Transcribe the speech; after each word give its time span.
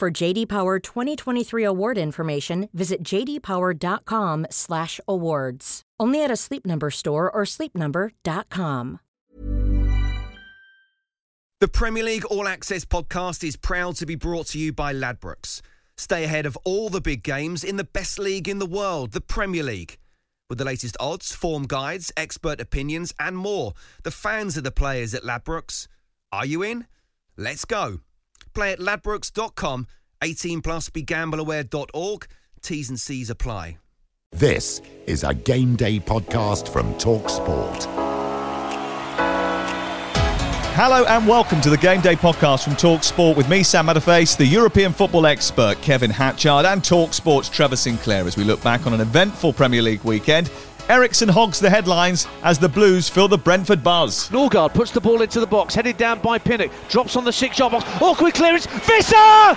For 0.00 0.10
JD 0.10 0.48
Power 0.48 0.78
2023 0.78 1.62
award 1.62 1.98
information, 1.98 2.70
visit 2.72 3.02
jdpower.com/awards. 3.02 5.82
Only 6.00 6.24
at 6.24 6.30
a 6.30 6.36
Sleep 6.36 6.64
Number 6.64 6.90
store 6.90 7.30
or 7.30 7.44
sleepnumber.com. 7.44 9.00
The 11.60 11.68
Premier 11.68 12.02
League 12.02 12.24
All 12.24 12.48
Access 12.48 12.86
podcast 12.86 13.44
is 13.44 13.56
proud 13.56 13.96
to 13.96 14.06
be 14.06 14.14
brought 14.14 14.46
to 14.46 14.58
you 14.58 14.72
by 14.72 14.94
Ladbrokes. 14.94 15.60
Stay 15.98 16.24
ahead 16.24 16.46
of 16.46 16.56
all 16.64 16.88
the 16.88 17.02
big 17.02 17.22
games 17.22 17.62
in 17.62 17.76
the 17.76 17.84
best 17.84 18.18
league 18.18 18.48
in 18.48 18.58
the 18.58 18.64
world, 18.64 19.12
the 19.12 19.20
Premier 19.20 19.62
League. 19.62 19.98
With 20.48 20.56
the 20.56 20.64
latest 20.64 20.96
odds, 20.98 21.34
form 21.34 21.66
guides, 21.66 22.10
expert 22.16 22.58
opinions, 22.58 23.12
and 23.20 23.36
more, 23.36 23.74
the 24.02 24.10
fans 24.10 24.56
are 24.56 24.62
the 24.62 24.70
players 24.70 25.12
at 25.12 25.24
Ladbrokes. 25.24 25.88
Are 26.32 26.46
you 26.46 26.62
in? 26.62 26.86
Let's 27.36 27.66
go. 27.66 28.00
Play 28.54 28.72
at 28.72 28.78
ladbrokes.com, 28.78 29.86
18 30.22 30.62
plus, 30.62 30.90
begambleaware.org. 30.90 32.26
T's 32.62 32.88
and 32.88 33.00
C's 33.00 33.30
apply. 33.30 33.78
This 34.32 34.80
is 35.06 35.24
a 35.24 35.34
game 35.34 35.74
day 35.74 35.98
podcast 35.98 36.68
from 36.68 36.96
Talk 36.98 37.28
Sport. 37.28 37.86
Hello 40.74 41.04
and 41.04 41.26
welcome 41.26 41.60
to 41.62 41.68
the 41.68 41.76
Game 41.76 42.00
Day 42.00 42.14
podcast 42.14 42.62
from 42.64 42.76
Talk 42.76 43.02
Sport 43.02 43.36
with 43.36 43.48
me, 43.48 43.62
Sam 43.64 43.86
Matterface, 43.86 44.36
the 44.36 44.46
European 44.46 44.92
football 44.92 45.26
expert 45.26 45.82
Kevin 45.82 46.10
Hatchard, 46.10 46.64
and 46.64 46.82
Talk 46.82 47.12
Sport's 47.12 47.48
Trevor 47.48 47.76
Sinclair 47.76 48.24
as 48.24 48.36
we 48.36 48.44
look 48.44 48.62
back 48.62 48.86
on 48.86 48.94
an 48.94 49.00
eventful 49.00 49.52
Premier 49.52 49.82
League 49.82 50.04
weekend. 50.04 50.48
Eriksen 50.90 51.28
hogs 51.28 51.60
the 51.60 51.70
headlines 51.70 52.26
as 52.42 52.58
the 52.58 52.68
Blues 52.68 53.08
fill 53.08 53.28
the 53.28 53.38
Brentford 53.38 53.84
buzz. 53.84 54.28
Norgard 54.30 54.74
puts 54.74 54.90
the 54.90 55.00
ball 55.00 55.22
into 55.22 55.38
the 55.38 55.46
box, 55.46 55.72
headed 55.72 55.96
down 55.96 56.18
by 56.18 56.36
Pinnock, 56.36 56.72
drops 56.88 57.14
on 57.14 57.22
the 57.22 57.32
six-yard 57.32 57.70
box. 57.70 57.88
Awkward 58.02 58.34
clearance, 58.34 58.66
Wissa! 58.66 59.54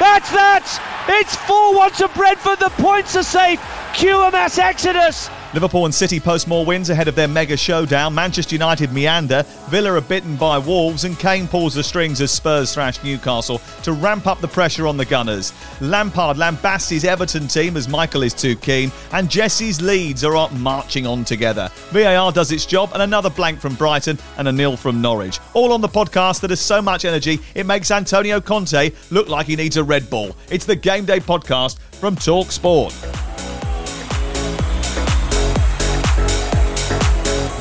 That's 0.00 0.28
that! 0.32 0.66
It's 1.08 1.36
4-1 1.36 1.96
to 1.98 2.08
Brentford. 2.18 2.58
The 2.58 2.70
points 2.82 3.14
are 3.14 3.22
safe. 3.22 3.60
QMS 3.94 4.58
Exodus. 4.58 5.30
Liverpool 5.54 5.86
and 5.86 5.94
City 5.94 6.20
post 6.20 6.46
more 6.46 6.64
wins 6.64 6.90
ahead 6.90 7.08
of 7.08 7.14
their 7.14 7.26
mega 7.26 7.56
showdown. 7.56 8.14
Manchester 8.14 8.54
United 8.54 8.92
meander. 8.92 9.42
Villa 9.68 9.92
are 9.92 10.00
bitten 10.02 10.36
by 10.36 10.58
Wolves, 10.58 11.04
and 11.04 11.18
Kane 11.18 11.48
pulls 11.48 11.72
the 11.72 11.82
strings 11.82 12.20
as 12.20 12.30
Spurs 12.30 12.74
thrash 12.74 13.02
Newcastle 13.02 13.60
to 13.82 13.92
ramp 13.92 14.26
up 14.26 14.40
the 14.40 14.48
pressure 14.48 14.86
on 14.86 14.98
the 14.98 15.06
Gunners. 15.06 15.54
Lampard 15.80 16.36
lambasts 16.36 16.90
his 16.90 17.04
Everton 17.04 17.48
team 17.48 17.76
as 17.76 17.88
Michael 17.88 18.22
is 18.22 18.34
too 18.34 18.56
keen, 18.56 18.92
and 19.12 19.30
Jesse's 19.30 19.80
Leeds 19.80 20.22
are 20.22 20.36
up 20.36 20.52
marching 20.52 21.06
on 21.06 21.24
together. 21.24 21.70
VAR 21.92 22.30
does 22.30 22.52
its 22.52 22.66
job, 22.66 22.90
and 22.92 23.02
another 23.02 23.30
blank 23.30 23.58
from 23.58 23.74
Brighton 23.74 24.18
and 24.36 24.48
a 24.48 24.52
nil 24.52 24.76
from 24.76 25.00
Norwich. 25.00 25.40
All 25.54 25.72
on 25.72 25.80
the 25.80 25.88
podcast 25.88 26.40
that 26.40 26.50
has 26.50 26.60
so 26.60 26.82
much 26.82 27.06
energy 27.06 27.38
it 27.54 27.64
makes 27.64 27.90
Antonio 27.90 28.40
Conte 28.40 28.90
look 29.10 29.28
like 29.28 29.46
he 29.46 29.56
needs 29.56 29.78
a 29.78 29.84
Red 29.84 30.10
Bull. 30.10 30.36
It's 30.50 30.66
the 30.66 30.76
Game 30.76 31.06
Day 31.06 31.20
podcast 31.20 31.78
from 31.78 32.16
Talk 32.16 32.52
Sport. 32.52 32.94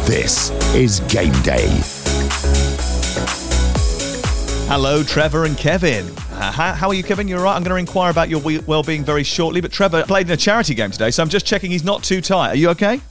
This 0.07 0.51
is 0.73 1.01
Game 1.09 1.34
Day. 1.41 1.68
Hello, 4.69 5.03
Trevor 5.03 5.44
and 5.44 5.57
Kevin. 5.57 6.07
Uh, 6.31 6.50
how, 6.50 6.72
how, 6.72 6.88
are 6.88 6.94
you, 6.94 7.03
Kevin? 7.03 7.28
You're 7.28 7.41
right. 7.41 7.57
I'm 7.57 7.62
going 7.62 7.72
to 7.72 7.75
inquire 7.75 8.09
about 8.09 8.29
your 8.29 8.40
well-being 8.62 9.03
very 9.03 9.25
shortly. 9.25 9.59
But 9.59 9.73
Trevor 9.73 10.03
played 10.03 10.28
in 10.28 10.31
a 10.31 10.38
charity 10.38 10.75
game 10.75 10.91
today, 10.91 11.12
so 11.12 11.22
I'm 11.22 11.28
just 11.28 11.45
checking 11.45 11.72
he's 11.72 11.84
not 11.84 12.06
too 12.06 12.22
tired. 12.22 12.51
Are 12.51 12.56
you 12.56 12.69
okay? 12.69 13.01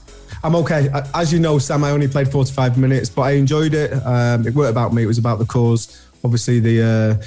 I'm 0.43 0.55
okay. 0.55 0.89
As 1.13 1.31
you 1.35 1.39
know, 1.39 1.59
Sam, 1.59 1.85
I 1.85 1.91
only 1.91 2.09
played 2.09 2.33
45 2.33 2.79
minutes, 2.79 3.11
but 3.11 3.23
I 3.23 3.33
enjoyed 3.33 3.75
it. 3.75 3.93
Um, 4.07 4.47
it 4.47 4.55
weren't 4.55 4.71
about 4.71 4.95
me; 4.95 5.03
it 5.03 5.07
was 5.07 5.19
about 5.19 5.39
the 5.39 5.45
cause. 5.45 6.03
Obviously, 6.25 6.61
the 6.61 7.21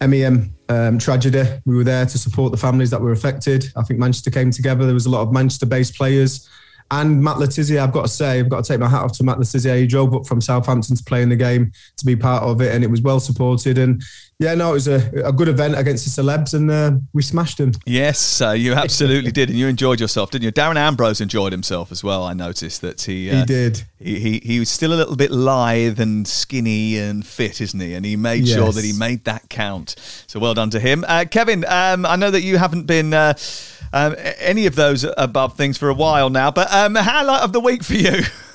uh, 0.00 0.08
MEM 0.08 0.52
um, 0.68 0.98
tragedy. 0.98 1.44
We 1.64 1.76
were 1.76 1.84
there 1.84 2.06
to 2.06 2.18
support 2.18 2.50
the 2.50 2.58
families 2.58 2.90
that 2.90 3.00
were 3.00 3.12
affected. 3.12 3.66
I 3.76 3.82
think 3.82 4.00
Manchester 4.00 4.32
came 4.32 4.50
together. 4.50 4.84
There 4.84 4.94
was 4.94 5.06
a 5.06 5.10
lot 5.10 5.22
of 5.22 5.32
Manchester-based 5.32 5.94
players 5.94 6.48
and 6.92 7.24
Matt 7.24 7.38
Le 7.38 7.46
Tissier, 7.46 7.82
I've 7.82 7.90
got 7.90 8.02
to 8.02 8.08
say, 8.08 8.38
I've 8.38 8.50
got 8.50 8.64
to 8.64 8.70
take 8.70 8.78
my 8.78 8.86
hat 8.86 9.02
off 9.02 9.12
to 9.16 9.24
Matt 9.24 9.38
Le 9.38 9.44
Tissier. 9.44 9.78
He 9.78 9.86
drove 9.86 10.14
up 10.14 10.26
from 10.26 10.42
Southampton 10.42 10.94
to 10.94 11.02
play 11.02 11.22
in 11.22 11.30
the 11.30 11.36
game 11.36 11.72
to 11.96 12.04
be 12.04 12.14
part 12.14 12.42
of 12.42 12.60
it, 12.60 12.74
and 12.74 12.84
it 12.84 12.90
was 12.90 13.00
well 13.00 13.18
supported. 13.18 13.78
And 13.78 14.02
yeah, 14.42 14.54
no, 14.54 14.70
it 14.70 14.74
was 14.74 14.88
a, 14.88 15.10
a 15.24 15.32
good 15.32 15.48
event 15.48 15.78
against 15.78 16.04
the 16.04 16.22
celebs, 16.22 16.52
and 16.54 16.70
uh, 16.70 16.92
we 17.12 17.22
smashed 17.22 17.58
them. 17.58 17.72
Yes, 17.86 18.40
uh, 18.40 18.50
you 18.50 18.74
absolutely 18.74 19.30
did, 19.30 19.50
and 19.50 19.58
you 19.58 19.68
enjoyed 19.68 20.00
yourself, 20.00 20.30
didn't 20.30 20.44
you? 20.44 20.52
Darren 20.52 20.76
Ambrose 20.76 21.20
enjoyed 21.20 21.52
himself 21.52 21.92
as 21.92 22.02
well. 22.02 22.24
I 22.24 22.32
noticed 22.32 22.80
that 22.80 23.00
he 23.02 23.30
uh, 23.30 23.40
he 23.40 23.44
did. 23.44 23.84
He, 23.98 24.18
he, 24.18 24.40
he 24.40 24.58
was 24.58 24.68
still 24.68 24.92
a 24.92 24.96
little 24.96 25.16
bit 25.16 25.30
lithe 25.30 26.00
and 26.00 26.26
skinny 26.26 26.98
and 26.98 27.24
fit, 27.24 27.60
isn't 27.60 27.78
he? 27.78 27.94
And 27.94 28.04
he 28.04 28.16
made 28.16 28.44
yes. 28.44 28.58
sure 28.58 28.72
that 28.72 28.84
he 28.84 28.92
made 28.92 29.24
that 29.26 29.48
count. 29.48 29.94
So 30.26 30.40
well 30.40 30.54
done 30.54 30.70
to 30.70 30.80
him, 30.80 31.04
uh, 31.06 31.24
Kevin. 31.30 31.64
Um, 31.66 32.04
I 32.04 32.16
know 32.16 32.30
that 32.30 32.42
you 32.42 32.58
haven't 32.58 32.86
been 32.86 33.14
uh, 33.14 33.34
um, 33.92 34.16
any 34.38 34.66
of 34.66 34.74
those 34.74 35.06
above 35.16 35.56
things 35.56 35.78
for 35.78 35.88
a 35.88 35.94
while 35.94 36.30
now. 36.30 36.50
But 36.50 36.72
um, 36.72 36.96
highlight 36.96 37.42
of 37.42 37.52
the 37.52 37.60
week 37.60 37.84
for 37.84 37.94
you. 37.94 38.22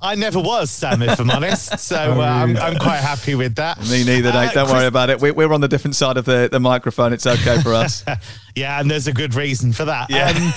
I 0.00 0.14
never 0.14 0.40
was, 0.40 0.70
Sam, 0.70 1.02
if 1.02 1.18
I'm 1.18 1.30
honest. 1.30 1.78
So 1.86 1.96
uh, 1.96 2.24
I'm, 2.24 2.56
I'm, 2.56 2.78
quite 2.78 2.98
happy 2.98 3.36
with 3.36 3.54
that. 3.56 3.78
Me 3.88 4.02
neither, 4.04 4.32
Nate. 4.32 4.50
Uh, 4.50 4.52
Don't 4.52 4.66
Chris- 4.66 4.72
worry 4.72 4.86
about 4.86 5.10
it. 5.10 5.20
We're, 5.20 5.52
on 5.52 5.60
the 5.60 5.68
different 5.68 5.94
side 5.94 6.16
of 6.16 6.24
the, 6.24 6.48
the 6.50 6.58
microphone. 6.58 7.12
It's 7.12 7.26
okay 7.26 7.60
for 7.62 7.74
us. 7.74 8.04
yeah, 8.56 8.80
and 8.80 8.90
there's 8.90 9.06
a 9.06 9.12
good 9.12 9.34
reason 9.34 9.72
for 9.72 9.84
that. 9.84 10.10
Yeah. 10.10 10.30
Um, 10.30 10.52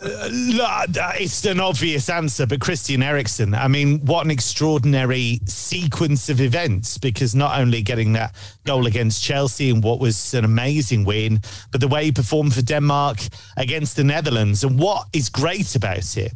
it's 1.20 1.44
an 1.44 1.60
obvious 1.60 2.08
answer, 2.08 2.46
but 2.46 2.60
Christian 2.60 3.02
Eriksen, 3.02 3.54
I 3.54 3.68
mean, 3.68 4.00
what 4.04 4.24
an 4.24 4.30
extraordinary 4.30 5.40
sequence 5.44 6.28
of 6.28 6.40
events 6.40 6.98
because 6.98 7.34
not 7.34 7.60
only 7.60 7.82
getting 7.82 8.14
that 8.14 8.34
goal 8.64 8.86
against 8.86 9.22
Chelsea 9.22 9.70
and 9.70 9.84
what 9.84 10.00
was 10.00 10.34
an 10.34 10.44
amazing 10.44 11.04
win, 11.04 11.40
but 11.70 11.80
the 11.80 11.88
way 11.88 12.06
he 12.06 12.12
performed 12.12 12.54
for 12.54 12.62
Denmark 12.62 13.18
against 13.56 13.96
the 13.96 14.04
Netherlands. 14.04 14.64
And 14.64 14.78
what 14.78 15.06
is 15.12 15.28
great 15.28 15.76
about 15.76 16.16
it 16.16 16.32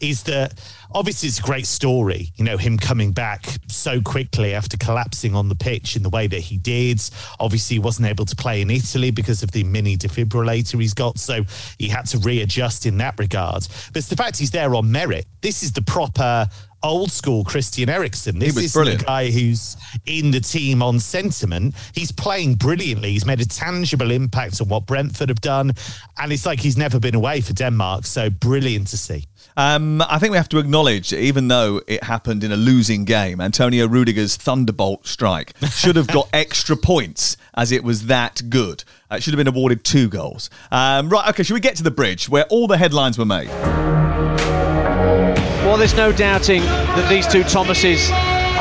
is 0.00 0.24
that 0.24 0.54
obviously 0.92 1.28
it's 1.28 1.38
a 1.38 1.42
great 1.42 1.66
story, 1.66 2.30
you 2.36 2.44
know, 2.44 2.56
him 2.56 2.78
coming 2.78 3.12
back 3.12 3.46
so 3.68 4.00
quickly 4.00 4.54
after 4.54 4.76
collapsing 4.76 5.34
on 5.34 5.48
the 5.48 5.54
pitch 5.54 5.96
in 5.96 6.02
the 6.02 6.10
way 6.10 6.26
that 6.26 6.40
he 6.40 6.58
did. 6.58 7.00
Obviously, 7.40 7.76
he 7.76 7.80
wasn't 7.80 8.06
able 8.08 8.24
to 8.24 8.36
play 8.36 8.60
in 8.60 8.70
Italy 8.70 9.10
because 9.10 9.42
of 9.42 9.50
the 9.52 9.64
mini 9.64 9.96
defibrillator 9.96 10.80
he's 10.80 10.94
got, 10.94 11.18
so 11.18 11.44
he 11.78 11.88
had 11.88 12.06
to 12.06 12.18
readjust 12.18 12.86
in 12.86 12.98
that 12.98 13.18
regard. 13.18 13.66
But 13.88 13.96
it's 13.96 14.08
the 14.08 14.16
fact 14.16 14.38
he's 14.38 14.50
there 14.50 14.74
on 14.74 14.90
merit. 14.90 15.26
This 15.40 15.62
is 15.62 15.72
the 15.72 15.82
proper 15.82 16.48
old 16.84 17.10
school 17.10 17.42
Christian 17.42 17.88
Eriksen. 17.88 18.38
This 18.38 18.56
is 18.56 18.72
brilliant. 18.72 19.00
the 19.00 19.06
guy 19.06 19.30
who's 19.30 19.76
in 20.06 20.30
the 20.30 20.40
team 20.40 20.82
on 20.82 21.00
sentiment. 21.00 21.74
He's 21.94 22.12
playing 22.12 22.54
brilliantly. 22.54 23.10
He's 23.12 23.26
made 23.26 23.40
a 23.40 23.46
tangible 23.46 24.10
impact 24.10 24.60
on 24.60 24.68
what 24.68 24.86
Brentford 24.86 25.30
have 25.30 25.40
done. 25.40 25.72
And 26.18 26.32
it's 26.32 26.46
like 26.46 26.60
he's 26.60 26.76
never 26.76 27.00
been 27.00 27.14
away 27.14 27.40
for 27.40 27.54
Denmark. 27.54 28.04
So 28.04 28.30
brilliant 28.30 28.88
to 28.88 28.98
see. 28.98 29.24
Um, 29.56 30.02
I 30.02 30.18
think 30.18 30.32
we 30.32 30.36
have 30.36 30.48
to 30.50 30.58
acknowledge, 30.58 31.12
even 31.12 31.48
though 31.48 31.80
it 31.86 32.02
happened 32.02 32.44
in 32.44 32.52
a 32.52 32.56
losing 32.56 33.04
game, 33.04 33.40
Antonio 33.40 33.86
Rudiger's 33.86 34.36
thunderbolt 34.36 35.06
strike 35.06 35.52
should 35.70 35.96
have 35.96 36.08
got 36.08 36.28
extra 36.32 36.76
points 36.76 37.36
as 37.56 37.70
it 37.72 37.84
was 37.84 38.06
that 38.06 38.42
good. 38.48 38.84
Uh, 39.10 39.16
it 39.16 39.22
should 39.22 39.32
have 39.32 39.38
been 39.38 39.48
awarded 39.48 39.84
two 39.84 40.08
goals. 40.08 40.50
Um, 40.72 41.08
right, 41.08 41.28
okay, 41.30 41.44
should 41.44 41.54
we 41.54 41.60
get 41.60 41.76
to 41.76 41.82
the 41.82 41.90
bridge 41.90 42.28
where 42.28 42.44
all 42.44 42.66
the 42.66 42.76
headlines 42.76 43.16
were 43.16 43.24
made? 43.24 44.53
Well, 45.74 45.80
there's 45.80 45.96
no 45.96 46.12
doubting 46.12 46.62
that 46.62 47.10
these 47.10 47.26
two 47.26 47.42
Thomases 47.42 48.06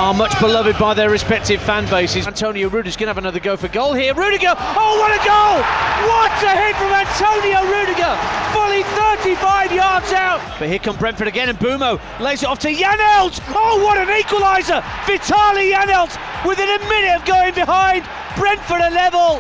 are 0.01 0.18
much 0.18 0.33
beloved 0.42 0.80
by 0.80 0.95
their 0.95 1.12
respective 1.12 1.62
fan 1.62 1.86
bases. 1.86 2.25
Antonio 2.25 2.69
Rudiger's 2.69 2.98
going 2.98 3.06
to 3.06 3.13
have 3.13 3.21
another 3.21 3.39
go 3.39 3.56
for 3.56 3.68
goal 3.68 3.94
here. 3.94 4.15
Rudiger, 4.15 4.50
oh, 4.57 4.98
what 4.98 5.13
a 5.13 5.21
goal! 5.21 5.62
What 6.10 6.33
a 6.42 6.57
hit 6.57 6.74
from 6.74 6.89
Antonio 6.89 7.69
Rudiger! 7.69 8.18
Fully 8.50 8.81
35 9.30 9.77
yards 9.77 10.10
out. 10.12 10.42
But 10.57 10.69
here 10.69 10.80
come 10.80 10.98
Brentford 10.98 11.27
again, 11.27 11.50
and 11.50 11.60
Mbeumo 11.60 12.01
lays 12.19 12.42
it 12.42 12.50
off 12.50 12.57
to 12.65 12.74
Janelt. 12.74 13.39
Oh, 13.54 13.86
what 13.86 14.00
an 14.00 14.10
equaliser! 14.10 14.81
Vitaly 15.06 15.69
Janelt 15.69 16.18
within 16.50 16.68
a 16.68 16.80
minute 16.89 17.13
of 17.13 17.25
going 17.25 17.54
behind. 17.54 18.10
Brentford 18.42 18.81
a 18.81 18.89
level. 18.89 19.38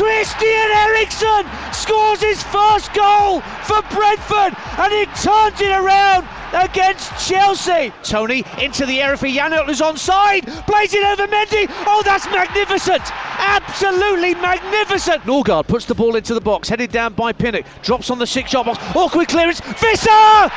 Christian 0.00 0.48
Eriksen 0.88 1.44
scores 1.76 2.22
his 2.22 2.42
first 2.44 2.88
goal 2.94 3.42
for 3.68 3.84
Brentford, 3.92 4.56
and 4.80 4.90
he 4.96 5.04
turns 5.20 5.60
it 5.60 5.76
around 5.76 6.24
against 6.52 7.28
Chelsea. 7.28 7.92
Toney 8.02 8.44
into 8.60 8.86
the 8.86 9.00
area 9.00 9.16
for 9.16 9.26
Janelt 9.26 9.66
who's 9.66 9.80
onside. 9.80 10.46
Plays 10.66 10.94
it 10.94 11.04
over 11.04 11.26
Mendy. 11.26 11.66
Oh, 11.86 12.02
that's 12.04 12.26
magnificent. 12.26 13.02
Absolutely 13.38 14.34
magnificent. 14.36 15.22
Norgard 15.22 15.66
puts 15.66 15.86
the 15.86 15.94
ball 15.94 16.16
into 16.16 16.34
the 16.34 16.40
box, 16.40 16.68
headed 16.68 16.92
down 16.92 17.14
by 17.14 17.32
Pinnock. 17.32 17.64
Drops 17.82 18.10
on 18.10 18.18
the 18.18 18.26
six 18.26 18.52
yard 18.52 18.66
box. 18.66 18.78
Awkward 18.94 19.28
clearance. 19.28 19.60
Wissa! 19.60 20.50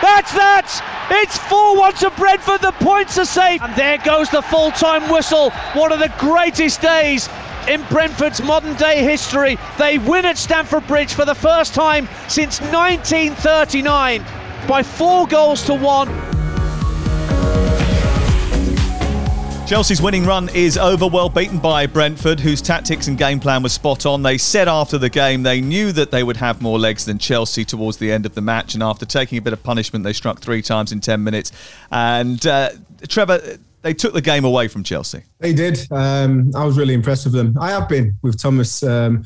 That's 0.00 0.32
that! 0.34 1.08
It's 1.10 1.36
4 1.38 1.76
1 1.76 1.94
to 1.94 2.10
Brentford. 2.10 2.60
The 2.60 2.72
points 2.72 3.18
are 3.18 3.24
safe. 3.24 3.60
And 3.62 3.74
there 3.74 3.98
goes 3.98 4.30
the 4.30 4.42
full 4.42 4.70
time 4.70 5.10
whistle. 5.10 5.50
One 5.74 5.92
of 5.92 5.98
the 5.98 6.12
greatest 6.18 6.80
days 6.80 7.28
in 7.68 7.82
Brentford's 7.90 8.42
modern 8.42 8.74
day 8.76 9.02
history. 9.02 9.58
They 9.76 9.98
win 9.98 10.24
at 10.24 10.38
Stamford 10.38 10.86
Bridge 10.86 11.14
for 11.14 11.24
the 11.24 11.34
first 11.34 11.74
time 11.74 12.08
since 12.28 12.60
1939 12.60 14.24
by 14.66 14.82
four 14.82 15.26
goals 15.26 15.62
to 15.66 15.74
one. 15.74 16.08
Chelsea's 19.68 20.00
winning 20.00 20.24
run 20.24 20.48
is 20.54 20.78
over, 20.78 21.06
well 21.06 21.28
beaten 21.28 21.58
by 21.58 21.84
Brentford, 21.84 22.40
whose 22.40 22.62
tactics 22.62 23.06
and 23.06 23.18
game 23.18 23.38
plan 23.38 23.62
was 23.62 23.74
spot 23.74 24.06
on. 24.06 24.22
They 24.22 24.38
said 24.38 24.66
after 24.66 24.96
the 24.96 25.10
game 25.10 25.42
they 25.42 25.60
knew 25.60 25.92
that 25.92 26.10
they 26.10 26.22
would 26.22 26.38
have 26.38 26.62
more 26.62 26.78
legs 26.78 27.04
than 27.04 27.18
Chelsea 27.18 27.66
towards 27.66 27.98
the 27.98 28.10
end 28.10 28.24
of 28.24 28.34
the 28.34 28.40
match, 28.40 28.72
and 28.72 28.82
after 28.82 29.04
taking 29.04 29.36
a 29.36 29.42
bit 29.42 29.52
of 29.52 29.62
punishment, 29.62 30.06
they 30.06 30.14
struck 30.14 30.40
three 30.40 30.62
times 30.62 30.90
in 30.90 31.00
10 31.00 31.22
minutes. 31.22 31.52
And 31.92 32.46
uh, 32.46 32.70
Trevor, 33.08 33.58
they 33.82 33.92
took 33.92 34.14
the 34.14 34.22
game 34.22 34.46
away 34.46 34.68
from 34.68 34.84
Chelsea. 34.84 35.22
They 35.38 35.52
did. 35.52 35.86
Um, 35.90 36.50
I 36.56 36.64
was 36.64 36.78
really 36.78 36.94
impressed 36.94 37.26
with 37.26 37.34
them. 37.34 37.54
I 37.60 37.68
have 37.68 37.90
been 37.90 38.14
with 38.22 38.40
Thomas. 38.40 38.82
Um, 38.82 39.24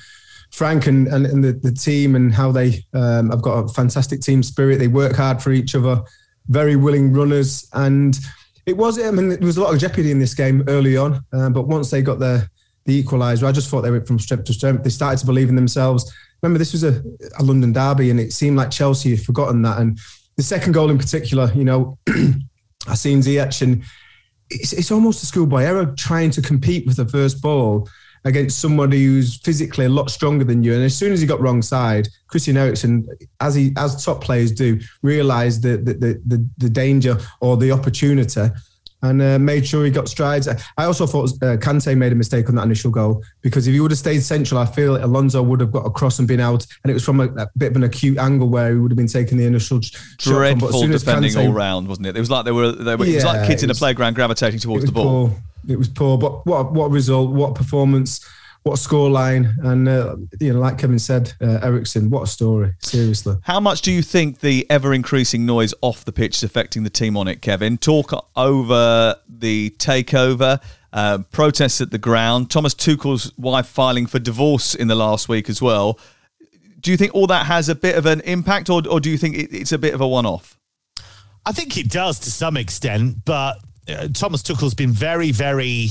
Frank 0.53 0.87
and, 0.87 1.09
and, 1.09 1.27
and 1.27 1.43
the, 1.43 1.53
the, 1.53 1.73
team 1.73 2.15
and 2.15 2.33
how 2.33 2.53
they 2.53 2.85
um, 2.93 3.31
have 3.31 3.41
got 3.41 3.59
a 3.59 3.69
fantastic 3.69 4.21
team 4.21 4.43
spirit. 4.43 4.79
They 4.79 4.89
work 4.89 5.17
hard 5.17 5.43
for 5.43 5.51
each 5.51 5.75
other, 5.75 6.03
very 6.49 6.77
willing 6.77 7.13
runners, 7.13 7.69
and 7.73 8.19
it 8.67 8.77
was. 8.77 9.01
I 9.01 9.11
mean, 9.11 9.31
there 9.31 9.39
was 9.41 9.57
a 9.57 9.63
lot 9.63 9.73
of 9.73 9.81
jeopardy 9.81 10.11
in 10.11 10.19
this 10.19 10.35
game 10.35 10.63
early 10.69 10.97
on, 10.97 11.25
uh, 11.33 11.49
but 11.49 11.69
once 11.69 11.91
they 11.91 12.03
got 12.03 12.19
the 12.19 12.49
the 12.85 13.03
equaliser, 13.03 13.45
I 13.45 13.53
just 13.53 13.71
thought 13.71 13.81
they 13.81 13.91
went 13.91 14.07
from 14.07 14.19
strength 14.19 14.45
to 14.45 14.53
strength. 14.53 14.85
They 14.85 14.91
started 14.91 15.19
to 15.21 15.27
believe 15.27 15.49
in 15.49 15.57
themselves. 15.57 16.13
Remember, 16.43 16.59
this 16.59 16.73
was 16.73 16.85
a, 16.85 17.03
a 17.39 17.43
London 17.43 17.73
derby, 17.73 18.11
and 18.11 18.21
it 18.21 18.33
seemed 18.33 18.57
like 18.57 18.71
Chelsea 18.71 19.11
had 19.11 19.25
forgotten 19.25 19.63
that. 19.63 19.79
And 19.79 19.99
the 20.37 20.43
second 20.43 20.73
goal 20.73 20.91
in 20.91 20.99
particular, 20.99 21.51
you 21.55 21.65
know, 21.65 21.99
I 22.89 22.95
seen 22.95 23.21
Ziyech, 23.21 23.63
and 23.63 23.83
it's, 24.51 24.75
it's 24.75 24.91
almost 24.91 25.23
a 25.23 25.27
schoolboy 25.27 25.63
error 25.63 25.95
trying 25.97 26.31
to 26.33 26.43
compete 26.43 26.87
with 26.87 26.97
the 26.97 27.09
first 27.09 27.41
ball 27.41 27.89
against 28.25 28.61
somebody 28.61 29.05
who's 29.05 29.37
physically 29.37 29.87
a 29.87 29.89
lot 29.89 30.11
stronger 30.11 30.45
than 30.45 30.63
you. 30.63 30.75
And 30.75 30.83
as 30.83 30.97
soon 30.97 31.13
as 31.13 31.21
he 31.21 31.27
got 31.27 31.41
wrong 31.41 31.63
side, 31.63 32.09
Christian 32.29 32.57
Eriksen, 32.57 33.07
as 33.41 33.55
he 33.55 33.73
as 33.77 34.05
top 34.05 34.23
players 34.23 34.53
do, 34.53 34.81
realised 35.03 35.63
the, 35.63 35.77
the 35.77 36.21
the, 36.27 36.49
the 36.59 36.71
danger 36.71 37.19
or 37.41 37.57
the 37.57 37.73
opportunity. 37.73 38.49
And 39.05 39.21
uh, 39.21 39.37
made 39.37 39.67
sure 39.67 39.85
he 39.85 39.91
got 39.91 40.07
strides. 40.07 40.47
I 40.47 40.85
also 40.85 41.09
thought 41.09 41.31
uh, 41.43 41.57
Kante 41.57 41.97
made 41.99 42.13
a 42.13 42.15
mistake 42.15 42.49
on 42.49 42.55
that 42.55 42.63
initial 42.63 42.93
goal 42.93 43.21
because 43.41 43.67
if 43.67 43.75
he 43.75 43.81
would 43.81 43.91
have 43.91 43.99
stayed 43.99 44.21
central, 44.21 44.61
I 44.61 44.65
feel 44.65 45.05
Alonso 45.05 45.43
would 45.43 45.59
have 45.59 45.73
got 45.73 45.85
across 45.85 46.21
and 46.21 46.29
been 46.29 46.39
out. 46.39 46.65
And 46.85 46.91
it 46.93 46.95
was 46.95 47.05
from 47.05 47.19
a, 47.19 47.25
a 47.25 47.49
bit 47.57 47.73
of 47.73 47.77
an 47.77 47.83
acute 47.83 48.17
angle 48.19 48.49
where 48.49 48.73
he 48.73 48.79
would 48.79 48.93
have 48.93 48.97
been 48.97 49.09
taking 49.09 49.39
the 49.39 49.45
initial 49.45 49.81
dreadful 50.19 50.87
defending 50.87 51.33
Kante, 51.33 51.49
all 51.49 51.53
round, 51.53 51.89
wasn't 51.89 52.07
it? 52.07 52.17
It 52.17 52.21
was 52.21 52.31
like 52.31 52.45
they 52.45 52.53
were. 52.53 52.71
They 52.71 52.95
were 52.95 53.05
yeah, 53.05 53.13
it 53.13 53.17
was 53.17 53.25
like 53.25 53.49
kids 53.49 53.65
in 53.65 53.71
a 53.71 53.75
playground 53.75 54.15
gravitating 54.15 54.61
towards 54.61 54.85
the 54.85 54.93
ball. 54.93 55.31
Poor 55.31 55.43
it 55.69 55.77
was 55.77 55.89
poor. 55.89 56.19
But 56.19 56.47
what 56.47 56.73
what 56.73 56.91
result? 56.91 57.31
What 57.31 57.55
performance? 57.55 58.27
What 58.65 58.77
scoreline? 58.77 59.55
And 59.65 59.89
uh, 59.89 60.17
you 60.41 60.53
know, 60.53 60.61
like 60.61 60.79
Kevin 60.79 60.99
said, 60.99 61.33
uh, 61.41 61.59
Eriksen, 61.63 62.11
what 62.11 62.23
a 62.23 62.27
story! 62.27 62.75
Seriously. 62.81 63.37
How 63.43 63.59
much 63.59 63.83
do 63.83 63.91
you 63.91 64.03
think 64.03 64.41
the 64.41 64.67
ever 64.71 64.95
increasing 64.95 65.45
noise 65.45 65.75
off 65.81 66.05
the 66.05 66.13
pitch 66.13 66.37
is 66.37 66.43
affecting 66.45 66.85
the 66.85 66.91
team 66.91 67.17
on 67.17 67.27
it, 67.27 67.43
Kevin? 67.43 67.79
Talk 67.79 68.13
over 68.37 69.17
the 69.29 69.71
takeover. 69.79 70.63
Uh, 70.93 71.19
protests 71.31 71.81
at 71.81 71.91
the 71.91 71.97
ground. 71.97 72.51
Thomas 72.51 72.75
Tuchel's 72.75 73.33
wife 73.39 73.67
filing 73.67 74.07
for 74.07 74.19
divorce 74.19 74.75
in 74.75 74.89
the 74.89 74.95
last 74.95 75.27
week 75.27 75.49
as 75.49 75.63
well. 75.63 75.99
Do 76.81 76.91
you 76.91 76.99
think 76.99 77.15
all 77.15 77.27
that 77.29 77.47
has 77.47 77.71
a 77.71 77.75
bit 77.75 77.97
of 77.97 78.05
an 78.05 78.21
impact, 78.21 78.69
or, 78.69 78.87
or 78.87 79.01
do 79.01 79.09
you 79.09 79.17
think 79.17 79.37
it's 79.37 79.73
a 79.73 79.79
bit 79.79 79.95
of 79.95 80.03
a 80.03 80.07
one 80.07 80.27
off? 80.27 80.59
I 81.47 81.53
think 81.53 81.79
it 81.79 81.89
does 81.89 82.19
to 82.21 82.31
some 82.31 82.59
extent, 82.59 83.25
but 83.25 83.57
Thomas 84.13 84.43
Tuchel's 84.43 84.75
been 84.75 84.93
very, 84.93 85.33
very 85.33 85.91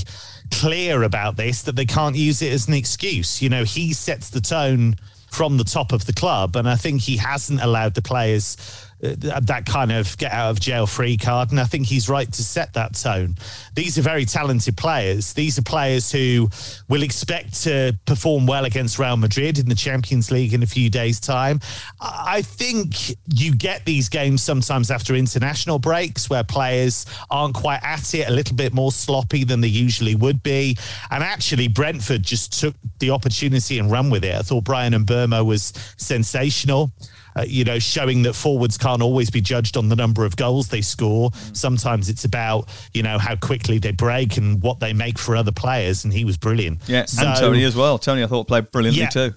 clear 0.50 1.02
about 1.02 1.36
this 1.36 1.62
that 1.62 1.76
they 1.76 1.86
can't 1.86 2.16
use 2.16 2.42
it 2.42 2.52
as 2.52 2.68
an 2.68 2.74
excuse. 2.74 3.42
You 3.42 3.48
know, 3.48 3.64
he 3.64 3.92
sets 3.92 4.30
the 4.30 4.40
tone 4.40 4.96
from 5.30 5.56
the 5.56 5.64
top 5.64 5.92
of 5.92 6.04
the 6.04 6.12
club, 6.12 6.56
and 6.56 6.68
I 6.68 6.76
think 6.76 7.00
he 7.00 7.16
hasn't 7.16 7.62
allowed 7.62 7.94
the 7.94 8.02
players 8.02 8.56
uh, 8.58 8.91
that 9.02 9.66
kind 9.66 9.90
of 9.90 10.16
get 10.16 10.32
out 10.32 10.50
of 10.50 10.60
jail 10.60 10.86
free 10.86 11.16
card. 11.16 11.50
And 11.50 11.58
I 11.58 11.64
think 11.64 11.86
he's 11.86 12.08
right 12.08 12.30
to 12.32 12.42
set 12.44 12.72
that 12.74 12.94
tone. 12.94 13.36
These 13.74 13.98
are 13.98 14.02
very 14.02 14.24
talented 14.24 14.76
players. 14.76 15.32
These 15.32 15.58
are 15.58 15.62
players 15.62 16.12
who 16.12 16.48
will 16.88 17.02
expect 17.02 17.62
to 17.64 17.98
perform 18.06 18.46
well 18.46 18.64
against 18.64 19.00
Real 19.00 19.16
Madrid 19.16 19.58
in 19.58 19.68
the 19.68 19.74
Champions 19.74 20.30
League 20.30 20.54
in 20.54 20.62
a 20.62 20.66
few 20.66 20.88
days' 20.88 21.18
time. 21.18 21.58
I 22.00 22.42
think 22.42 23.16
you 23.26 23.54
get 23.56 23.84
these 23.84 24.08
games 24.08 24.40
sometimes 24.42 24.90
after 24.90 25.16
international 25.16 25.80
breaks 25.80 26.30
where 26.30 26.44
players 26.44 27.04
aren't 27.28 27.54
quite 27.54 27.80
at 27.82 28.14
it, 28.14 28.28
a 28.28 28.32
little 28.32 28.54
bit 28.54 28.72
more 28.72 28.92
sloppy 28.92 29.42
than 29.42 29.60
they 29.60 29.68
usually 29.68 30.14
would 30.14 30.44
be. 30.44 30.76
And 31.10 31.24
actually, 31.24 31.66
Brentford 31.66 32.22
just 32.22 32.60
took 32.60 32.76
the 33.00 33.10
opportunity 33.10 33.80
and 33.80 33.90
ran 33.90 34.10
with 34.10 34.24
it. 34.24 34.36
I 34.36 34.42
thought 34.42 34.62
Bryan 34.62 34.94
and 34.94 35.06
Mbeumo 35.06 35.44
was 35.44 35.72
sensational 35.96 36.92
uh, 37.36 37.44
you 37.46 37.64
know, 37.64 37.78
showing 37.78 38.22
that 38.22 38.34
forwards 38.34 38.76
can't 38.76 38.91
always 39.00 39.30
be 39.30 39.40
judged 39.40 39.76
on 39.76 39.88
the 39.88 39.96
number 39.96 40.24
of 40.24 40.36
goals 40.36 40.68
they 40.68 40.82
score. 40.82 41.30
Sometimes 41.52 42.08
it's 42.08 42.24
about, 42.24 42.68
you 42.92 43.02
know, 43.02 43.18
how 43.18 43.36
quickly 43.36 43.78
they 43.78 43.92
break 43.92 44.36
and 44.36 44.60
what 44.62 44.80
they 44.80 44.92
make 44.92 45.18
for 45.18 45.36
other 45.36 45.52
players. 45.52 46.04
And 46.04 46.12
he 46.12 46.24
was 46.24 46.36
brilliant. 46.36 46.80
Yeah, 46.88 47.04
so, 47.06 47.26
and 47.26 47.38
Toney 47.38 47.64
as 47.64 47.76
well. 47.76 47.98
Toney, 47.98 48.22
I 48.22 48.26
thought, 48.26 48.48
played 48.48 48.70
brilliantly 48.70 49.02
yeah, 49.02 49.08
too. 49.08 49.34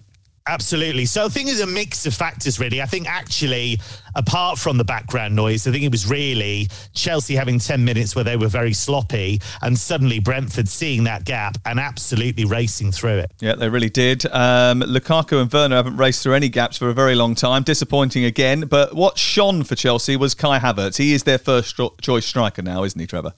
Absolutely. 0.48 1.08
So 1.08 1.26
I 1.26 1.30
think 1.30 1.50
it's 1.50 1.60
a 1.60 1.66
mix 1.66 2.06
of 2.06 2.14
factors, 2.14 2.60
really. 2.60 2.80
I 2.80 2.86
think 2.86 3.10
actually, 3.10 3.80
apart 4.14 4.60
from 4.60 4.78
the 4.78 4.84
background 4.84 5.36
noise, 5.36 5.66
I 5.66 5.72
think 5.72 5.84
it 5.84 5.92
was 5.92 6.08
really 6.08 6.70
Chelsea 6.94 7.34
having 7.34 7.58
10 7.58 7.84
minutes 7.84 8.16
where 8.16 8.24
they 8.24 8.38
were 8.38 8.48
very 8.48 8.74
sloppy 8.74 9.42
and 9.64 9.76
suddenly 9.76 10.20
Brentford 10.20 10.70
seeing 10.70 11.06
that 11.06 11.26
gap 11.26 11.58
and 11.66 11.80
absolutely 11.80 12.46
racing 12.46 12.92
through 12.92 13.18
it. 13.18 13.32
Yeah, 13.40 13.56
they 13.56 13.70
really 13.70 13.90
did. 13.90 14.24
Um, 14.28 14.82
Lukaku 14.82 15.42
and 15.42 15.52
Werner 15.52 15.78
haven't 15.78 15.98
raced 15.98 16.22
through 16.22 16.36
any 16.36 16.50
gaps 16.50 16.78
for 16.78 16.90
a 16.90 16.94
very 16.94 17.16
long 17.16 17.34
time. 17.34 17.64
Disappointing 17.64 18.24
again. 18.24 18.62
But 18.62 18.94
what 18.94 19.18
shone 19.18 19.64
for 19.64 19.74
Chelsea 19.74 20.16
was 20.16 20.36
Kai 20.36 20.60
Havertz. 20.60 20.98
He 20.98 21.14
is 21.14 21.24
their 21.24 21.40
first 21.40 21.76
choice 22.02 22.26
striker 22.26 22.62
now, 22.62 22.84
isn't 22.84 23.00
he, 23.00 23.08
Trevor? 23.08 23.34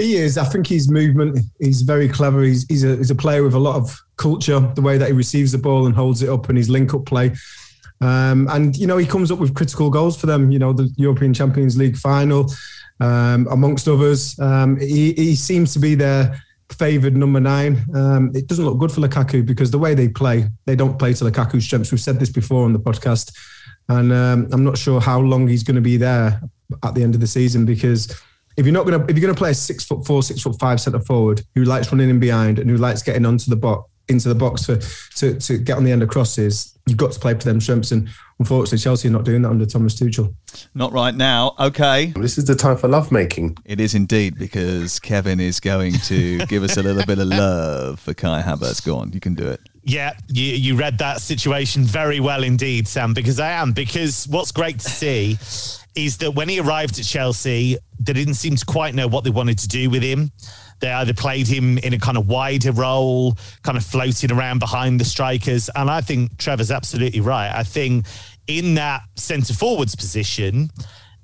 He 0.00 0.16
is. 0.16 0.38
I 0.38 0.44
think 0.44 0.66
his 0.66 0.90
movement, 0.90 1.38
he's 1.60 1.82
very 1.82 2.08
clever. 2.08 2.42
He's, 2.42 2.66
he's, 2.68 2.84
a, 2.84 2.96
he's 2.96 3.10
a 3.10 3.14
player 3.14 3.42
with 3.42 3.52
a 3.52 3.58
lot 3.58 3.76
of 3.76 4.00
culture, 4.16 4.60
the 4.74 4.80
way 4.80 4.96
that 4.96 5.08
he 5.08 5.12
receives 5.12 5.52
the 5.52 5.58
ball 5.58 5.84
and 5.84 5.94
holds 5.94 6.22
it 6.22 6.30
up 6.30 6.48
and 6.48 6.56
his 6.56 6.70
link 6.70 6.94
up 6.94 7.04
play. 7.04 7.32
Um, 8.00 8.48
and, 8.50 8.74
you 8.76 8.86
know, 8.86 8.96
he 8.96 9.04
comes 9.04 9.30
up 9.30 9.38
with 9.38 9.54
critical 9.54 9.90
goals 9.90 10.18
for 10.18 10.26
them, 10.26 10.50
you 10.50 10.58
know, 10.58 10.72
the 10.72 10.90
European 10.96 11.34
Champions 11.34 11.76
League 11.76 11.98
final, 11.98 12.50
um, 13.00 13.46
amongst 13.50 13.88
others. 13.88 14.38
Um, 14.40 14.80
he, 14.80 15.12
he, 15.12 15.34
seems 15.34 15.74
to 15.74 15.78
be 15.78 15.94
their 15.94 16.42
favoured 16.70 17.14
number 17.14 17.40
nine. 17.40 17.84
Um, 17.94 18.32
it 18.34 18.46
doesn't 18.46 18.64
look 18.64 18.78
good 18.78 18.92
for 18.92 19.02
Lukaku 19.02 19.44
because 19.44 19.70
the 19.70 19.78
way 19.78 19.94
they 19.94 20.08
play, 20.08 20.46
they 20.64 20.76
don't 20.76 20.98
play 20.98 21.12
to 21.12 21.24
Lukaku's 21.24 21.64
strengths. 21.64 21.92
We've 21.92 22.00
said 22.00 22.18
this 22.18 22.30
before 22.30 22.64
on 22.64 22.72
the 22.72 22.80
podcast. 22.80 23.36
And 23.90 24.14
um, 24.14 24.48
I'm 24.50 24.64
not 24.64 24.78
sure 24.78 24.98
how 24.98 25.20
long 25.20 25.46
he's 25.46 25.62
going 25.62 25.74
to 25.74 25.82
be 25.82 25.98
there 25.98 26.40
at 26.82 26.94
the 26.94 27.02
end 27.02 27.14
of 27.14 27.20
the 27.20 27.26
season 27.26 27.66
because 27.66 28.18
if 28.56 28.66
you're 28.66 28.72
not 28.72 28.84
gonna 28.84 29.04
if 29.04 29.16
you're 29.16 29.26
gonna 29.26 29.34
play 29.34 29.50
a 29.50 29.54
six 29.54 29.84
foot 29.84 30.06
four, 30.06 30.22
six 30.22 30.42
foot 30.42 30.58
five 30.58 30.80
centre 30.80 31.00
forward 31.00 31.42
who 31.54 31.64
likes 31.64 31.90
running 31.92 32.10
in 32.10 32.20
behind 32.20 32.58
and 32.58 32.68
who 32.68 32.76
likes 32.76 33.02
getting 33.02 33.26
onto 33.26 33.50
the 33.50 33.56
box 33.56 33.90
into 34.10 34.28
the 34.28 34.34
box 34.34 34.66
for 34.66 34.76
to, 35.16 35.38
to 35.38 35.56
get 35.56 35.76
on 35.76 35.84
the 35.84 35.92
end 35.92 36.02
of 36.02 36.08
crosses, 36.08 36.76
you've 36.86 36.98
got 36.98 37.12
to 37.12 37.20
play 37.20 37.32
for 37.32 37.44
them 37.44 37.60
strengths. 37.60 37.92
And 37.92 38.08
unfortunately, 38.38 38.78
Chelsea 38.78 39.08
are 39.08 39.12
not 39.12 39.24
doing 39.24 39.42
that 39.42 39.50
under 39.50 39.64
Thomas 39.64 39.98
Tuchel. 39.98 40.34
Not 40.74 40.92
right 40.92 41.14
now. 41.14 41.54
Okay. 41.58 42.06
This 42.16 42.36
is 42.36 42.44
the 42.44 42.56
time 42.56 42.76
for 42.76 42.88
lovemaking. 42.88 43.56
It 43.64 43.80
is 43.80 43.94
indeed 43.94 44.38
because 44.38 44.98
Kevin 44.98 45.40
is 45.40 45.60
going 45.60 45.94
to 46.04 46.38
give 46.46 46.62
us 46.62 46.76
a 46.76 46.82
little 46.82 47.06
bit 47.06 47.18
of 47.18 47.28
love 47.28 48.00
for 48.00 48.12
Kai 48.12 48.42
Havertz. 48.42 48.84
Go 48.84 48.96
on, 48.96 49.12
you 49.12 49.20
can 49.20 49.34
do 49.34 49.46
it. 49.46 49.60
Yeah, 49.82 50.12
you, 50.28 50.44
you 50.44 50.76
read 50.76 50.98
that 50.98 51.20
situation 51.20 51.84
very 51.84 52.20
well 52.20 52.44
indeed, 52.44 52.86
Sam, 52.86 53.14
because 53.14 53.40
I 53.40 53.50
am. 53.50 53.72
Because 53.72 54.28
what's 54.28 54.52
great 54.52 54.78
to 54.80 54.90
see 54.90 55.38
is 55.94 56.18
that 56.18 56.32
when 56.32 56.48
he 56.48 56.60
arrived 56.60 56.98
at 56.98 57.04
Chelsea, 57.04 57.78
they 57.98 58.12
didn't 58.12 58.34
seem 58.34 58.56
to 58.56 58.64
quite 58.64 58.94
know 58.94 59.08
what 59.08 59.24
they 59.24 59.30
wanted 59.30 59.58
to 59.60 59.68
do 59.68 59.90
with 59.90 60.02
him. 60.02 60.30
They 60.80 60.90
either 60.90 61.14
played 61.14 61.46
him 61.46 61.78
in 61.78 61.92
a 61.92 61.98
kind 61.98 62.16
of 62.16 62.26
wider 62.26 62.72
role, 62.72 63.36
kind 63.62 63.76
of 63.76 63.84
floating 63.84 64.32
around 64.32 64.58
behind 64.60 64.98
the 64.98 65.04
strikers. 65.04 65.68
And 65.74 65.90
I 65.90 66.00
think 66.00 66.38
Trevor's 66.38 66.70
absolutely 66.70 67.20
right. 67.20 67.50
I 67.54 67.62
think 67.64 68.06
in 68.46 68.74
that 68.74 69.02
centre 69.16 69.54
forwards 69.54 69.94
position, 69.94 70.70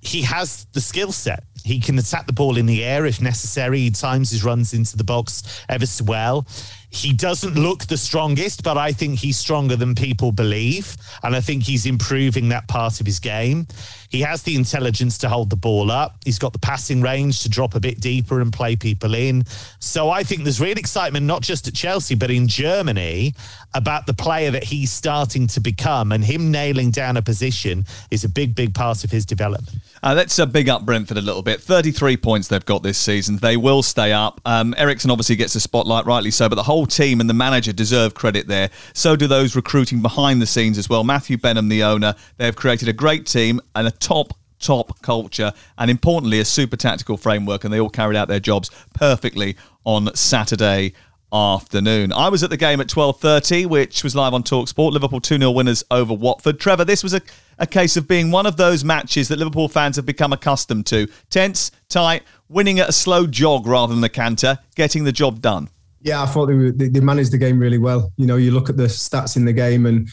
he 0.01 0.23
has 0.23 0.67
the 0.73 0.81
skill 0.81 1.11
set. 1.11 1.45
He 1.65 1.81
can 1.81 1.99
attack 1.99 2.27
the 2.27 2.33
ball 2.33 2.59
in 2.59 2.67
the 2.67 2.85
air 2.85 3.07
if 3.07 3.21
necessary. 3.21 3.81
He 3.81 3.91
times 3.91 4.31
his 4.31 4.45
runs 4.45 4.73
into 4.73 4.97
the 4.97 5.05
box 5.05 5.65
ever 5.69 5.87
so 5.87 6.05
well. 6.05 6.47
He 6.91 7.13
doesn't 7.13 7.55
look 7.55 7.87
the 7.87 7.97
strongest, 7.97 8.63
but 8.63 8.79
I 8.79 8.93
think 8.93 9.19
he's 9.19 9.37
stronger 9.37 9.77
than 9.77 9.95
people 9.95 10.33
believe. 10.33 10.97
And 11.23 11.35
I 11.35 11.41
think 11.41 11.63
he's 11.63 11.87
improving 11.87 12.49
that 12.51 12.69
part 12.69 13.01
of 13.01 13.07
his 13.07 13.19
game. 13.19 13.67
He 14.09 14.21
has 14.21 14.43
the 14.43 14.55
intelligence 14.55 15.19
to 15.19 15.29
hold 15.29 15.51
the 15.51 15.57
ball 15.57 15.91
up. 15.91 16.17
He's 16.25 16.39
got 16.39 16.53
the 16.53 16.59
passing 16.59 17.03
range 17.03 17.43
to 17.43 17.49
drop 17.49 17.75
a 17.75 17.81
bit 17.81 18.01
deeper 18.01 18.41
and 18.41 18.53
play 18.53 18.77
people 18.77 19.15
in. 19.15 19.45
So 19.79 20.11
I 20.11 20.23
think 20.23 20.45
there's 20.45 20.61
real 20.61 20.79
excitement, 20.79 21.27
not 21.27 21.43
just 21.43 21.69
at 21.69 21.75
Chelsea, 21.75 22.15
but 22.15 22.31
in 22.31 22.49
Germany 22.49 23.35
about 23.75 24.07
the 24.07 24.15
player 24.15 24.51
that 24.51 24.65
he's 24.65 24.91
starting 24.91 25.47
to 25.49 25.61
become. 25.61 26.13
And 26.13 26.25
him 26.25 26.51
nailing 26.51 26.91
down 26.91 27.17
a 27.17 27.23
position 27.23 27.85
is 28.11 28.25
a 28.25 28.29
big, 28.29 28.55
big 28.55 28.75
part 28.75 29.05
of 29.05 29.11
his 29.11 29.27
development. 29.27 29.77
Uh, 30.03 30.15
let's 30.15 30.39
uh, 30.39 30.47
big 30.47 30.69
up 30.69 30.85
Brentford 30.85 31.19
a 31.19 31.23
little 31.23 31.43
bit. 31.43 31.61
33 31.61 32.17
points 32.17 32.49
they've 32.49 32.65
got 32.65 32.83
this 32.83 32.99
season. 32.99 33.37
They 33.37 33.57
will 33.57 33.83
stay 33.83 34.13
up. 34.13 34.41
Um, 34.45 34.75
Eriksen 34.79 35.11
obviously 35.11 35.37
gets 35.37 35.55
a 35.57 35.61
spotlight, 35.61 36.07
rightly 36.07 36.31
so, 36.31 36.49
but 36.49 36.55
the 36.55 36.63
whole 36.63 36.86
team 36.87 37.21
and 37.21 37.29
the 37.29 37.35
manager 37.35 37.73
deserve 37.73 38.15
credit 38.15 38.47
there. 38.47 38.71
So 38.95 39.17
do 39.17 39.27
those 39.27 39.57
recruiting 39.57 40.03
behind 40.03 40.41
the 40.41 40.47
scenes 40.47 40.79
as 40.79 40.89
well. 40.89 41.05
Matthew 41.05 41.37
Benham, 41.37 41.69
the 41.69 41.83
owner, 41.83 42.15
they've 42.37 42.57
created 42.57 42.89
a 42.89 42.93
great 42.93 43.27
team 43.27 43.61
and 43.75 43.87
a 43.87 43.91
top 43.91 44.33
top 44.59 45.01
culture 45.03 45.53
and 45.77 45.91
importantly 45.91 46.41
a 46.41 46.45
super 46.45 46.77
tactical 46.77 47.19
framework 47.19 47.65
and 47.65 47.73
they 47.73 47.79
all 47.79 47.91
carried 47.91 48.17
out 48.17 48.27
their 48.27 48.41
jobs 48.41 48.71
perfectly 48.95 49.55
on 49.85 50.15
Saturday 50.17 50.95
afternoon. 51.33 52.13
I 52.13 52.29
was 52.29 52.43
at 52.43 52.51
the 52.51 52.57
game 52.57 52.81
at 52.81 52.87
12:30 52.89 53.67
which 53.67 54.05
was 54.05 54.15
live 54.15 54.33
on 54.33 54.43
Talksport. 54.43 54.93
Liverpool 54.93 55.21
2-0 55.21 55.55
winners 55.55 55.85
over 55.91 56.15
Watford. 56.15 56.61
Trevor, 56.61 56.85
this 56.85 57.03
was 57.03 57.15
a, 57.15 57.21
a 57.59 57.67
case 57.67 57.97
of 57.97 58.09
being 58.09 58.31
one 58.31 58.47
of 58.47 58.57
those 58.57 58.85
matches 58.85 59.29
that 59.29 59.39
Liverpool 59.39 59.69
fans 59.69 59.97
have 59.97 60.07
become 60.07 60.33
accustomed 60.33 60.87
to. 60.87 61.09
Tense, 61.31 61.71
tight, 61.89 62.23
winning 62.49 62.79
at 62.79 62.89
a 62.89 62.93
slow 62.93 63.27
jog 63.27 63.67
rather 63.67 63.93
than 63.93 64.01
the 64.01 64.09
canter, 64.09 64.59
getting 64.75 65.05
the 65.05 65.13
job 65.13 65.41
done. 65.43 65.69
Yeah, 66.07 66.23
I 66.23 66.27
thought 66.27 66.47
they, 66.47 66.55
were, 66.55 66.71
they, 66.71 67.01
managed 67.01 67.33
the 67.33 67.39
game 67.39 67.59
really 67.59 67.79
well. 67.79 68.13
You 68.17 68.27
know, 68.27 68.37
you 68.37 68.53
look 68.53 68.71
at 68.71 68.77
the 68.77 68.85
stats 68.85 69.37
in 69.37 69.45
the 69.45 69.53
game 69.53 69.87
and 69.87 70.09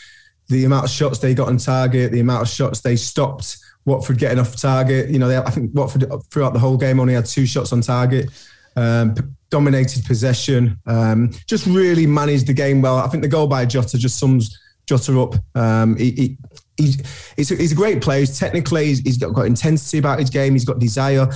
the 0.50 0.65
amount 0.65 0.85
of 0.85 0.89
shots 0.89 1.19
they 1.19 1.35
got 1.35 1.50
on 1.50 1.57
target, 1.57 2.12
the 2.12 2.19
amount 2.19 2.41
of 2.41 2.50
shots 2.50 2.81
they 2.81 2.95
stopped 2.95 3.57
Watford 3.85 4.17
getting 4.17 4.39
off 4.39 4.55
target. 4.55 5.12
You 5.12 5.19
know, 5.19 5.27
they, 5.27 5.38
I 5.38 5.51
think 5.51 5.69
Watford 5.75 6.12
throughout 6.31 6.53
the 6.53 6.59
whole 6.59 6.77
game 6.77 7.00
only 7.00 7.13
had 7.13 7.27
two 7.27 7.45
shots 7.45 7.71
on 7.71 7.81
target. 7.81 8.31
Um, 8.75 9.13
dominated 9.51 10.03
possession, 10.05 10.79
um, 10.88 11.29
just 11.45 11.67
really 11.67 12.07
managed 12.07 12.47
the 12.47 12.53
game 12.53 12.81
well. 12.81 12.97
I 12.97 13.07
think 13.07 13.21
the 13.21 13.29
goal 13.29 13.45
by 13.45 13.63
Jota 13.67 14.00
just 14.00 14.17
sums 14.17 14.59
Jota 14.88 15.21
up. 15.21 15.35
Um, 15.53 15.95
he, 15.95 16.09
he, 16.12 16.38
he's, 16.75 17.51
he's, 17.51 17.71
a, 17.71 17.75
great 17.75 18.01
player. 18.01 18.21
He's 18.21 18.39
technically, 18.39 18.88
he's, 18.88 19.00
he's 19.01 19.17
got, 19.19 19.31
got 19.35 19.45
intensity 19.45 20.00
about 20.00 20.17
his 20.17 20.31
game. 20.31 20.53
He's 20.53 20.65
got 20.65 20.79
desire, 20.79 21.27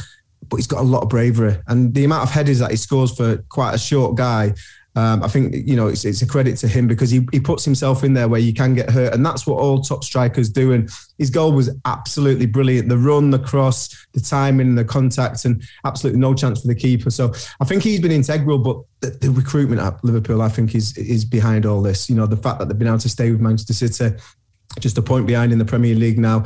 but 0.50 0.58
he's 0.58 0.68
got 0.68 0.80
a 0.80 0.84
lot 0.84 1.04
of 1.04 1.10
bravery. 1.10 1.58
And 1.68 1.94
the 1.94 2.06
amount 2.06 2.24
of 2.24 2.32
headers 2.32 2.60
that 2.60 2.72
he 2.72 2.78
scores 2.78 3.16
for 3.16 3.38
quite 3.50 3.74
a 3.74 3.78
short 3.78 4.16
guy 4.16 4.54
um, 4.98 5.22
I 5.22 5.28
think 5.28 5.54
you 5.54 5.76
know 5.76 5.86
it's, 5.86 6.06
it's, 6.06 6.24
a 6.24 6.26
credit 6.26 6.58
to 6.58 6.68
him 6.68 6.88
because 6.88 7.12
he, 7.12 7.28
he 7.32 7.40
puts 7.40 7.64
himself 7.64 8.04
in 8.04 8.14
there 8.14 8.28
where 8.28 8.40
you 8.40 8.52
can 8.52 8.74
get 8.74 8.90
hurt, 8.90 9.14
and 9.14 9.24
that's 9.24 9.46
what 9.46 9.60
all 9.60 9.80
top 9.80 10.04
strikers 10.04 10.50
do. 10.50 10.74
And 10.74 10.90
his 11.20 11.30
goal 11.30 11.52
was 11.52 11.70
absolutely 11.86 12.48
brilliant: 12.48 12.90
the 12.90 12.98
run, 12.98 13.30
the 13.30 13.38
cross, 13.38 14.08
the 14.14 14.20
timing, 14.20 14.74
the 14.74 14.84
contact, 14.84 15.46
and 15.46 15.62
absolutely 15.86 16.20
no 16.20 16.34
chance 16.34 16.62
for 16.62 16.68
the 16.68 16.74
keeper. 16.74 17.12
So 17.12 17.32
I 17.60 17.66
think 17.66 17.84
he's 17.84 18.00
been 18.00 18.12
integral. 18.12 18.58
But 18.58 18.78
the, 19.02 19.28
the 19.28 19.30
recruitment 19.30 19.82
at 19.82 20.04
Liverpool, 20.04 20.42
I 20.42 20.50
think, 20.50 20.74
is 20.74 20.98
is 20.98 21.26
behind 21.26 21.68
all 21.68 21.84
this. 21.84 22.10
You 22.10 22.16
know, 22.16 22.26
the 22.26 22.36
fact 22.36 22.58
that 22.58 22.68
they've 22.68 22.80
been 22.80 22.88
able 22.88 22.98
to 22.98 23.10
stay 23.10 23.30
with 23.30 23.40
Manchester 23.40 23.74
City, 23.74 24.18
just 24.80 24.98
a 24.98 25.04
point 25.04 25.28
behind 25.28 25.52
in 25.52 25.60
the 25.60 25.66
Premier 25.66 25.94
League 25.94 26.18
now. 26.18 26.44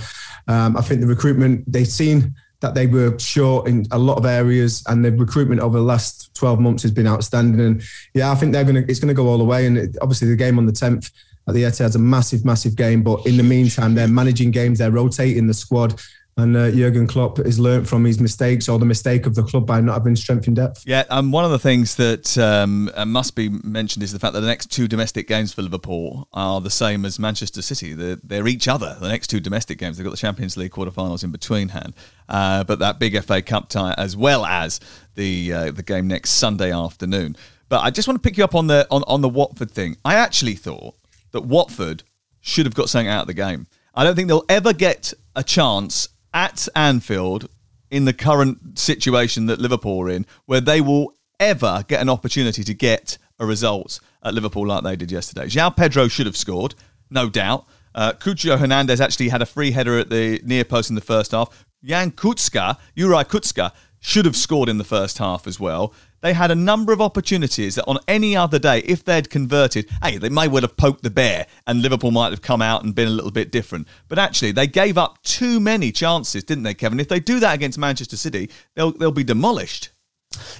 Um, 0.49 0.75
I 0.75 0.81
think 0.81 0.99
the 0.99 1.07
recruitment 1.07 1.71
they've 1.71 1.87
seen 1.87 2.35
that 2.61 2.73
they 2.73 2.87
were 2.87 3.17
short 3.19 3.67
in 3.67 3.85
a 3.91 3.97
lot 3.97 4.17
of 4.17 4.25
areas, 4.25 4.83
and 4.87 5.03
the 5.03 5.11
recruitment 5.11 5.61
over 5.61 5.77
the 5.77 5.83
last 5.83 6.33
12 6.35 6.59
months 6.59 6.83
has 6.83 6.91
been 6.91 7.07
outstanding. 7.07 7.59
And 7.59 7.83
yeah, 8.13 8.31
I 8.31 8.35
think 8.35 8.53
they're 8.53 8.63
gonna 8.63 8.83
it's 8.87 8.99
gonna 8.99 9.13
go 9.13 9.27
all 9.27 9.37
the 9.37 9.43
way. 9.43 9.65
And 9.65 9.77
it, 9.77 9.97
obviously, 10.01 10.29
the 10.29 10.35
game 10.35 10.57
on 10.57 10.65
the 10.65 10.71
10th 10.71 11.11
at 11.47 11.53
the 11.53 11.63
Etihad's 11.63 11.95
a 11.95 11.99
massive, 11.99 12.45
massive 12.45 12.75
game. 12.75 13.03
But 13.03 13.25
in 13.25 13.37
the 13.37 13.43
meantime, 13.43 13.95
they're 13.95 14.07
managing 14.07 14.51
games, 14.51 14.79
they're 14.79 14.91
rotating 14.91 15.47
the 15.47 15.53
squad, 15.53 15.99
and 16.37 16.55
uh, 16.55 16.71
Jurgen 16.71 17.07
Klopp 17.07 17.37
has 17.37 17.59
learned 17.59 17.87
from 17.89 18.05
his 18.05 18.19
mistakes 18.19 18.69
or 18.69 18.79
the 18.79 18.85
mistake 18.85 19.25
of 19.25 19.35
the 19.35 19.43
club 19.43 19.67
by 19.67 19.81
not 19.81 19.93
having 19.93 20.15
strength 20.15 20.47
in 20.47 20.53
depth. 20.53 20.83
Yeah, 20.85 21.03
and 21.09 21.33
one 21.33 21.43
of 21.43 21.51
the 21.51 21.59
things 21.59 21.95
that 21.95 22.37
um, 22.37 22.89
uh, 22.95 23.05
must 23.05 23.35
be 23.35 23.49
mentioned 23.49 24.01
is 24.03 24.13
the 24.13 24.19
fact 24.19 24.33
that 24.33 24.39
the 24.39 24.47
next 24.47 24.71
two 24.71 24.87
domestic 24.87 25.27
games 25.27 25.53
for 25.53 25.61
Liverpool 25.61 26.27
are 26.31 26.61
the 26.61 26.69
same 26.69 27.03
as 27.05 27.19
Manchester 27.19 27.61
City. 27.61 27.93
They're, 27.93 28.17
they're 28.23 28.47
each 28.47 28.67
other. 28.67 28.97
The 28.99 29.09
next 29.09 29.27
two 29.27 29.39
domestic 29.39 29.77
games, 29.77 29.97
they've 29.97 30.05
got 30.05 30.11
the 30.11 30.17
Champions 30.17 30.55
League 30.55 30.71
quarterfinals 30.71 31.23
in 31.23 31.31
between 31.31 31.69
hand, 31.69 31.95
uh, 32.29 32.63
but 32.63 32.79
that 32.79 32.97
big 32.97 33.21
FA 33.23 33.41
Cup 33.41 33.67
tie 33.67 33.93
as 33.97 34.15
well 34.15 34.45
as 34.45 34.79
the 35.15 35.51
uh, 35.51 35.71
the 35.71 35.83
game 35.83 36.07
next 36.07 36.31
Sunday 36.31 36.71
afternoon. 36.71 37.35
But 37.67 37.83
I 37.83 37.89
just 37.89 38.07
want 38.07 38.21
to 38.21 38.27
pick 38.27 38.37
you 38.37 38.43
up 38.43 38.55
on 38.55 38.67
the 38.67 38.87
on, 38.89 39.03
on 39.05 39.21
the 39.21 39.29
Watford 39.29 39.71
thing. 39.71 39.97
I 40.05 40.15
actually 40.15 40.55
thought 40.55 40.95
that 41.31 41.41
Watford 41.41 42.03
should 42.39 42.65
have 42.65 42.75
got 42.75 42.89
something 42.89 43.07
out 43.07 43.21
of 43.21 43.27
the 43.27 43.33
game. 43.33 43.67
I 43.93 44.03
don't 44.03 44.15
think 44.15 44.29
they'll 44.29 44.45
ever 44.49 44.73
get 44.73 45.13
a 45.35 45.43
chance 45.43 46.07
at 46.33 46.67
Anfield 46.75 47.49
in 47.89 48.05
the 48.05 48.13
current 48.13 48.79
situation 48.79 49.47
that 49.47 49.59
Liverpool 49.59 50.01
are 50.01 50.09
in, 50.09 50.25
where 50.45 50.61
they 50.61 50.81
will 50.81 51.13
ever 51.39 51.83
get 51.87 52.01
an 52.01 52.09
opportunity 52.09 52.63
to 52.63 52.73
get 52.73 53.17
a 53.39 53.45
result 53.45 53.99
at 54.23 54.33
Liverpool 54.33 54.67
like 54.67 54.83
they 54.83 54.95
did 54.95 55.11
yesterday. 55.11 55.45
João 55.45 55.75
Pedro 55.75 56.07
should 56.07 56.25
have 56.25 56.37
scored, 56.37 56.75
no 57.09 57.29
doubt. 57.29 57.65
Uh, 57.93 58.13
Cucho 58.13 58.57
Hernandez 58.57 59.01
actually 59.01 59.29
had 59.29 59.41
a 59.41 59.45
free 59.45 59.71
header 59.71 59.99
at 59.99 60.09
the 60.09 60.39
near 60.45 60.63
post 60.63 60.89
in 60.89 60.95
the 60.95 61.01
first 61.01 61.31
half. 61.31 61.65
Jan 61.83 62.11
Kucka, 62.11 62.77
Juraj 62.95 63.25
Kucka, 63.25 63.73
should 63.99 64.25
have 64.25 64.35
scored 64.35 64.69
in 64.69 64.77
the 64.77 64.83
first 64.83 65.17
half 65.17 65.47
as 65.47 65.59
well. 65.59 65.93
They 66.21 66.33
had 66.33 66.51
a 66.51 66.55
number 66.55 66.93
of 66.93 67.01
opportunities 67.01 67.75
that 67.75 67.85
on 67.85 67.97
any 68.07 68.35
other 68.35 68.59
day, 68.59 68.79
if 68.79 69.03
they'd 69.03 69.29
converted, 69.29 69.89
hey, 70.03 70.17
they 70.17 70.29
may 70.29 70.47
well 70.47 70.61
have 70.61 70.77
poked 70.77 71.03
the 71.03 71.09
bear 71.09 71.47
and 71.67 71.81
Liverpool 71.81 72.11
might 72.11 72.29
have 72.29 72.41
come 72.41 72.61
out 72.61 72.83
and 72.83 72.93
been 72.93 73.07
a 73.07 73.11
little 73.11 73.31
bit 73.31 73.51
different. 73.51 73.87
But 74.07 74.19
actually, 74.19 74.51
they 74.51 74.67
gave 74.67 74.97
up 74.97 75.21
too 75.23 75.59
many 75.59 75.91
chances, 75.91 76.43
didn't 76.43 76.63
they, 76.63 76.73
Kevin? 76.75 76.99
If 76.99 77.07
they 77.07 77.19
do 77.19 77.39
that 77.39 77.55
against 77.55 77.77
Manchester 77.77 78.17
City, 78.17 78.49
they'll, 78.75 78.91
they'll 78.91 79.11
be 79.11 79.23
demolished. 79.23 79.89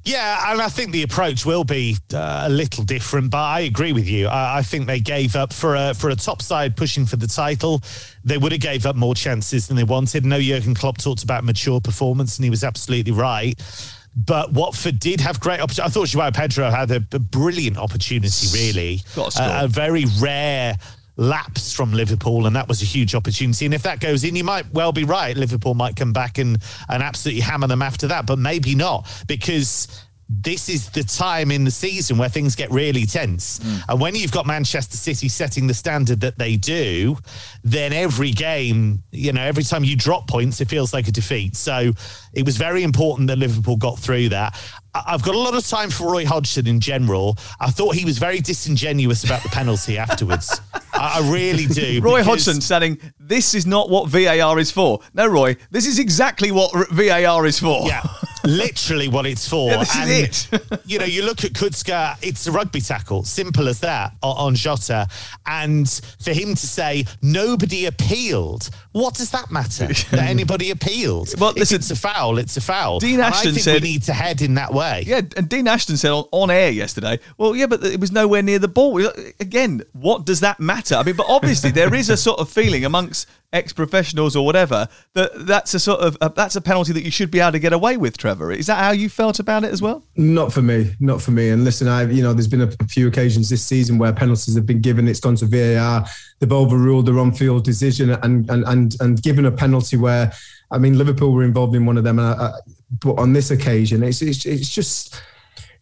Yeah, 0.04 0.52
and 0.52 0.62
I 0.62 0.68
think 0.68 0.92
the 0.92 1.04
approach 1.04 1.46
will 1.46 1.64
be 1.64 1.96
uh, 2.14 2.44
a 2.46 2.50
little 2.50 2.84
different, 2.84 3.32
but 3.32 3.38
I 3.38 3.62
agree 3.62 3.94
with 3.94 4.08
you. 4.08 4.28
I, 4.28 4.58
I, 4.58 4.62
think 4.64 4.86
they 4.86 5.00
gave 5.00 5.36
up 5.36 5.54
for 5.54 5.76
a 5.76 5.94
for 5.94 6.10
a 6.10 6.16
top 6.16 6.42
side 6.42 6.76
pushing 6.76 7.06
for 7.06 7.16
the 7.16 7.28
title. 7.28 7.82
They 8.26 8.38
would 8.38 8.52
have 8.52 8.60
gave 8.60 8.86
up 8.86 8.98
more 8.98 9.16
chances 9.16 9.68
than 9.68 9.78
they 9.78 9.86
wanted. 9.86 10.26
No, 10.26 10.42
Jurgen 10.42 10.76
Klopp 10.76 10.98
talked 10.98 11.24
about 11.24 11.46
mature 11.46 11.80
performance, 11.80 12.38
and 12.38 12.44
he 12.44 12.50
was 12.50 12.64
absolutely 12.66 13.14
right. 13.14 13.58
But 14.16 14.52
Watford 14.52 15.00
did 15.00 15.22
have 15.22 15.40
great 15.40 15.62
opportunity. 15.62 15.90
I 15.90 15.90
thought 15.90 16.08
Joao 16.10 16.32
Pedro 16.32 16.70
had 16.70 16.92
a, 16.92 16.98
a 17.14 17.20
brilliant 17.20 17.78
opportunity, 17.78 18.48
really. 18.54 19.02
A, 19.62 19.66
a 19.66 19.68
very 19.68 20.06
rare 20.20 20.76
lapse 21.16 21.74
from 21.74 21.94
Liverpool, 21.94 22.46
and 22.46 22.56
that 22.56 22.68
was 22.68 22.82
a 22.82 22.86
huge 22.86 23.16
opportunity. 23.16 23.66
And 23.66 23.74
if 23.74 23.84
that 23.84 24.00
goes 24.00 24.24
in, 24.24 24.36
you 24.36 24.44
might 24.44 24.72
well 24.74 24.92
be 24.92 25.04
right. 25.04 25.36
Liverpool 25.38 25.76
might 25.76 25.96
come 25.96 26.14
back 26.14 26.38
and, 26.40 26.58
and 26.90 27.04
absolutely 27.04 27.42
hammer 27.42 27.68
them 27.68 27.82
after 27.82 28.08
that, 28.08 28.26
but 28.26 28.38
maybe 28.38 28.76
not 28.76 29.08
because 29.28 29.88
this 30.40 30.70
is 30.70 30.90
the 30.92 31.04
time 31.04 31.52
in 31.52 31.66
the 31.66 31.72
season 31.72 32.18
where 32.18 32.30
things 32.30 32.56
get 32.56 32.72
really 32.72 33.06
tense. 33.06 33.60
Mm. 33.60 33.84
And 33.90 34.02
when 34.02 34.16
you've 34.16 34.32
got 34.32 34.46
Manchester 34.48 34.96
City 34.96 35.28
setting 35.28 35.68
the 35.68 35.74
standard 35.74 36.22
that 36.22 36.38
they 36.38 36.56
do, 36.56 37.18
then 37.64 37.92
every 37.92 38.32
game, 38.32 39.04
you 39.12 39.34
know, 39.34 39.42
every 39.42 39.64
time 39.64 39.84
you 39.84 39.98
drop 39.98 40.28
points, 40.28 40.62
it 40.62 40.70
feels 40.70 40.94
like 40.94 41.08
a 41.08 41.12
defeat. 41.12 41.58
So 41.58 41.92
it 42.34 42.46
was 42.46 42.56
very 42.56 42.84
important 42.84 43.28
that 43.28 43.38
Liverpool 43.38 43.76
got 43.76 44.00
through 44.00 44.30
that. 44.30 44.58
I've 44.94 45.24
got 45.24 45.36
a 45.36 45.40
lot 45.40 45.56
of 45.56 45.66
time 45.66 45.90
for 45.90 46.12
Roy 46.12 46.26
Hodgson 46.26 46.68
in 46.68 46.80
general. 46.80 47.38
I 47.60 47.70
thought 47.70 47.96
he 47.96 48.04
was 48.04 48.18
very 48.18 48.40
disingenuous 48.40 49.24
about 49.24 49.42
the 49.44 49.50
penalty 49.50 49.98
afterwards. 49.98 50.60
I, 50.94 51.30
really 51.32 51.66
do. 51.66 52.02
Roy 52.04 52.24
Hodgson 52.24 52.60
saying, 52.60 53.00
This 53.20 53.54
is 53.54 53.66
not 53.66 53.90
what 53.90 54.10
VAR 54.10 54.60
is 54.60 54.70
for. 54.70 55.00
No, 55.14 55.28
Roy, 55.28 55.56
this 55.72 55.88
is 55.88 55.98
exactly 55.98 56.52
what 56.52 56.72
VAR 56.90 57.46
is 57.46 57.60
for. 57.60 57.88
Yeah, 57.88 58.04
literally 58.44 59.08
what 59.08 59.26
it's 59.26 59.48
for. 59.48 59.72
Yeah, 59.72 59.84
and, 59.98 60.12
it. 60.12 60.48
you 60.86 61.00
know, 61.00 61.06
you 61.06 61.24
look 61.24 61.44
at 61.44 61.54
Kucka, 61.54 62.18
it's 62.22 62.48
a 62.48 62.52
rugby 62.52 62.82
tackle, 62.82 63.24
simple 63.24 63.68
as 63.68 63.80
that, 63.82 64.14
on 64.22 64.56
Jota. 64.56 65.08
And 65.46 65.90
for 66.20 66.32
him 66.32 66.56
to 66.56 66.68
say, 66.68 67.06
Nobody 67.22 67.86
appealed, 67.86 68.70
what 68.92 69.16
does 69.16 69.32
that 69.32 69.52
matter? 69.52 69.88
that 70.12 70.30
anybody 70.30 70.72
appealed? 70.72 71.30
Well, 71.42 71.54
listen, 71.54 71.76
if 71.76 71.82
it's 71.82 71.92
a 71.92 71.96
foul, 71.96 72.38
it's 72.38 72.56
a 72.58 72.62
foul. 72.62 73.00
Dean 73.00 73.20
Ashton 73.20 73.56
said. 73.56 73.82
We 73.82 73.90
need 73.94 74.04
to 74.04 74.14
head 74.14 74.42
in 74.42 74.54
that 74.56 74.72
way 74.74 74.82
way. 74.82 75.04
Yeah, 75.06 75.22
and 75.38 75.48
Dean 75.48 75.68
Ashton 75.68 75.98
said 75.98 76.12
on, 76.12 76.26
on 76.32 76.50
air 76.50 76.70
yesterday, 76.70 77.20
well, 77.38 77.56
yeah, 77.56 77.68
but 77.68 77.84
it 77.84 78.00
was 78.00 78.12
nowhere 78.12 78.42
near 78.42 78.60
the 78.60 78.68
ball. 78.68 79.06
Again, 79.40 79.84
what 79.94 80.26
does 80.26 80.40
that 80.42 80.60
matter? 80.60 80.96
I 80.96 81.04
mean, 81.04 81.16
but 81.16 81.28
obviously 81.30 81.72
there 81.80 81.94
is 81.94 82.10
a 82.10 82.18
sort 82.18 82.40
of 82.40 82.50
feeling 82.50 82.86
amongst 82.86 83.28
ex-professionals 83.54 84.34
or 84.34 84.46
whatever 84.46 84.88
that 85.14 85.30
that's 85.46 85.74
a 85.74 85.80
sort 85.80 86.00
of 86.00 86.18
a, 86.22 86.30
that's 86.30 86.56
a 86.56 86.62
penalty 86.62 86.94
that 86.94 87.04
you 87.04 87.12
should 87.12 87.30
be 87.30 87.42
able 87.42 87.52
to 87.52 87.60
get 87.60 87.74
away 87.74 87.98
with 87.98 88.18
trevor 88.18 88.50
is 88.50 88.68
that 88.68 88.82
how 88.82 88.92
you 88.92 89.10
felt 89.10 89.40
about 89.40 89.66
it 89.66 89.74
as 89.74 89.82
well 89.82 90.02
not 90.16 90.54
for 90.54 90.62
me 90.62 90.94
not 91.02 91.22
for 91.22 91.32
me 91.32 91.50
and 91.50 91.66
listen 91.66 91.86
i 91.86 92.04
you 92.04 92.24
know 92.24 92.32
there's 92.32 92.48
been 92.48 92.62
a, 92.62 92.72
few 92.88 93.10
occasions 93.10 93.50
this 93.50 93.66
season 93.66 93.98
where 93.98 94.14
penalties 94.14 94.56
have 94.56 94.66
been 94.66 94.80
given 94.80 95.06
it's 95.06 95.20
gone 95.20 95.36
to 95.36 95.46
var 95.46 96.06
they've 96.42 96.52
overruled 96.52 97.06
the 97.06 97.14
on-field 97.14 97.64
decision 97.64 98.10
and 98.10 98.50
and 98.50 98.66
and, 98.66 98.96
and 99.00 99.24
given 99.24 99.46
a 99.46 99.52
penalty 99.52 99.96
where 99.96 100.34
i 100.72 100.78
mean 100.78 100.98
liverpool 100.98 101.32
were 101.32 101.44
involved 101.44 101.76
in 101.76 101.86
one 101.86 101.98
of 101.98 102.04
them 102.04 102.20
I, 102.20 102.34
I, 102.34 102.52
but 103.00 103.18
on 103.20 103.34
this 103.34 103.52
occasion, 103.52 104.04
it's 104.04 104.22
it's, 104.22 104.46
it's 104.46 104.70
just 104.70 105.22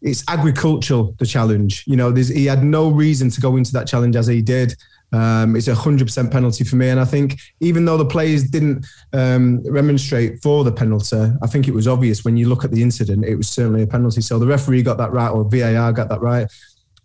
it's 0.02 0.24
agricultural 0.28 1.16
the 1.18 1.26
challenge. 1.26 1.84
You 1.88 1.96
know, 1.96 2.14
he 2.14 2.46
had 2.46 2.64
no 2.64 2.90
reason 2.90 3.30
to 3.32 3.42
go 3.42 3.58
into 3.58 3.74
that 3.74 3.88
challenge 3.88 4.16
as 4.16 4.28
he 4.28 4.42
did. 4.42 4.76
Um, 5.12 5.56
it's 5.56 5.68
a 5.68 5.74
hundred 5.74 6.06
percent 6.06 6.32
penalty 6.32 6.64
for 6.64 6.76
me, 6.76 6.90
and 6.90 7.00
I 7.00 7.06
think 7.06 7.40
even 7.62 7.84
though 7.84 7.98
the 7.98 8.06
players 8.06 8.44
didn't 8.44 8.86
um, 9.12 9.64
remonstrate 9.66 10.42
for 10.44 10.64
the 10.64 10.72
penalty, 10.72 11.32
I 11.42 11.48
think 11.48 11.68
it 11.68 11.74
was 11.74 11.88
obvious 11.88 12.24
when 12.24 12.38
you 12.38 12.48
look 12.48 12.64
at 12.64 12.72
the 12.72 12.84
incident. 12.84 13.26
It 13.26 13.36
was 13.36 13.50
certainly 13.50 13.82
a 13.82 13.88
penalty. 13.88 14.22
So 14.22 14.38
the 14.38 14.46
referee 14.46 14.84
got 14.84 14.98
that 15.00 15.12
right, 15.12 15.30
or 15.30 15.50
VAR 15.50 15.92
got 15.94 16.10
that 16.10 16.22
right, 16.22 16.48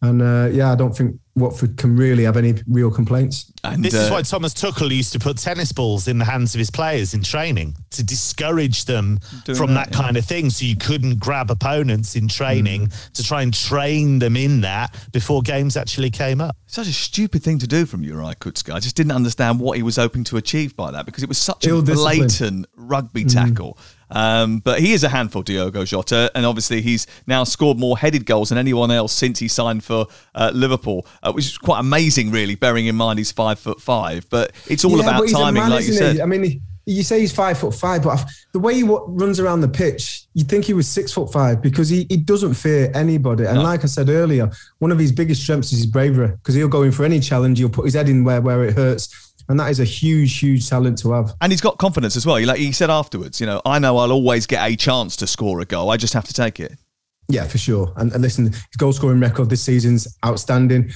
and 0.02 0.22
uh, 0.22 0.48
yeah, 0.52 0.72
I 0.72 0.76
don't 0.76 0.96
think 0.96 1.18
Watford 1.36 1.76
can 1.76 1.96
really 1.96 2.24
have 2.24 2.36
any 2.36 2.54
real 2.68 2.90
complaints. 2.90 3.50
And 3.64 3.84
this 3.84 3.94
uh, 3.94 3.98
is 3.98 4.10
why 4.10 4.22
Thomas 4.22 4.54
Tuchel 4.54 4.94
used 4.94 5.12
to 5.14 5.18
put 5.18 5.38
tennis 5.38 5.72
balls 5.72 6.06
in 6.06 6.18
the 6.18 6.24
hands 6.24 6.54
of 6.54 6.60
his 6.60 6.70
players 6.70 7.12
in 7.12 7.22
training 7.22 7.76
to 7.90 8.04
discourage 8.04 8.84
them 8.84 9.18
from 9.56 9.74
that, 9.74 9.90
that 9.90 9.96
yeah. 9.96 10.02
kind 10.02 10.16
of 10.16 10.24
thing. 10.24 10.50
So 10.50 10.64
you 10.64 10.76
couldn't 10.76 11.18
grab 11.18 11.50
opponents 11.50 12.14
in 12.14 12.28
training 12.28 12.86
mm. 12.86 13.12
to 13.12 13.24
try 13.24 13.42
and 13.42 13.52
train 13.52 14.20
them 14.20 14.36
in 14.36 14.60
that 14.60 14.94
before 15.12 15.42
games 15.42 15.76
actually 15.76 16.10
came 16.10 16.40
up. 16.40 16.56
Such 16.66 16.86
a 16.86 16.92
stupid 16.92 17.42
thing 17.42 17.58
to 17.58 17.66
do 17.66 17.84
from 17.84 18.02
Juraj 18.02 18.36
Kucka. 18.36 18.72
I 18.72 18.78
just 18.78 18.94
didn't 18.94 19.12
understand 19.12 19.58
what 19.58 19.76
he 19.76 19.82
was 19.82 19.96
hoping 19.96 20.22
to 20.24 20.36
achieve 20.36 20.76
by 20.76 20.92
that 20.92 21.04
because 21.04 21.22
it 21.22 21.28
was 21.28 21.38
such 21.38 21.66
Ill 21.66 21.80
a 21.80 21.82
blatant 21.82 22.66
rugby 22.76 23.24
mm. 23.24 23.76
Um, 24.10 24.58
but 24.58 24.80
he 24.80 24.92
is 24.92 25.04
a 25.04 25.08
handful, 25.08 25.42
Diogo 25.42 25.84
Jota, 25.84 26.30
and 26.34 26.46
obviously 26.46 26.80
he's 26.82 27.06
now 27.26 27.44
scored 27.44 27.78
more 27.78 27.98
headed 27.98 28.26
goals 28.26 28.50
than 28.50 28.58
anyone 28.58 28.90
else 28.90 29.12
since 29.12 29.38
he 29.38 29.48
signed 29.48 29.84
for 29.84 30.06
uh, 30.34 30.50
Liverpool, 30.54 31.06
uh, 31.22 31.32
which 31.32 31.46
is 31.46 31.58
quite 31.58 31.80
amazing, 31.80 32.30
really, 32.30 32.54
bearing 32.54 32.86
in 32.86 32.96
mind 32.96 33.18
he's 33.18 33.32
five 33.32 33.58
foot 33.58 33.80
five. 33.80 34.28
But 34.30 34.52
it's 34.68 34.84
all 34.84 34.98
yeah, 34.98 35.04
about 35.04 35.28
timing, 35.28 35.62
man, 35.62 35.70
like 35.70 35.86
you 35.86 35.92
said. 35.92 36.16
He? 36.16 36.22
I 36.22 36.26
mean, 36.26 36.62
you 36.86 37.02
say 37.02 37.20
he's 37.20 37.32
five 37.32 37.58
foot 37.58 37.74
five, 37.74 38.02
but 38.02 38.24
the 38.52 38.58
way 38.58 38.74
he 38.74 38.82
runs 38.82 39.40
around 39.40 39.62
the 39.62 39.68
pitch, 39.68 40.26
you'd 40.34 40.48
think 40.48 40.64
he 40.64 40.74
was 40.74 40.88
six 40.88 41.12
foot 41.12 41.32
five 41.32 41.62
because 41.62 41.88
he, 41.88 42.06
he 42.10 42.16
doesn't 42.16 42.54
fear 42.54 42.90
anybody. 42.94 43.44
And 43.44 43.56
no. 43.56 43.62
like 43.62 43.84
I 43.84 43.86
said 43.86 44.08
earlier, 44.10 44.50
one 44.78 44.92
of 44.92 44.98
his 44.98 45.12
biggest 45.12 45.42
strengths 45.42 45.72
is 45.72 45.78
his 45.78 45.86
bravery 45.86 46.28
because 46.28 46.54
he'll 46.54 46.68
go 46.68 46.82
in 46.82 46.92
for 46.92 47.04
any 47.04 47.20
challenge. 47.20 47.58
He'll 47.58 47.70
put 47.70 47.86
his 47.86 47.94
head 47.94 48.08
in 48.08 48.22
where, 48.22 48.40
where 48.40 48.64
it 48.64 48.74
hurts 48.74 49.23
and 49.48 49.60
that 49.60 49.70
is 49.70 49.80
a 49.80 49.84
huge, 49.84 50.38
huge 50.38 50.68
talent 50.68 50.98
to 50.98 51.12
have. 51.12 51.34
And 51.40 51.52
he's 51.52 51.60
got 51.60 51.78
confidence 51.78 52.16
as 52.16 52.26
well. 52.26 52.42
Like 52.44 52.58
he 52.58 52.72
said 52.72 52.90
afterwards, 52.90 53.40
you 53.40 53.46
know, 53.46 53.60
I 53.64 53.78
know 53.78 53.98
I'll 53.98 54.12
always 54.12 54.46
get 54.46 54.68
a 54.68 54.76
chance 54.76 55.16
to 55.16 55.26
score 55.26 55.60
a 55.60 55.64
goal. 55.64 55.90
I 55.90 55.96
just 55.96 56.14
have 56.14 56.24
to 56.24 56.32
take 56.32 56.60
it. 56.60 56.72
Yeah, 57.28 57.44
for 57.46 57.58
sure. 57.58 57.92
And, 57.96 58.12
and 58.12 58.22
listen, 58.22 58.52
his 58.52 58.76
goal 58.76 58.92
scoring 58.92 59.20
record 59.20 59.50
this 59.50 59.62
season's 59.62 60.18
outstanding. 60.24 60.90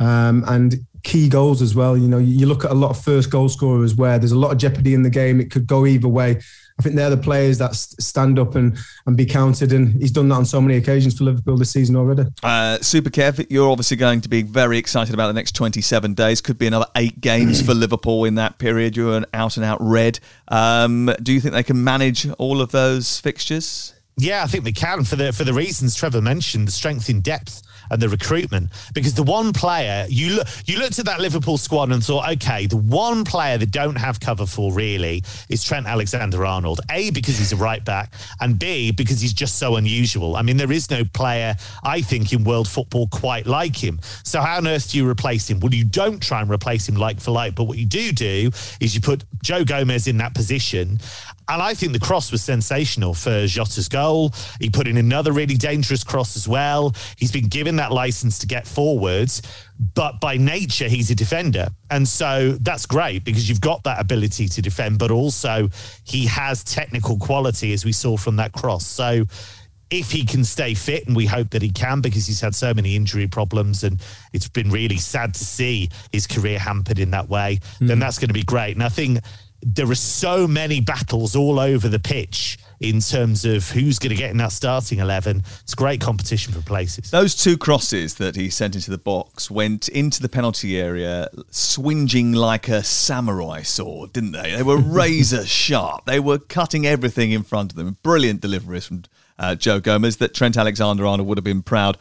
Um, 0.00 0.44
and 0.48 0.74
key 1.04 1.28
goals 1.28 1.62
as 1.62 1.74
well. 1.74 1.96
You 1.96 2.08
know, 2.08 2.18
you 2.18 2.46
look 2.46 2.64
at 2.64 2.70
a 2.70 2.74
lot 2.74 2.90
of 2.90 3.00
first 3.00 3.30
goal 3.30 3.48
scorers 3.48 3.94
where 3.94 4.18
there's 4.18 4.32
a 4.32 4.38
lot 4.38 4.50
of 4.50 4.58
jeopardy 4.58 4.94
in 4.94 5.02
the 5.02 5.10
game. 5.10 5.40
It 5.40 5.50
could 5.50 5.66
go 5.66 5.86
either 5.86 6.08
way. 6.08 6.40
I 6.78 6.82
think 6.82 6.96
they're 6.96 7.10
the 7.10 7.16
players 7.16 7.58
that 7.58 7.74
stand 7.76 8.38
up 8.38 8.56
and, 8.56 8.76
and 9.06 9.16
be 9.16 9.24
counted. 9.24 9.72
And 9.72 10.00
he's 10.00 10.10
done 10.10 10.28
that 10.28 10.34
on 10.34 10.44
so 10.44 10.60
many 10.60 10.76
occasions 10.76 11.16
for 11.16 11.24
Liverpool 11.24 11.56
this 11.56 11.70
season 11.70 11.94
already. 11.94 12.24
Uh, 12.42 12.78
Super 12.78 13.10
Kev, 13.10 13.46
you're 13.48 13.70
obviously 13.70 13.96
going 13.96 14.20
to 14.22 14.28
be 14.28 14.42
very 14.42 14.76
excited 14.76 15.14
about 15.14 15.28
the 15.28 15.34
next 15.34 15.54
27 15.54 16.14
days. 16.14 16.40
Could 16.40 16.58
be 16.58 16.66
another 16.66 16.86
eight 16.96 17.20
games 17.20 17.62
for 17.62 17.74
Liverpool 17.74 18.24
in 18.24 18.34
that 18.36 18.58
period. 18.58 18.96
You're 18.96 19.16
an 19.16 19.26
out 19.32 19.56
and 19.56 19.64
out 19.64 19.78
red. 19.80 20.18
Um, 20.48 21.14
do 21.22 21.32
you 21.32 21.40
think 21.40 21.54
they 21.54 21.62
can 21.62 21.82
manage 21.84 22.28
all 22.38 22.60
of 22.60 22.72
those 22.72 23.20
fixtures? 23.20 23.94
Yeah, 24.16 24.42
I 24.42 24.46
think 24.46 24.64
they 24.64 24.72
can 24.72 25.02
for 25.02 25.16
the 25.16 25.32
for 25.32 25.42
the 25.42 25.52
reasons 25.52 25.96
Trevor 25.96 26.22
mentioned, 26.22 26.68
the 26.68 26.72
strength 26.72 27.10
in 27.10 27.20
depth 27.20 27.63
and 27.90 28.00
the 28.00 28.08
recruitment. 28.08 28.70
Because 28.94 29.14
the 29.14 29.22
one 29.22 29.52
player 29.52 30.06
you 30.08 30.36
look, 30.36 30.48
you 30.66 30.78
looked 30.78 30.98
at 30.98 31.04
that 31.06 31.20
Liverpool 31.20 31.58
squad 31.58 31.92
and 31.92 32.02
thought, 32.02 32.28
okay, 32.32 32.66
the 32.66 32.76
one 32.76 33.24
player 33.24 33.58
they 33.58 33.66
don't 33.66 33.96
have 33.96 34.20
cover 34.20 34.46
for 34.46 34.72
really 34.72 35.22
is 35.48 35.64
Trent 35.64 35.86
Alexander-Arnold. 35.86 36.80
A 36.90 37.10
because 37.10 37.38
he's 37.38 37.52
a 37.52 37.56
right 37.56 37.84
back, 37.84 38.12
and 38.40 38.58
B 38.58 38.90
because 38.90 39.20
he's 39.20 39.32
just 39.32 39.58
so 39.58 39.76
unusual. 39.76 40.36
I 40.36 40.42
mean, 40.42 40.56
there 40.56 40.72
is 40.72 40.90
no 40.90 41.04
player 41.04 41.56
I 41.82 42.00
think 42.00 42.32
in 42.32 42.44
world 42.44 42.68
football 42.68 43.08
quite 43.08 43.46
like 43.46 43.76
him. 43.76 44.00
So 44.22 44.40
how 44.40 44.56
on 44.56 44.66
earth 44.66 44.92
do 44.92 44.98
you 44.98 45.08
replace 45.08 45.48
him? 45.48 45.60
Well, 45.60 45.74
you 45.74 45.84
don't 45.84 46.22
try 46.22 46.40
and 46.40 46.50
replace 46.50 46.88
him 46.88 46.96
like 46.96 47.20
for 47.20 47.30
like, 47.30 47.54
but 47.54 47.64
what 47.64 47.78
you 47.78 47.86
do 47.86 48.12
do 48.12 48.50
is 48.80 48.94
you 48.94 49.00
put 49.00 49.24
Joe 49.42 49.64
Gomez 49.64 50.06
in 50.06 50.18
that 50.18 50.34
position, 50.34 51.00
and 51.48 51.60
I 51.60 51.74
think 51.74 51.92
the 51.92 52.00
cross 52.00 52.32
was 52.32 52.42
sensational 52.42 53.14
for 53.14 53.46
Jota's 53.46 53.88
goal. 53.88 54.32
He 54.60 54.70
put 54.70 54.86
in 54.86 54.96
another 54.96 55.32
really 55.32 55.56
dangerous 55.56 56.02
cross 56.02 56.36
as 56.36 56.48
well. 56.48 56.94
He's 57.16 57.32
been 57.32 57.48
given 57.48 57.76
that 57.76 57.92
license 57.92 58.38
to 58.40 58.46
get 58.46 58.66
forwards, 58.66 59.42
but 59.94 60.20
by 60.20 60.36
nature, 60.36 60.88
he's 60.88 61.10
a 61.10 61.14
defender. 61.14 61.68
And 61.90 62.08
so 62.08 62.52
that's 62.60 62.86
great 62.86 63.24
because 63.24 63.48
you've 63.48 63.60
got 63.60 63.84
that 63.84 64.00
ability 64.00 64.48
to 64.48 64.62
defend, 64.62 64.98
but 64.98 65.10
also 65.10 65.68
he 66.04 66.26
has 66.26 66.64
technical 66.64 67.18
quality, 67.18 67.72
as 67.72 67.84
we 67.84 67.92
saw 67.92 68.16
from 68.16 68.36
that 68.36 68.52
cross. 68.52 68.86
So 68.86 69.26
if 69.90 70.10
he 70.10 70.24
can 70.24 70.44
stay 70.44 70.74
fit, 70.74 71.06
and 71.06 71.14
we 71.14 71.26
hope 71.26 71.50
that 71.50 71.62
he 71.62 71.70
can 71.70 72.00
because 72.00 72.26
he's 72.26 72.40
had 72.40 72.54
so 72.54 72.72
many 72.74 72.96
injury 72.96 73.26
problems 73.26 73.84
and 73.84 74.00
it's 74.32 74.48
been 74.48 74.70
really 74.70 74.96
sad 74.96 75.34
to 75.34 75.44
see 75.44 75.90
his 76.10 76.26
career 76.26 76.58
hampered 76.58 76.98
in 76.98 77.10
that 77.10 77.28
way, 77.28 77.60
mm. 77.78 77.88
then 77.88 77.98
that's 77.98 78.18
going 78.18 78.28
to 78.28 78.34
be 78.34 78.42
great. 78.42 78.74
And 78.74 78.82
I 78.82 78.88
think 78.88 79.20
there 79.64 79.90
are 79.90 79.94
so 79.94 80.46
many 80.46 80.80
battles 80.80 81.34
all 81.34 81.58
over 81.58 81.88
the 81.88 81.98
pitch 81.98 82.58
in 82.80 83.00
terms 83.00 83.46
of 83.46 83.70
who's 83.70 83.98
going 83.98 84.10
to 84.10 84.16
get 84.16 84.30
in 84.30 84.36
that 84.36 84.52
starting 84.52 84.98
11. 84.98 85.42
It's 85.62 85.74
great 85.74 86.00
competition 86.02 86.52
for 86.52 86.60
places. 86.60 87.10
Those 87.10 87.34
two 87.34 87.56
crosses 87.56 88.16
that 88.16 88.36
he 88.36 88.50
sent 88.50 88.74
into 88.74 88.90
the 88.90 88.98
box 88.98 89.50
went 89.50 89.88
into 89.88 90.20
the 90.20 90.28
penalty 90.28 90.78
area 90.78 91.28
swinging 91.50 92.32
like 92.32 92.68
a 92.68 92.82
samurai 92.82 93.62
sword, 93.62 94.12
didn't 94.12 94.32
they? 94.32 94.54
They 94.54 94.62
were 94.62 94.76
razor 94.78 95.46
sharp. 95.46 96.04
They 96.04 96.20
were 96.20 96.38
cutting 96.38 96.86
everything 96.86 97.32
in 97.32 97.42
front 97.42 97.72
of 97.72 97.76
them. 97.76 97.96
Brilliant 98.02 98.42
deliveries 98.42 98.86
from 98.86 99.04
uh, 99.38 99.54
Joe 99.54 99.80
Gomez 99.80 100.18
that 100.18 100.34
Trent 100.34 100.56
Alexander 100.56 101.06
Arnold 101.06 101.26
would 101.28 101.38
have 101.38 101.44
been 101.44 101.62
proud 101.62 101.96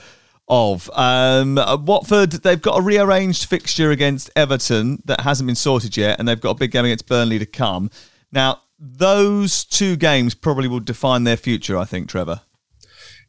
of. 0.48 0.90
Um, 0.94 1.56
Watford, 1.86 2.32
they've 2.32 2.62
got 2.62 2.80
a 2.80 2.82
rearranged 2.82 3.46
fixture 3.46 3.92
against 3.92 4.30
Everton 4.36 5.02
that 5.06 5.22
hasn't 5.22 5.48
been 5.48 5.56
sorted 5.56 5.98
yet, 5.98 6.20
and 6.20 6.28
they've 6.28 6.40
got 6.40 6.52
a 6.52 6.56
big 6.56 6.72
game 6.72 6.86
against 6.86 7.08
Burnley 7.08 7.40
to 7.40 7.46
come. 7.46 7.90
Now, 8.32 8.62
those 8.80 9.64
two 9.64 9.96
games 9.96 10.34
probably 10.36 10.68
will 10.68 10.80
define 10.80 11.24
their 11.24 11.38
future, 11.38 11.78
I 11.78 11.86
think, 11.86 12.10
Trevor. 12.10 12.42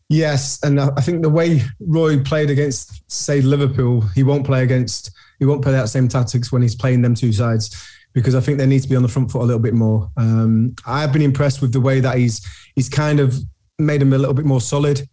Yes, 0.09 0.63
and 0.63 0.81
I 0.81 1.01
think 1.01 1.23
the 1.23 1.31
way 1.31 1.63
Roy 1.81 2.23
played 2.23 2.51
against, 2.51 3.11
say, 3.11 3.41
Liverpool, 3.41 4.03
he 4.15 4.23
won't 4.23 4.45
play 4.45 4.63
against, 4.63 5.11
he 5.39 5.47
won't 5.47 5.63
play 5.63 5.73
that 5.73 5.89
same 5.89 6.09
tactics 6.09 6.53
when 6.53 6.63
he's 6.63 6.75
playing 6.75 7.03
them 7.03 7.15
two 7.15 7.33
sides 7.33 7.75
because 8.13 8.35
I 8.35 8.41
think 8.41 8.59
they 8.59 8.67
need 8.67 8.83
to 8.83 8.89
be 8.89 8.97
on 8.97 9.03
the 9.03 9.09
front 9.09 9.31
foot 9.31 9.43
a 9.43 9.45
little 9.45 9.61
bit 9.61 9.75
more. 9.75 10.11
Um, 10.17 10.75
I've 10.87 11.13
been 11.13 11.23
impressed 11.23 11.61
with 11.61 11.73
the 11.73 11.81
way 11.81 12.01
that 12.01 12.17
he's 12.17 12.47
he's 12.77 12.89
kind 12.89 13.21
of 13.21 13.37
made 13.79 14.01
them 14.01 14.13
a 14.13 14.19
little 14.19 14.35
bit 14.35 14.45
more 14.45 14.61
solid 14.61 15.07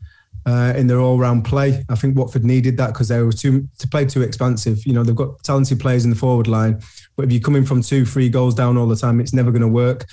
uh, 0.46 0.74
in 0.76 0.88
their 0.88 1.00
all-round 1.00 1.46
play. 1.46 1.84
I 1.90 1.96
think 1.96 2.18
Watford 2.18 2.44
needed 2.44 2.78
that 2.78 2.88
because 2.88 3.08
they 3.08 3.22
were 3.22 3.32
too 3.32 3.68
to 3.80 3.88
play 3.88 4.06
too 4.06 4.22
expansive. 4.22 4.86
You 4.86 4.94
know, 4.94 5.04
they've 5.04 5.16
got 5.16 5.44
talented 5.44 5.80
players 5.80 6.04
in 6.04 6.10
the 6.10 6.16
forward 6.16 6.48
line, 6.48 6.82
but 7.16 7.26
if 7.26 7.32
you're 7.32 7.42
coming 7.42 7.66
from 7.66 7.82
two, 7.82 8.06
three 8.06 8.30
goals 8.30 8.56
down 8.56 8.78
all 8.78 8.88
the 8.88 8.96
time, 8.96 9.20
it's 9.20 9.34
never 9.34 9.52
going 9.52 9.62
to 9.62 9.68
work. 9.68 10.06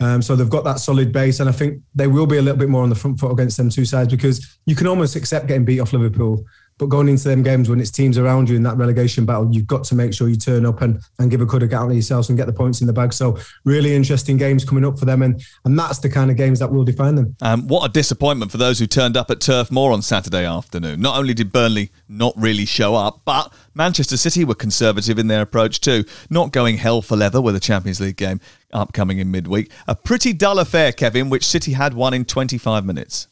Um, 0.00 0.22
so 0.22 0.34
they've 0.34 0.50
got 0.50 0.64
that 0.64 0.80
solid 0.80 1.12
base, 1.12 1.40
and 1.40 1.48
I 1.48 1.52
think 1.52 1.80
they 1.94 2.06
will 2.06 2.26
be 2.26 2.38
a 2.38 2.42
little 2.42 2.58
bit 2.58 2.68
more 2.68 2.82
on 2.82 2.88
the 2.88 2.96
front 2.96 3.18
foot 3.20 3.30
against 3.30 3.56
them 3.56 3.70
two 3.70 3.84
sides 3.84 4.10
because 4.10 4.58
you 4.66 4.74
can 4.74 4.86
almost 4.86 5.16
accept 5.16 5.46
getting 5.46 5.64
beat 5.64 5.80
off 5.80 5.92
Liverpool 5.92 6.44
but 6.78 6.86
going 6.86 7.08
into 7.08 7.28
them 7.28 7.42
games 7.42 7.68
when 7.68 7.80
it's 7.80 7.90
teams 7.90 8.18
around 8.18 8.48
you 8.48 8.56
in 8.56 8.62
that 8.64 8.76
relegation 8.76 9.24
battle, 9.24 9.48
you've 9.52 9.66
got 9.66 9.84
to 9.84 9.94
make 9.94 10.12
sure 10.12 10.28
you 10.28 10.36
turn 10.36 10.66
up 10.66 10.82
and, 10.82 11.00
and 11.18 11.30
give 11.30 11.40
a 11.40 11.46
good 11.46 11.62
account 11.62 11.90
of 11.90 11.94
yourselves 11.94 12.28
and 12.28 12.38
get 12.38 12.46
the 12.46 12.52
points 12.52 12.80
in 12.80 12.86
the 12.86 12.92
bag. 12.92 13.12
So 13.12 13.38
really 13.64 13.94
interesting 13.94 14.36
games 14.36 14.64
coming 14.64 14.84
up 14.84 14.98
for 14.98 15.04
them, 15.04 15.22
and 15.22 15.42
and 15.64 15.78
that's 15.78 15.98
the 15.98 16.08
kind 16.08 16.30
of 16.30 16.36
games 16.36 16.58
that 16.58 16.70
will 16.70 16.84
define 16.84 17.14
them. 17.14 17.36
Um, 17.42 17.68
what 17.68 17.88
a 17.88 17.92
disappointment 17.92 18.50
for 18.50 18.58
those 18.58 18.78
who 18.78 18.86
turned 18.86 19.16
up 19.16 19.30
at 19.30 19.40
Turf 19.40 19.70
Moor 19.70 19.92
on 19.92 20.02
Saturday 20.02 20.44
afternoon. 20.44 21.00
Not 21.00 21.16
only 21.18 21.34
did 21.34 21.52
Burnley 21.52 21.90
not 22.08 22.34
really 22.36 22.66
show 22.66 22.94
up, 22.94 23.22
but 23.24 23.52
Manchester 23.74 24.16
City 24.16 24.44
were 24.44 24.54
conservative 24.54 25.18
in 25.18 25.28
their 25.28 25.42
approach 25.42 25.80
too, 25.80 26.04
not 26.30 26.52
going 26.52 26.78
hell 26.78 27.02
for 27.02 27.16
leather 27.16 27.40
with 27.40 27.54
a 27.54 27.60
Champions 27.60 28.00
League 28.00 28.16
game 28.16 28.40
upcoming 28.72 29.18
in 29.18 29.30
midweek. 29.30 29.70
A 29.86 29.94
pretty 29.94 30.32
dull 30.32 30.58
affair, 30.58 30.92
Kevin, 30.92 31.30
which 31.30 31.46
City 31.46 31.72
had 31.72 31.94
won 31.94 32.14
in 32.14 32.24
25 32.24 32.84
minutes 32.84 33.28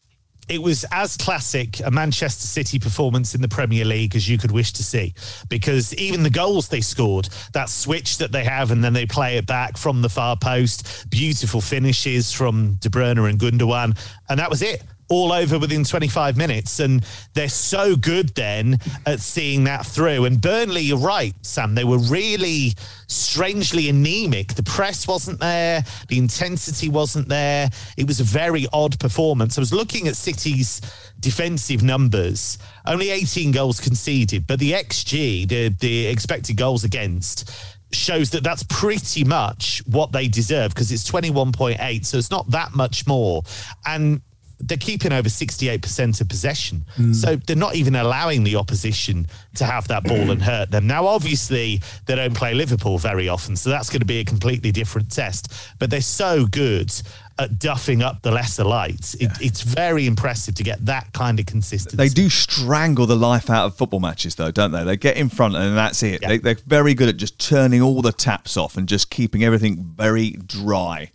it 0.48 0.62
was 0.62 0.84
as 0.90 1.16
classic 1.16 1.80
a 1.84 1.90
Manchester 1.90 2.46
City 2.46 2.78
performance 2.78 3.34
in 3.34 3.42
the 3.42 3.48
Premier 3.48 3.84
League 3.84 4.16
as 4.16 4.28
you 4.28 4.38
could 4.38 4.50
wish 4.50 4.72
to 4.72 4.82
see. 4.82 5.14
Because 5.48 5.94
even 5.94 6.22
the 6.22 6.30
goals 6.30 6.68
they 6.68 6.80
scored, 6.80 7.28
that 7.52 7.68
switch 7.68 8.18
that 8.18 8.32
they 8.32 8.44
have, 8.44 8.70
and 8.70 8.82
then 8.82 8.92
they 8.92 9.06
play 9.06 9.36
it 9.36 9.46
back 9.46 9.76
from 9.76 10.02
the 10.02 10.08
far 10.08 10.36
post, 10.36 11.08
beautiful 11.10 11.60
finishes 11.60 12.32
from 12.32 12.74
De 12.80 12.88
Bruyne 12.88 13.28
and 13.28 13.38
Gundogan, 13.38 13.96
and 14.28 14.38
that 14.38 14.50
was 14.50 14.62
it 14.62 14.82
all 15.12 15.32
over 15.32 15.58
within 15.58 15.84
25 15.84 16.36
minutes. 16.36 16.80
And 16.80 17.04
they're 17.34 17.48
so 17.48 17.96
good 17.96 18.30
then 18.30 18.78
at 19.06 19.20
seeing 19.20 19.64
that 19.64 19.86
through. 19.86 20.24
And 20.24 20.40
Burnley, 20.40 20.82
you're 20.82 20.98
right, 20.98 21.34
Sam, 21.42 21.74
they 21.74 21.84
were 21.84 21.98
really 21.98 22.72
strangely 23.06 23.88
anemic. 23.88 24.54
The 24.54 24.62
press 24.62 25.06
wasn't 25.06 25.40
there, 25.40 25.84
the 26.08 26.18
intensity 26.18 26.88
wasn't 26.88 27.28
there. 27.28 27.70
It 27.96 28.06
was 28.06 28.20
a 28.20 28.24
very 28.24 28.66
odd 28.72 28.98
performance. 28.98 29.58
I 29.58 29.60
was 29.60 29.72
looking 29.72 30.08
at 30.08 30.16
City's 30.16 30.80
defensive 31.20 31.82
numbers, 31.82 32.58
only 32.86 33.10
18 33.10 33.52
goals 33.52 33.80
conceded, 33.80 34.46
but 34.46 34.58
the 34.58 34.72
XG, 34.72 35.48
the, 35.48 35.68
the 35.68 36.06
expected 36.06 36.56
goals 36.56 36.84
against, 36.84 37.50
shows 37.94 38.30
that 38.30 38.42
that's 38.42 38.62
pretty 38.64 39.24
much 39.24 39.82
what 39.86 40.12
they 40.12 40.26
deserve 40.26 40.72
because 40.72 40.90
it's 40.90 41.08
21.8 41.10 42.06
so 42.06 42.16
it's 42.16 42.30
not 42.30 42.50
that 42.50 42.74
much 42.74 43.06
more 43.06 43.42
and 43.86 44.22
they're 44.62 44.78
keeping 44.78 45.12
over 45.12 45.28
68% 45.28 46.20
of 46.20 46.28
possession. 46.28 46.84
Mm. 46.96 47.14
So 47.14 47.36
they're 47.36 47.56
not 47.56 47.74
even 47.74 47.96
allowing 47.96 48.44
the 48.44 48.56
opposition 48.56 49.26
to 49.56 49.64
have 49.64 49.88
that 49.88 50.04
ball 50.04 50.30
and 50.30 50.42
hurt 50.42 50.70
them. 50.70 50.86
Now, 50.86 51.06
obviously, 51.06 51.80
they 52.06 52.14
don't 52.14 52.34
play 52.34 52.54
Liverpool 52.54 52.98
very 52.98 53.28
often, 53.28 53.56
so 53.56 53.70
that's 53.70 53.90
going 53.90 54.00
to 54.00 54.06
be 54.06 54.20
a 54.20 54.24
completely 54.24 54.72
different 54.72 55.10
test. 55.10 55.52
But 55.78 55.90
they're 55.90 56.00
so 56.00 56.46
good 56.46 56.92
at 57.38 57.58
duffing 57.58 58.02
up 58.02 58.22
the 58.22 58.30
lesser 58.30 58.64
lights. 58.64 59.14
It, 59.14 59.22
yeah. 59.22 59.36
It's 59.40 59.62
very 59.62 60.06
impressive 60.06 60.54
to 60.56 60.62
get 60.62 60.84
that 60.86 61.12
kind 61.12 61.40
of 61.40 61.46
consistency. 61.46 61.96
They 61.96 62.08
do 62.08 62.28
strangle 62.28 63.06
the 63.06 63.16
life 63.16 63.50
out 63.50 63.66
of 63.66 63.76
football 63.76 64.00
matches, 64.00 64.34
though, 64.34 64.50
don't 64.50 64.70
they? 64.70 64.84
They 64.84 64.96
get 64.96 65.16
in 65.16 65.28
front 65.28 65.56
and 65.56 65.76
that's 65.76 66.02
it. 66.02 66.22
Yeah. 66.22 66.28
They, 66.28 66.38
they're 66.38 66.56
very 66.66 66.94
good 66.94 67.08
at 67.08 67.16
just 67.16 67.38
turning 67.38 67.82
all 67.82 68.02
the 68.02 68.12
taps 68.12 68.56
off 68.56 68.76
and 68.76 68.88
just 68.88 69.10
keeping 69.10 69.44
everything 69.44 69.92
very 69.96 70.30
dry. 70.30 71.10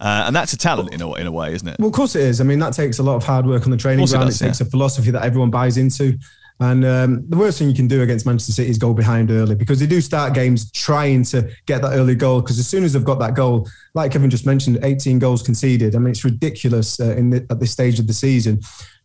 Uh, 0.00 0.24
and 0.26 0.36
that's 0.36 0.52
a 0.52 0.56
talent 0.56 0.94
in 0.94 1.02
a, 1.02 1.12
in 1.14 1.26
a 1.26 1.32
way, 1.32 1.52
isn't 1.52 1.66
it? 1.66 1.76
Well, 1.78 1.88
of 1.88 1.94
course 1.94 2.14
it 2.14 2.22
is. 2.22 2.40
I 2.40 2.44
mean, 2.44 2.58
that 2.60 2.72
takes 2.72 2.98
a 2.98 3.02
lot 3.02 3.16
of 3.16 3.24
hard 3.24 3.46
work 3.46 3.64
on 3.64 3.70
the 3.70 3.76
training 3.76 4.06
ground. 4.06 4.24
It, 4.24 4.26
does, 4.26 4.40
it 4.40 4.44
takes 4.44 4.60
yeah. 4.60 4.66
a 4.66 4.70
philosophy 4.70 5.10
that 5.10 5.24
everyone 5.24 5.50
buys 5.50 5.76
into. 5.76 6.18
And 6.60 6.84
um, 6.84 7.28
the 7.28 7.36
worst 7.36 7.58
thing 7.58 7.68
you 7.68 7.74
can 7.74 7.86
do 7.86 8.02
against 8.02 8.26
Manchester 8.26 8.52
City 8.52 8.70
is 8.70 8.78
go 8.78 8.92
behind 8.92 9.30
early 9.30 9.54
because 9.54 9.78
they 9.78 9.86
do 9.86 10.00
start 10.00 10.34
games 10.34 10.70
trying 10.72 11.22
to 11.24 11.48
get 11.66 11.82
that 11.82 11.92
early 11.92 12.16
goal. 12.16 12.40
Because 12.40 12.58
as 12.58 12.66
soon 12.66 12.82
as 12.82 12.92
they've 12.92 13.04
got 13.04 13.20
that 13.20 13.34
goal, 13.34 13.68
like 13.94 14.12
Kevin 14.12 14.28
just 14.28 14.44
mentioned, 14.44 14.78
18 14.82 15.20
goals 15.20 15.42
conceded. 15.42 15.94
I 15.94 15.98
mean, 15.98 16.10
it's 16.10 16.24
ridiculous 16.24 16.98
uh, 16.98 17.14
in 17.16 17.30
the, 17.30 17.46
at 17.50 17.60
this 17.60 17.70
stage 17.70 18.00
of 18.00 18.08
the 18.08 18.12
season. 18.12 18.60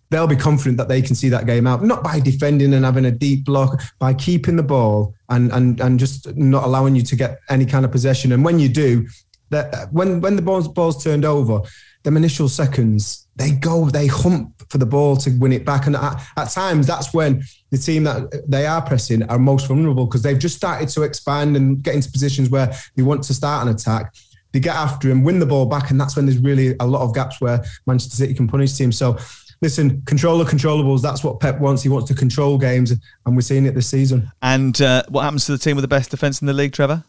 They'll 0.10 0.28
be 0.28 0.36
confident 0.36 0.78
that 0.78 0.90
they 0.90 1.02
can 1.02 1.16
see 1.16 1.30
that 1.30 1.46
game 1.46 1.66
out, 1.66 1.84
not 1.84 2.04
by 2.04 2.20
defending 2.20 2.74
and 2.74 2.86
having 2.86 3.06
a 3.06 3.12
deep 3.12 3.46
block, 3.46 3.82
by 4.00 4.14
keeping 4.14 4.56
the 4.56 4.64
ball 4.64 5.16
and 5.30 5.52
and 5.52 5.80
and 5.80 6.00
just 6.00 6.36
not 6.36 6.66
allowing 6.66 6.96
you 6.96 7.02
to 7.02 7.16
get 7.16 7.40
any 7.50 7.66
kind 7.66 7.84
of 7.84 7.92
possession. 7.92 8.32
And 8.32 8.46
when 8.46 8.60
you 8.60 8.70
do, 8.70 9.08
that 9.50 9.92
when 9.92 10.22
when 10.22 10.36
the 10.36 10.42
ball's 10.42 10.68
ball's 10.68 11.04
turned 11.04 11.26
over, 11.26 11.62
them 12.04 12.18
initial 12.18 12.50
seconds, 12.50 13.28
they 13.36 13.52
go, 13.52 13.90
they 13.90 14.08
hump 14.08 14.62
for 14.70 14.78
the 14.78 14.86
ball 14.86 15.16
to 15.18 15.32
win 15.40 15.54
it 15.54 15.66
back. 15.66 15.88
And 15.88 15.96
at, 15.96 16.22
at 16.38 16.50
times, 16.50 16.86
that's 16.86 17.14
when 17.14 17.44
the 17.72 17.78
team 17.78 18.04
that 18.04 18.44
they 18.48 18.66
are 18.66 18.82
pressing 18.82 19.24
are 19.24 19.40
most 19.40 19.68
vulnerable 19.68 20.06
because 20.06 20.22
they've 20.22 20.38
just 20.38 20.56
started 20.56 20.90
to 20.90 21.04
expand 21.04 21.56
and 21.58 21.82
get 21.82 21.96
into 21.96 22.12
positions 22.12 22.50
where 22.50 22.74
they 22.96 23.04
want 23.04 23.24
to 23.24 23.34
start 23.34 23.66
an 23.66 23.74
attack. 23.74 24.14
They 24.52 24.60
get 24.60 24.76
after 24.76 25.10
him, 25.10 25.24
win 25.24 25.40
the 25.40 25.48
ball 25.48 25.66
back, 25.66 25.90
and 25.90 26.00
that's 26.00 26.16
when 26.16 26.28
there's 26.28 26.38
really 26.38 26.76
a 26.80 26.86
lot 26.86 27.02
of 27.02 27.16
gaps 27.16 27.42
where 27.42 27.64
Manchester 27.88 28.18
City 28.18 28.36
can 28.36 28.48
punish 28.48 28.74
teams. 28.74 28.96
So, 28.98 29.18
listen, 29.64 30.04
control 30.04 30.38
the 30.38 30.44
controllables. 30.44 31.02
That's 31.02 31.24
what 31.24 31.40
Pep 31.40 31.60
wants. 31.60 31.82
He 31.82 31.90
wants 31.90 32.08
to 32.10 32.14
control 32.14 32.60
games, 32.60 32.92
and 32.92 33.36
we're 33.36 33.42
seeing 33.42 33.66
it 33.66 33.74
this 33.74 33.88
season. 33.90 34.30
And 34.44 34.80
uh, 34.80 35.04
what 35.10 35.24
happens 35.24 35.48
to 35.48 35.54
the 35.54 35.58
team 35.58 35.76
with 35.76 35.82
the 35.82 35.88
best 35.88 36.12
defence 36.12 36.40
in 36.40 36.46
the 36.46 36.54
league, 36.54 36.74
Trevor? 36.74 37.04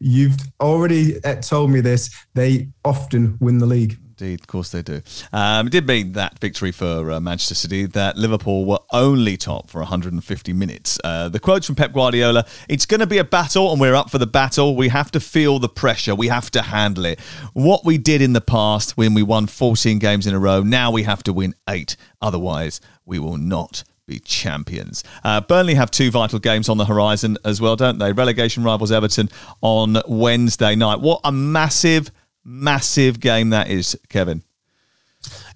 You've 0.00 0.36
already 0.60 1.22
uh, 1.24 1.36
told 1.36 1.70
me 1.70 1.80
this. 1.80 2.10
They 2.34 2.68
often 2.84 3.36
win 3.40 3.58
the 3.58 3.66
league. 3.66 3.98
Indeed, 4.20 4.40
of 4.40 4.46
course 4.46 4.70
they 4.70 4.82
do. 4.82 5.02
Um, 5.32 5.66
it 5.66 5.70
did 5.70 5.88
mean 5.88 6.12
that 6.12 6.38
victory 6.38 6.70
for 6.70 7.10
uh, 7.10 7.20
Manchester 7.20 7.56
City 7.56 7.86
that 7.86 8.16
Liverpool 8.16 8.64
were 8.64 8.78
only 8.92 9.36
top 9.36 9.68
for 9.68 9.80
150 9.80 10.52
minutes. 10.52 11.00
Uh, 11.02 11.28
the 11.28 11.40
quotes 11.40 11.66
from 11.66 11.74
Pep 11.74 11.92
Guardiola 11.92 12.44
it's 12.68 12.86
going 12.86 13.00
to 13.00 13.08
be 13.08 13.18
a 13.18 13.24
battle, 13.24 13.72
and 13.72 13.80
we're 13.80 13.96
up 13.96 14.10
for 14.10 14.18
the 14.18 14.26
battle. 14.26 14.76
We 14.76 14.88
have 14.88 15.10
to 15.12 15.20
feel 15.20 15.58
the 15.58 15.68
pressure, 15.68 16.14
we 16.14 16.28
have 16.28 16.48
to 16.52 16.62
handle 16.62 17.06
it. 17.06 17.18
What 17.54 17.84
we 17.84 17.98
did 17.98 18.22
in 18.22 18.34
the 18.34 18.40
past 18.40 18.96
when 18.96 19.14
we 19.14 19.24
won 19.24 19.46
14 19.48 19.98
games 19.98 20.28
in 20.28 20.34
a 20.34 20.38
row, 20.38 20.62
now 20.62 20.92
we 20.92 21.02
have 21.02 21.24
to 21.24 21.32
win 21.32 21.54
eight. 21.68 21.96
Otherwise, 22.22 22.80
we 23.04 23.18
will 23.18 23.36
not 23.36 23.82
be 24.06 24.18
champions. 24.20 25.02
Uh, 25.22 25.40
Burnley 25.40 25.74
have 25.74 25.90
two 25.90 26.10
vital 26.10 26.38
games 26.38 26.68
on 26.68 26.76
the 26.76 26.84
horizon 26.84 27.38
as 27.44 27.60
well, 27.60 27.76
don't 27.76 27.98
they? 27.98 28.12
Relegation 28.12 28.62
rivals 28.62 28.92
Everton 28.92 29.28
on 29.62 29.96
Wednesday 30.06 30.74
night. 30.74 31.00
What 31.00 31.20
a 31.24 31.32
massive, 31.32 32.10
massive 32.44 33.20
game 33.20 33.50
that 33.50 33.70
is, 33.70 33.98
Kevin. 34.08 34.42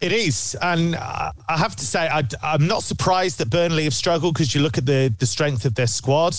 It 0.00 0.12
is, 0.12 0.56
and 0.62 0.96
I 0.96 1.32
have 1.48 1.76
to 1.76 1.84
say, 1.84 2.08
I, 2.08 2.22
am 2.42 2.66
not 2.66 2.84
surprised 2.84 3.38
that 3.38 3.50
Burnley 3.50 3.84
have 3.84 3.92
struggled 3.92 4.34
because 4.34 4.54
you 4.54 4.62
look 4.62 4.78
at 4.78 4.86
the 4.86 5.12
the 5.18 5.26
strength 5.26 5.66
of 5.66 5.74
their 5.74 5.88
squad, 5.88 6.36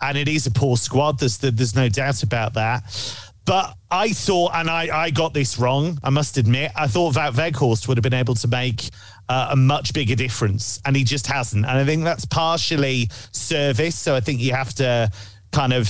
and 0.00 0.16
it 0.16 0.28
is 0.28 0.46
a 0.46 0.50
poor 0.50 0.78
squad. 0.78 1.18
There's 1.18 1.36
there's 1.38 1.74
no 1.74 1.90
doubt 1.90 2.22
about 2.22 2.54
that. 2.54 2.84
But 3.44 3.74
I 3.90 4.10
thought, 4.12 4.52
and 4.54 4.70
I, 4.70 4.96
I 4.96 5.10
got 5.10 5.34
this 5.34 5.58
wrong, 5.58 5.98
I 6.04 6.10
must 6.10 6.36
admit, 6.36 6.70
I 6.76 6.86
thought 6.86 7.14
Wout 7.14 7.32
Weghorst 7.32 7.88
would 7.88 7.96
have 7.96 8.02
been 8.02 8.14
able 8.14 8.34
to 8.36 8.48
make 8.48 8.90
uh, 9.30 9.50
a 9.52 9.56
much 9.56 9.92
bigger 9.92 10.16
difference, 10.16 10.80
and 10.84 10.96
he 10.96 11.04
just 11.04 11.28
hasn't. 11.28 11.64
And 11.64 11.78
I 11.78 11.84
think 11.84 12.02
that's 12.02 12.24
partially 12.24 13.08
service. 13.30 13.94
So 13.96 14.16
I 14.16 14.20
think 14.20 14.40
you 14.40 14.52
have 14.52 14.74
to 14.74 15.08
kind 15.52 15.72
of 15.72 15.88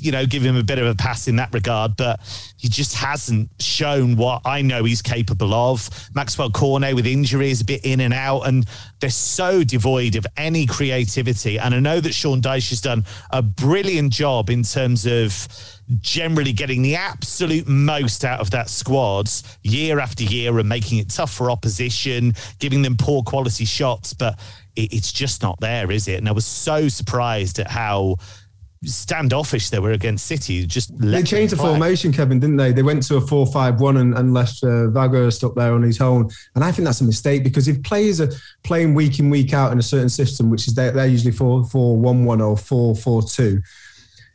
you 0.00 0.12
know, 0.12 0.26
give 0.26 0.42
him 0.42 0.56
a 0.56 0.62
bit 0.62 0.78
of 0.78 0.86
a 0.86 0.94
pass 0.94 1.28
in 1.28 1.36
that 1.36 1.52
regard, 1.52 1.96
but 1.96 2.20
he 2.56 2.68
just 2.68 2.94
hasn't 2.94 3.50
shown 3.60 4.16
what 4.16 4.42
I 4.44 4.62
know 4.62 4.84
he's 4.84 5.02
capable 5.02 5.52
of. 5.52 5.88
Maxwell 6.14 6.50
Cornet 6.50 6.94
with 6.94 7.06
injuries, 7.06 7.60
a 7.60 7.64
bit 7.64 7.84
in 7.84 8.00
and 8.00 8.14
out, 8.14 8.42
and 8.42 8.66
they're 9.00 9.10
so 9.10 9.64
devoid 9.64 10.16
of 10.16 10.26
any 10.36 10.66
creativity. 10.66 11.58
And 11.58 11.74
I 11.74 11.80
know 11.80 12.00
that 12.00 12.14
Sean 12.14 12.40
Dyche 12.40 12.70
has 12.70 12.80
done 12.80 13.04
a 13.30 13.42
brilliant 13.42 14.12
job 14.12 14.50
in 14.50 14.62
terms 14.62 15.06
of 15.06 15.48
generally 16.00 16.52
getting 16.52 16.82
the 16.82 16.96
absolute 16.96 17.66
most 17.66 18.24
out 18.24 18.40
of 18.40 18.50
that 18.50 18.68
squad 18.68 19.28
year 19.62 19.98
after 20.00 20.22
year 20.22 20.58
and 20.58 20.68
making 20.68 20.98
it 20.98 21.08
tough 21.08 21.32
for 21.32 21.50
opposition, 21.50 22.34
giving 22.58 22.82
them 22.82 22.96
poor 22.96 23.22
quality 23.22 23.64
shots, 23.64 24.12
but 24.12 24.38
it's 24.76 25.10
just 25.10 25.42
not 25.42 25.58
there, 25.60 25.90
is 25.90 26.06
it? 26.06 26.18
And 26.18 26.28
I 26.28 26.32
was 26.32 26.46
so 26.46 26.88
surprised 26.88 27.58
at 27.58 27.68
how 27.68 28.16
standoffish 28.84 29.70
they 29.70 29.78
were 29.78 29.92
against 29.92 30.26
City. 30.26 30.66
Just 30.66 30.96
they 30.98 31.22
changed 31.22 31.52
the 31.52 31.56
play. 31.56 31.70
formation, 31.70 32.12
Kevin, 32.12 32.38
didn't 32.38 32.56
they? 32.56 32.72
They 32.72 32.82
went 32.82 33.02
to 33.04 33.16
a 33.16 33.20
four-five-one 33.20 33.96
and, 33.96 34.16
and 34.16 34.34
left 34.34 34.62
uh, 34.62 34.90
Weghorst 34.90 35.44
up 35.44 35.54
there 35.54 35.72
on 35.72 35.82
his 35.82 36.00
own, 36.00 36.30
and 36.54 36.64
I 36.64 36.72
think 36.72 36.86
that's 36.86 37.00
a 37.00 37.04
mistake 37.04 37.44
because 37.44 37.68
if 37.68 37.82
players 37.82 38.20
are 38.20 38.30
playing 38.62 38.94
week 38.94 39.18
in 39.18 39.30
week 39.30 39.52
out 39.52 39.72
in 39.72 39.78
a 39.78 39.82
certain 39.82 40.08
system, 40.08 40.50
which 40.50 40.68
is 40.68 40.74
they're, 40.74 40.92
they're 40.92 41.06
usually 41.06 41.32
four-four-one-one 41.32 42.40
or 42.40 42.56
four-four-two 42.56 43.62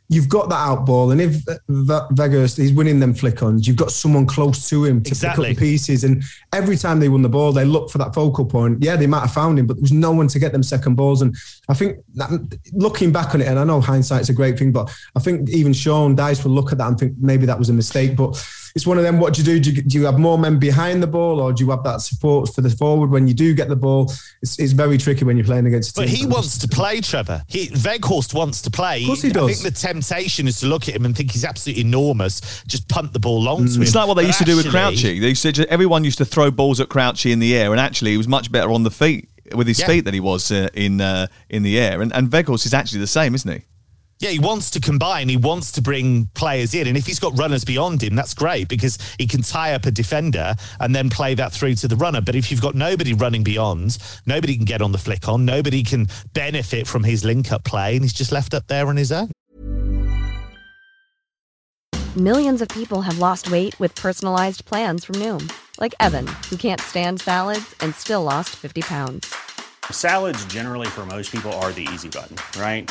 you've 0.08 0.28
got 0.28 0.48
that 0.50 0.56
out 0.56 0.84
ball, 0.84 1.10
and 1.10 1.20
if 1.20 1.44
Weghorst 1.68 2.58
is 2.58 2.72
winning 2.72 3.00
them 3.00 3.14
flick 3.14 3.42
ons, 3.42 3.66
you've 3.66 3.76
got 3.76 3.90
someone 3.90 4.26
close 4.26 4.68
to 4.68 4.84
him 4.84 5.02
to 5.02 5.10
exactly. 5.10 5.48
pick 5.48 5.56
up 5.56 5.60
the 5.60 5.66
pieces. 5.66 6.04
And 6.04 6.22
every 6.52 6.76
time 6.76 7.00
they 7.00 7.08
won 7.08 7.22
the 7.22 7.28
ball, 7.28 7.52
they 7.52 7.64
look 7.64 7.90
for 7.90 7.98
that 7.98 8.14
focal 8.14 8.44
point. 8.44 8.82
Yeah, 8.82 8.96
they 8.96 9.06
might 9.06 9.20
have 9.20 9.32
found 9.32 9.58
him, 9.58 9.66
but 9.66 9.76
there 9.76 9.82
was 9.82 9.92
no 9.92 10.12
one 10.12 10.28
to 10.28 10.38
get 10.38 10.52
them 10.52 10.62
second 10.62 10.94
balls. 10.94 11.22
And 11.22 11.34
I 11.68 11.74
think 11.74 11.98
that, 12.14 12.30
looking 12.72 13.12
back 13.12 13.34
on 13.34 13.40
it, 13.40 13.48
and 13.48 13.58
I 13.58 13.64
know 13.64 13.80
hindsight's 13.80 14.28
a 14.28 14.34
great 14.34 14.58
thing, 14.58 14.72
but 14.72 14.94
I 15.16 15.20
think 15.20 15.48
even 15.50 15.72
Sean 15.72 16.16
Dyche 16.16 16.44
will 16.44 16.52
look 16.52 16.72
at 16.72 16.78
that 16.78 16.88
and 16.88 16.98
think 16.98 17.14
maybe 17.18 17.46
that 17.46 17.58
was 17.58 17.70
a 17.70 17.74
mistake. 17.74 18.16
But 18.16 18.36
it's 18.74 18.86
one 18.86 18.98
of 18.98 19.04
them. 19.04 19.20
What 19.20 19.34
do 19.34 19.42
you 19.42 19.44
do? 19.44 19.60
Do 19.60 19.70
you, 19.70 19.82
do 19.82 19.98
you, 19.98 20.04
have 20.06 20.18
more 20.18 20.36
men 20.36 20.58
behind 20.58 21.00
the 21.00 21.06
ball, 21.06 21.40
or 21.40 21.52
do 21.52 21.64
you 21.64 21.70
have 21.70 21.84
that 21.84 22.00
support 22.00 22.52
for 22.52 22.60
the 22.60 22.70
forward 22.70 23.10
when 23.10 23.28
you 23.28 23.34
do 23.34 23.54
get 23.54 23.68
the 23.68 23.76
ball? 23.76 24.12
It's, 24.42 24.58
it's 24.58 24.72
very 24.72 24.98
tricky 24.98 25.24
when 25.24 25.36
you're 25.36 25.46
playing 25.46 25.66
against. 25.66 25.94
But 25.94 26.08
he 26.08 26.26
wants 26.26 26.58
to 26.58 26.66
play, 26.66 27.00
Trevor. 27.00 27.44
He 27.46 27.68
Weghorst 27.68 28.34
wants 28.34 28.62
to 28.62 28.70
play. 28.72 29.02
Of 29.02 29.06
course 29.06 29.22
he 29.22 29.30
does. 29.30 29.44
I 29.44 29.52
think 29.52 29.74
the 29.74 29.80
temptation 29.80 30.48
is 30.48 30.58
to 30.60 30.66
look 30.66 30.88
at 30.88 30.96
him 30.96 31.04
and 31.04 31.16
think 31.16 31.30
he's 31.30 31.44
absolutely 31.44 31.82
enormous. 31.82 32.64
Just 32.66 32.88
punt 32.88 33.12
the 33.12 33.20
ball 33.20 33.40
long 33.40 33.62
mm. 33.62 33.68
to 33.68 33.76
him. 33.76 33.82
It's 33.82 33.94
like 33.94 34.08
what 34.08 34.14
they 34.14 34.22
but 34.22 34.26
used 34.26 34.40
actually, 34.40 34.54
to 34.54 34.62
do 34.62 34.68
with 34.68 34.74
Crouchy. 34.74 35.20
They 35.20 35.28
used 35.28 35.54
to, 35.54 35.70
everyone 35.70 36.02
used 36.02 36.18
to 36.18 36.24
throw 36.24 36.50
balls 36.50 36.80
at 36.80 36.88
Crouchy 36.88 37.30
in 37.30 37.38
the 37.38 37.56
air, 37.56 37.70
and 37.70 37.80
actually 37.80 38.10
he 38.10 38.16
was 38.16 38.28
much 38.28 38.50
better 38.50 38.72
on 38.72 38.82
the 38.82 38.90
feet 38.90 39.28
with 39.54 39.68
his 39.68 39.78
yeah. 39.78 39.86
feet 39.86 40.04
than 40.04 40.14
he 40.14 40.20
was 40.20 40.50
uh, 40.50 40.68
in 40.74 41.00
uh, 41.00 41.28
in 41.48 41.62
the 41.62 41.78
air. 41.78 42.02
And, 42.02 42.12
and 42.12 42.28
Weghorst 42.28 42.66
is 42.66 42.74
actually 42.74 43.00
the 43.00 43.06
same, 43.06 43.36
isn't 43.36 43.50
he? 43.50 43.64
Yeah, 44.24 44.30
he 44.30 44.38
wants 44.38 44.70
to 44.70 44.80
combine. 44.80 45.28
He 45.28 45.36
wants 45.36 45.70
to 45.72 45.82
bring 45.82 46.30
players 46.32 46.72
in. 46.72 46.86
And 46.86 46.96
if 46.96 47.04
he's 47.04 47.20
got 47.20 47.38
runners 47.38 47.62
beyond 47.62 48.02
him, 48.02 48.14
that's 48.14 48.32
great 48.32 48.68
because 48.68 48.96
he 49.18 49.26
can 49.26 49.42
tie 49.42 49.74
up 49.74 49.84
a 49.84 49.90
defender 49.90 50.54
and 50.80 50.96
then 50.96 51.10
play 51.10 51.34
that 51.34 51.52
through 51.52 51.74
to 51.74 51.88
the 51.88 51.96
runner. 51.96 52.22
But 52.22 52.34
if 52.34 52.50
you've 52.50 52.62
got 52.62 52.74
nobody 52.74 53.12
running 53.12 53.44
beyond, 53.44 53.98
nobody 54.24 54.56
can 54.56 54.64
get 54.64 54.80
on 54.80 54.92
the 54.92 54.98
flick 54.98 55.28
on, 55.28 55.44
nobody 55.44 55.82
can 55.82 56.08
benefit 56.32 56.86
from 56.86 57.04
his 57.04 57.22
link 57.22 57.52
up 57.52 57.64
play, 57.64 57.96
and 57.96 58.02
he's 58.02 58.14
just 58.14 58.32
left 58.32 58.54
up 58.54 58.66
there 58.66 58.86
on 58.86 58.96
his 58.96 59.12
own. 59.12 59.30
Millions 62.16 62.62
of 62.62 62.68
people 62.68 63.02
have 63.02 63.18
lost 63.18 63.50
weight 63.50 63.78
with 63.78 63.94
personalized 63.94 64.64
plans 64.64 65.04
from 65.04 65.16
Noom, 65.16 65.52
like 65.78 65.94
Evan, 66.00 66.26
who 66.48 66.56
can't 66.56 66.80
stand 66.80 67.20
salads 67.20 67.74
and 67.80 67.94
still 67.94 68.22
lost 68.22 68.56
50 68.56 68.80
pounds. 68.80 69.34
Salads, 69.90 70.42
generally, 70.46 70.86
for 70.86 71.04
most 71.04 71.30
people, 71.30 71.52
are 71.60 71.72
the 71.72 71.86
easy 71.92 72.08
button, 72.08 72.38
right? 72.58 72.90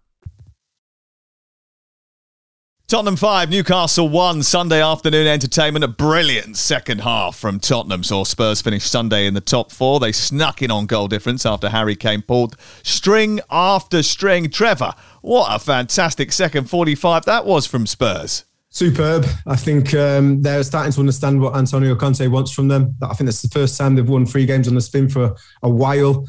Tottenham 2.91 3.15
5, 3.15 3.49
Newcastle 3.49 4.09
1, 4.09 4.43
Sunday 4.43 4.81
afternoon 4.83 5.25
entertainment. 5.25 5.85
A 5.85 5.87
brilliant 5.87 6.57
second 6.57 6.99
half 6.99 7.37
from 7.37 7.57
Tottenham. 7.57 8.03
Saw 8.03 8.25
Spurs 8.25 8.61
finish 8.61 8.83
Sunday 8.83 9.27
in 9.27 9.33
the 9.33 9.39
top 9.39 9.71
four. 9.71 10.01
They 10.01 10.11
snuck 10.11 10.61
in 10.61 10.71
on 10.71 10.87
goal 10.87 11.07
difference 11.07 11.45
after 11.45 11.69
Harry 11.69 11.95
Kane 11.95 12.21
pulled 12.21 12.57
string 12.83 13.39
after 13.49 14.03
string. 14.03 14.49
Trevor, 14.49 14.91
what 15.21 15.55
a 15.55 15.57
fantastic 15.57 16.33
second 16.33 16.69
45 16.69 17.23
that 17.23 17.45
was 17.45 17.65
from 17.65 17.87
Spurs. 17.87 18.43
Superb. 18.67 19.25
I 19.47 19.55
think 19.55 19.93
um, 19.93 20.41
they're 20.41 20.61
starting 20.61 20.91
to 20.91 20.99
understand 20.99 21.39
what 21.39 21.55
Antonio 21.55 21.95
Conte 21.95 22.27
wants 22.27 22.51
from 22.51 22.67
them. 22.67 22.93
I 23.01 23.13
think 23.13 23.27
that's 23.27 23.41
the 23.41 23.47
first 23.47 23.77
time 23.77 23.95
they've 23.95 24.09
won 24.09 24.25
three 24.25 24.45
games 24.45 24.67
on 24.67 24.75
the 24.75 24.81
spin 24.81 25.07
for 25.07 25.33
a 25.63 25.69
while. 25.69 26.25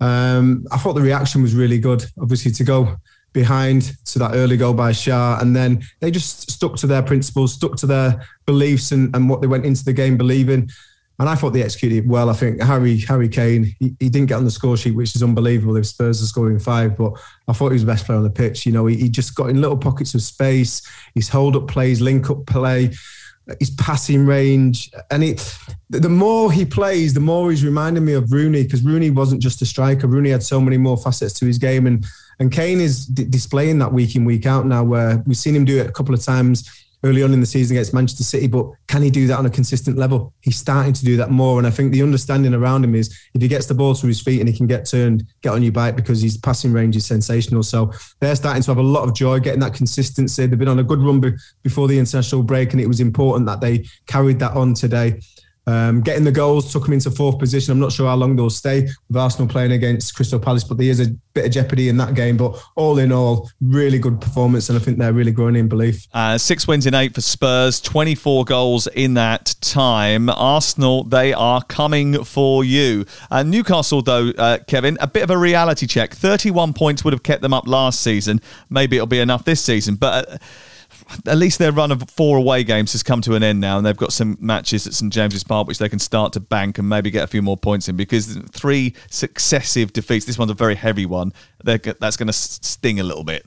Um, 0.00 0.66
I 0.72 0.78
thought 0.78 0.94
the 0.94 1.02
reaction 1.02 1.40
was 1.40 1.54
really 1.54 1.78
good. 1.78 2.04
Obviously, 2.20 2.50
to 2.50 2.64
go 2.64 2.96
behind 3.32 3.92
to 4.06 4.18
that 4.18 4.34
early 4.34 4.56
goal 4.56 4.74
by 4.74 4.90
Schär. 4.92 5.40
And 5.40 5.54
then 5.54 5.82
they 6.00 6.10
just 6.10 6.50
stuck 6.50 6.76
to 6.76 6.86
their 6.86 7.02
principles, 7.02 7.54
stuck 7.54 7.76
to 7.76 7.86
their 7.86 8.26
beliefs 8.46 8.92
and, 8.92 9.14
and 9.14 9.28
what 9.28 9.40
they 9.40 9.46
went 9.46 9.66
into 9.66 9.84
the 9.84 9.92
game 9.92 10.16
believing. 10.16 10.68
And 11.18 11.28
I 11.28 11.34
thought 11.34 11.50
they 11.50 11.62
executed 11.62 12.08
well. 12.08 12.30
I 12.30 12.32
think 12.32 12.62
Harry 12.62 12.98
Harry 13.00 13.28
Kane, 13.28 13.74
he, 13.78 13.94
he 14.00 14.08
didn't 14.08 14.28
get 14.28 14.38
on 14.38 14.46
the 14.46 14.50
score 14.50 14.78
sheet, 14.78 14.96
which 14.96 15.14
is 15.14 15.22
unbelievable 15.22 15.76
if 15.76 15.84
Spurs 15.86 16.22
are 16.22 16.26
scoring 16.26 16.58
five. 16.58 16.96
But 16.96 17.12
I 17.46 17.52
thought 17.52 17.68
he 17.68 17.74
was 17.74 17.82
the 17.82 17.92
best 17.92 18.06
player 18.06 18.16
on 18.16 18.24
the 18.24 18.30
pitch. 18.30 18.64
You 18.64 18.72
know, 18.72 18.86
he, 18.86 18.96
he 18.96 19.08
just 19.10 19.34
got 19.34 19.50
in 19.50 19.60
little 19.60 19.76
pockets 19.76 20.14
of 20.14 20.22
space. 20.22 20.80
His 21.14 21.28
hold 21.28 21.56
up 21.56 21.68
plays, 21.68 22.00
link 22.00 22.30
up 22.30 22.46
play, 22.46 22.92
his 23.58 23.68
passing 23.72 24.24
range. 24.24 24.90
And 25.10 25.22
it, 25.22 25.58
the 25.90 26.08
more 26.08 26.50
he 26.50 26.64
plays, 26.64 27.12
the 27.12 27.20
more 27.20 27.50
he's 27.50 27.66
reminding 27.66 28.06
me 28.06 28.14
of 28.14 28.32
Rooney 28.32 28.62
because 28.62 28.82
Rooney 28.82 29.10
wasn't 29.10 29.42
just 29.42 29.60
a 29.60 29.66
striker. 29.66 30.06
Rooney 30.06 30.30
had 30.30 30.42
so 30.42 30.58
many 30.58 30.78
more 30.78 30.96
facets 30.96 31.34
to 31.34 31.44
his 31.44 31.58
game. 31.58 31.86
And 31.86 32.02
and 32.40 32.50
Kane 32.50 32.80
is 32.80 33.06
d- 33.06 33.24
displaying 33.24 33.78
that 33.78 33.92
week 33.92 34.16
in, 34.16 34.24
week 34.24 34.46
out 34.46 34.66
now, 34.66 34.82
where 34.82 35.22
we've 35.26 35.36
seen 35.36 35.54
him 35.54 35.64
do 35.64 35.78
it 35.78 35.86
a 35.86 35.92
couple 35.92 36.14
of 36.14 36.24
times 36.24 36.68
early 37.04 37.22
on 37.22 37.32
in 37.32 37.40
the 37.40 37.46
season 37.46 37.76
against 37.76 37.94
Manchester 37.94 38.24
City, 38.24 38.46
but 38.46 38.66
can 38.86 39.02
he 39.02 39.10
do 39.10 39.26
that 39.26 39.38
on 39.38 39.46
a 39.46 39.50
consistent 39.50 39.96
level? 39.96 40.34
He's 40.40 40.58
starting 40.58 40.92
to 40.92 41.04
do 41.04 41.16
that 41.16 41.30
more. 41.30 41.58
And 41.58 41.66
I 41.66 41.70
think 41.70 41.92
the 41.92 42.02
understanding 42.02 42.52
around 42.52 42.84
him 42.84 42.94
is 42.94 43.08
if 43.34 43.40
he 43.40 43.48
gets 43.48 43.66
the 43.66 43.74
ball 43.74 43.94
to 43.94 44.06
his 44.06 44.20
feet 44.20 44.40
and 44.40 44.48
he 44.48 44.54
can 44.54 44.66
get 44.66 44.84
turned, 44.84 45.24
get 45.40 45.52
on 45.52 45.62
your 45.62 45.72
bike 45.72 45.96
because 45.96 46.20
his 46.20 46.36
passing 46.36 46.72
range 46.72 46.96
is 46.96 47.06
sensational. 47.06 47.62
So 47.62 47.92
they're 48.20 48.36
starting 48.36 48.62
to 48.62 48.70
have 48.70 48.78
a 48.78 48.82
lot 48.82 49.08
of 49.08 49.14
joy 49.14 49.40
getting 49.40 49.60
that 49.60 49.74
consistency. 49.74 50.46
They've 50.46 50.58
been 50.58 50.68
on 50.68 50.78
a 50.78 50.84
good 50.84 51.00
run 51.00 51.22
before 51.62 51.88
the 51.88 51.98
international 51.98 52.42
break, 52.42 52.72
and 52.72 52.80
it 52.80 52.86
was 52.86 53.00
important 53.00 53.46
that 53.46 53.60
they 53.60 53.86
carried 54.06 54.38
that 54.40 54.52
on 54.52 54.74
today. 54.74 55.20
Um, 55.70 56.00
getting 56.00 56.24
the 56.24 56.32
goals 56.32 56.72
took 56.72 56.84
them 56.84 56.94
into 56.94 57.10
fourth 57.10 57.38
position. 57.38 57.72
I'm 57.72 57.78
not 57.78 57.92
sure 57.92 58.08
how 58.08 58.16
long 58.16 58.34
they'll 58.34 58.50
stay 58.50 58.88
with 59.08 59.16
Arsenal 59.16 59.48
playing 59.48 59.72
against 59.72 60.14
Crystal 60.16 60.40
Palace, 60.40 60.64
but 60.64 60.78
there 60.78 60.88
is 60.88 61.00
a 61.00 61.10
bit 61.32 61.46
of 61.46 61.52
jeopardy 61.52 61.88
in 61.88 61.96
that 61.98 62.14
game. 62.14 62.36
But 62.36 62.60
all 62.74 62.98
in 62.98 63.12
all, 63.12 63.48
really 63.60 63.98
good 63.98 64.20
performance, 64.20 64.68
and 64.68 64.78
I 64.78 64.82
think 64.82 64.98
they're 64.98 65.12
really 65.12 65.32
growing 65.32 65.56
in 65.56 65.68
belief. 65.68 66.08
Uh, 66.12 66.38
six 66.38 66.66
wins 66.66 66.86
in 66.86 66.94
eight 66.94 67.14
for 67.14 67.20
Spurs, 67.20 67.80
24 67.80 68.44
goals 68.44 68.86
in 68.88 69.14
that 69.14 69.54
time. 69.60 70.28
Arsenal, 70.28 71.04
they 71.04 71.32
are 71.32 71.62
coming 71.64 72.24
for 72.24 72.64
you. 72.64 73.04
Uh, 73.30 73.42
Newcastle, 73.42 74.02
though, 74.02 74.30
uh, 74.30 74.58
Kevin, 74.66 74.98
a 75.00 75.06
bit 75.06 75.22
of 75.22 75.30
a 75.30 75.38
reality 75.38 75.86
check. 75.86 76.14
31 76.14 76.72
points 76.72 77.04
would 77.04 77.12
have 77.12 77.22
kept 77.22 77.42
them 77.42 77.54
up 77.54 77.68
last 77.68 78.00
season. 78.00 78.40
Maybe 78.68 78.96
it'll 78.96 79.06
be 79.06 79.20
enough 79.20 79.44
this 79.44 79.62
season, 79.62 79.94
but 79.94 80.28
uh, 80.28 80.38
at 81.26 81.36
least 81.36 81.58
their 81.58 81.72
run 81.72 81.92
of 81.92 82.08
four 82.10 82.36
away 82.38 82.64
games 82.64 82.92
has 82.92 83.02
come 83.02 83.20
to 83.22 83.34
an 83.34 83.42
end 83.42 83.60
now, 83.60 83.76
and 83.76 83.86
they've 83.86 83.96
got 83.96 84.12
some 84.12 84.36
matches 84.40 84.86
at 84.86 84.94
St 84.94 85.12
James's 85.12 85.44
Park 85.44 85.66
which 85.66 85.78
they 85.78 85.88
can 85.88 85.98
start 85.98 86.32
to 86.34 86.40
bank 86.40 86.78
and 86.78 86.88
maybe 86.88 87.10
get 87.10 87.24
a 87.24 87.26
few 87.26 87.42
more 87.42 87.56
points 87.56 87.88
in 87.88 87.96
because 87.96 88.36
three 88.52 88.94
successive 89.10 89.92
defeats. 89.92 90.26
This 90.26 90.38
one's 90.38 90.50
a 90.50 90.54
very 90.54 90.74
heavy 90.74 91.06
one. 91.06 91.32
They're, 91.64 91.78
that's 91.78 92.16
going 92.16 92.28
to 92.28 92.32
sting 92.32 93.00
a 93.00 93.04
little 93.04 93.24
bit. 93.24 93.46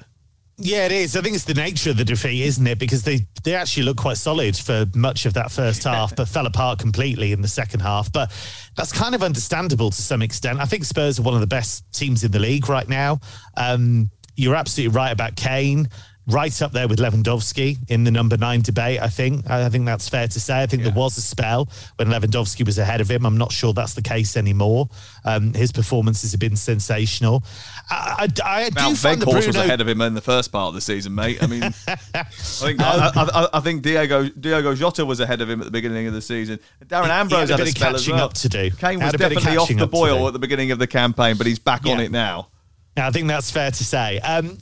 Yeah, 0.57 0.85
it 0.85 0.91
is. 0.91 1.17
I 1.17 1.21
think 1.21 1.35
it's 1.35 1.45
the 1.45 1.55
nature 1.55 1.89
of 1.89 1.97
the 1.97 2.05
defeat, 2.05 2.43
isn't 2.43 2.65
it? 2.67 2.77
Because 2.77 3.03
they, 3.03 3.25
they 3.43 3.55
actually 3.55 3.83
looked 3.83 3.99
quite 3.99 4.17
solid 4.17 4.55
for 4.55 4.85
much 4.93 5.25
of 5.25 5.33
that 5.33 5.51
first 5.51 5.83
half, 5.85 6.15
but 6.15 6.27
fell 6.27 6.45
apart 6.45 6.79
completely 6.79 7.31
in 7.31 7.41
the 7.41 7.47
second 7.47 7.79
half. 7.79 8.11
But 8.11 8.31
that's 8.77 8.91
kind 8.91 9.15
of 9.15 9.23
understandable 9.23 9.89
to 9.89 10.01
some 10.01 10.21
extent. 10.21 10.59
I 10.59 10.65
think 10.65 10.85
Spurs 10.85 11.19
are 11.19 11.23
one 11.23 11.33
of 11.33 11.41
the 11.41 11.47
best 11.47 11.91
teams 11.91 12.23
in 12.23 12.31
the 12.31 12.39
league 12.39 12.69
right 12.69 12.87
now. 12.87 13.19
Um, 13.57 14.11
you're 14.35 14.55
absolutely 14.55 14.95
right 14.95 15.11
about 15.11 15.35
Kane 15.35 15.87
right 16.27 16.61
up 16.61 16.71
there 16.71 16.87
with 16.87 16.99
Lewandowski 16.99 17.77
in 17.89 18.03
the 18.03 18.11
number 18.11 18.37
nine 18.37 18.61
debate. 18.61 19.01
I 19.01 19.07
think 19.07 19.49
I 19.49 19.69
think 19.69 19.85
that's 19.85 20.07
fair 20.07 20.27
to 20.27 20.39
say. 20.39 20.61
I 20.61 20.65
think 20.65 20.83
yeah. 20.83 20.89
there 20.89 20.97
was 20.97 21.17
a 21.17 21.21
spell 21.21 21.69
when 21.97 22.07
Lewandowski 22.09 22.65
was 22.65 22.77
ahead 22.77 23.01
of 23.01 23.09
him. 23.09 23.25
I'm 23.25 23.37
not 23.37 23.51
sure 23.51 23.73
that's 23.73 23.93
the 23.93 24.01
case 24.01 24.37
anymore. 24.37 24.89
Um, 25.25 25.53
his 25.53 25.71
performances 25.71 26.31
have 26.31 26.39
been 26.39 26.55
sensational. 26.55 27.43
I, 27.89 28.27
I, 28.43 28.63
I 28.75 28.89
do 28.89 28.95
find 28.95 29.21
Bruno... 29.21 29.35
was 29.35 29.55
ahead 29.55 29.81
of 29.81 29.87
him 29.87 30.01
in 30.01 30.13
the 30.13 30.21
first 30.21 30.51
part 30.51 30.69
of 30.69 30.75
the 30.75 30.81
season, 30.81 31.15
mate. 31.15 31.41
I 31.43 31.47
mean, 31.47 31.63
I 31.87 32.23
think 32.23 32.79
um, 32.79 33.11
I, 33.15 33.49
I, 33.53 33.59
think 33.59 33.81
Diego 33.83 34.29
Diego 34.29 34.73
Jota 34.75 35.05
was 35.05 35.19
ahead 35.19 35.41
of 35.41 35.49
him 35.49 35.59
at 35.59 35.65
the 35.65 35.71
beginning 35.71 36.07
of 36.07 36.13
the 36.13 36.21
season. 36.21 36.59
Darren 36.85 37.09
Ambrose 37.09 37.49
had, 37.49 37.59
a, 37.59 37.63
a 37.63 37.67
spell 37.67 37.93
catching 37.93 38.13
as 38.13 38.17
well. 38.17 38.25
up 38.25 38.33
to 38.33 38.49
do. 38.49 38.71
Kane 38.71 38.99
was 38.99 39.11
definitely 39.13 39.57
off 39.57 39.69
the 39.69 39.87
boil 39.87 40.27
at 40.27 40.33
the 40.33 40.39
beginning 40.39 40.71
of 40.71 40.79
the 40.79 40.87
campaign, 40.87 41.37
but 41.37 41.47
he's 41.47 41.59
back 41.59 41.85
yeah. 41.85 41.93
on 41.93 41.99
it 41.99 42.11
now. 42.11 42.47
I 42.95 43.11
think 43.11 43.27
that's 43.27 43.49
fair 43.49 43.71
to 43.71 43.83
say. 43.83 44.19
Um, 44.19 44.57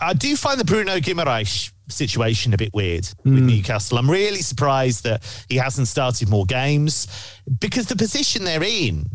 I 0.00 0.12
do 0.12 0.36
find 0.36 0.60
the 0.60 0.64
Bruno 0.64 0.96
Guimaraes 0.98 1.72
situation 1.88 2.52
a 2.52 2.56
bit 2.58 2.74
weird 2.74 3.04
mm. 3.04 3.16
with 3.24 3.40
hmm. 3.40 3.46
Newcastle. 3.46 3.98
I'm 3.98 4.10
really 4.10 4.42
surprised 4.42 5.04
that 5.04 5.44
he 5.48 5.56
hasn't 5.56 5.88
started 5.88 6.28
more 6.28 6.44
games 6.44 7.06
because 7.60 7.86
the 7.86 7.96
position 7.96 8.44
they're 8.44 8.62
in 8.62 9.06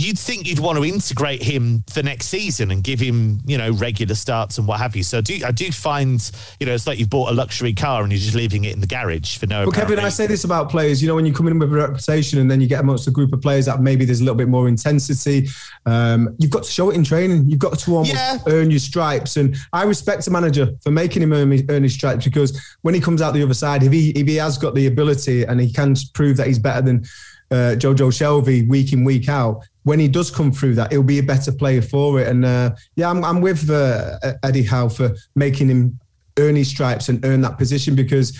you'd 0.00 0.18
think 0.18 0.46
you'd 0.46 0.58
want 0.58 0.78
to 0.78 0.84
integrate 0.84 1.42
him 1.42 1.82
for 1.88 2.02
next 2.02 2.26
season 2.26 2.70
and 2.70 2.82
give 2.82 3.00
him, 3.00 3.40
you 3.46 3.58
know, 3.58 3.70
regular 3.72 4.14
starts 4.14 4.58
and 4.58 4.66
what 4.66 4.78
have 4.78 4.94
you. 4.94 5.02
So 5.02 5.18
I 5.18 5.20
do, 5.20 5.40
I 5.44 5.50
do 5.50 5.70
find, 5.72 6.30
you 6.60 6.66
know, 6.66 6.74
it's 6.74 6.86
like 6.86 6.98
you've 6.98 7.10
bought 7.10 7.30
a 7.30 7.34
luxury 7.34 7.72
car 7.72 8.02
and 8.02 8.12
you're 8.12 8.20
just 8.20 8.34
leaving 8.34 8.64
it 8.64 8.74
in 8.74 8.80
the 8.80 8.86
garage 8.86 9.38
for 9.38 9.46
no. 9.46 9.62
Well, 9.62 9.72
Kevin, 9.72 9.98
I 9.98 10.08
say 10.08 10.26
this 10.26 10.44
about 10.44 10.70
players. 10.70 11.02
You 11.02 11.08
know, 11.08 11.14
when 11.14 11.26
you 11.26 11.32
come 11.32 11.48
in 11.48 11.58
with 11.58 11.72
a 11.72 11.76
reputation 11.76 12.38
and 12.38 12.50
then 12.50 12.60
you 12.60 12.66
get 12.66 12.80
amongst 12.80 13.08
a 13.08 13.10
group 13.10 13.32
of 13.32 13.40
players 13.40 13.66
that 13.66 13.80
maybe 13.80 14.04
there's 14.04 14.20
a 14.20 14.24
little 14.24 14.36
bit 14.36 14.48
more 14.48 14.68
intensity, 14.68 15.48
um, 15.86 16.34
you've 16.38 16.50
got 16.50 16.64
to 16.64 16.70
show 16.70 16.90
it 16.90 16.96
in 16.96 17.04
training. 17.04 17.48
You've 17.48 17.58
got 17.58 17.78
to 17.78 17.90
almost 17.92 18.12
yeah. 18.12 18.38
earn 18.46 18.70
your 18.70 18.80
stripes. 18.80 19.36
And 19.36 19.56
I 19.72 19.84
respect 19.84 20.26
a 20.26 20.30
manager 20.30 20.74
for 20.82 20.90
making 20.90 21.22
him 21.22 21.32
earn, 21.32 21.52
earn 21.70 21.82
his 21.82 21.94
stripes 21.94 22.24
because 22.24 22.60
when 22.82 22.94
he 22.94 23.00
comes 23.00 23.22
out 23.22 23.34
the 23.34 23.42
other 23.42 23.54
side, 23.54 23.82
if 23.82 23.92
he 23.92 24.10
if 24.10 24.26
he 24.26 24.36
has 24.36 24.58
got 24.58 24.74
the 24.74 24.86
ability 24.86 25.44
and 25.44 25.60
he 25.60 25.72
can 25.72 25.94
prove 26.14 26.36
that 26.36 26.46
he's 26.46 26.58
better 26.58 26.82
than 26.82 27.04
uh, 27.50 27.74
Jonjo 27.76 28.10
Shelvey 28.10 28.68
week 28.68 28.92
in 28.92 29.04
week 29.04 29.28
out, 29.28 29.64
when 29.84 29.98
he 29.98 30.08
does 30.08 30.30
come 30.30 30.52
through 30.52 30.74
that, 30.74 30.92
he'll 30.92 31.02
be 31.02 31.18
a 31.18 31.22
better 31.22 31.52
player 31.52 31.82
for 31.82 32.20
it. 32.20 32.28
And 32.28 32.44
uh, 32.44 32.74
yeah, 32.96 33.10
I'm, 33.10 33.24
I'm 33.24 33.40
with 33.40 33.70
uh, 33.70 34.18
Eddie 34.42 34.62
Howe 34.62 34.88
for 34.88 35.14
making 35.34 35.68
him 35.68 35.98
earn 36.38 36.56
his 36.56 36.68
stripes 36.68 37.08
and 37.08 37.24
earn 37.24 37.40
that 37.40 37.58
position 37.58 37.94
because 37.94 38.38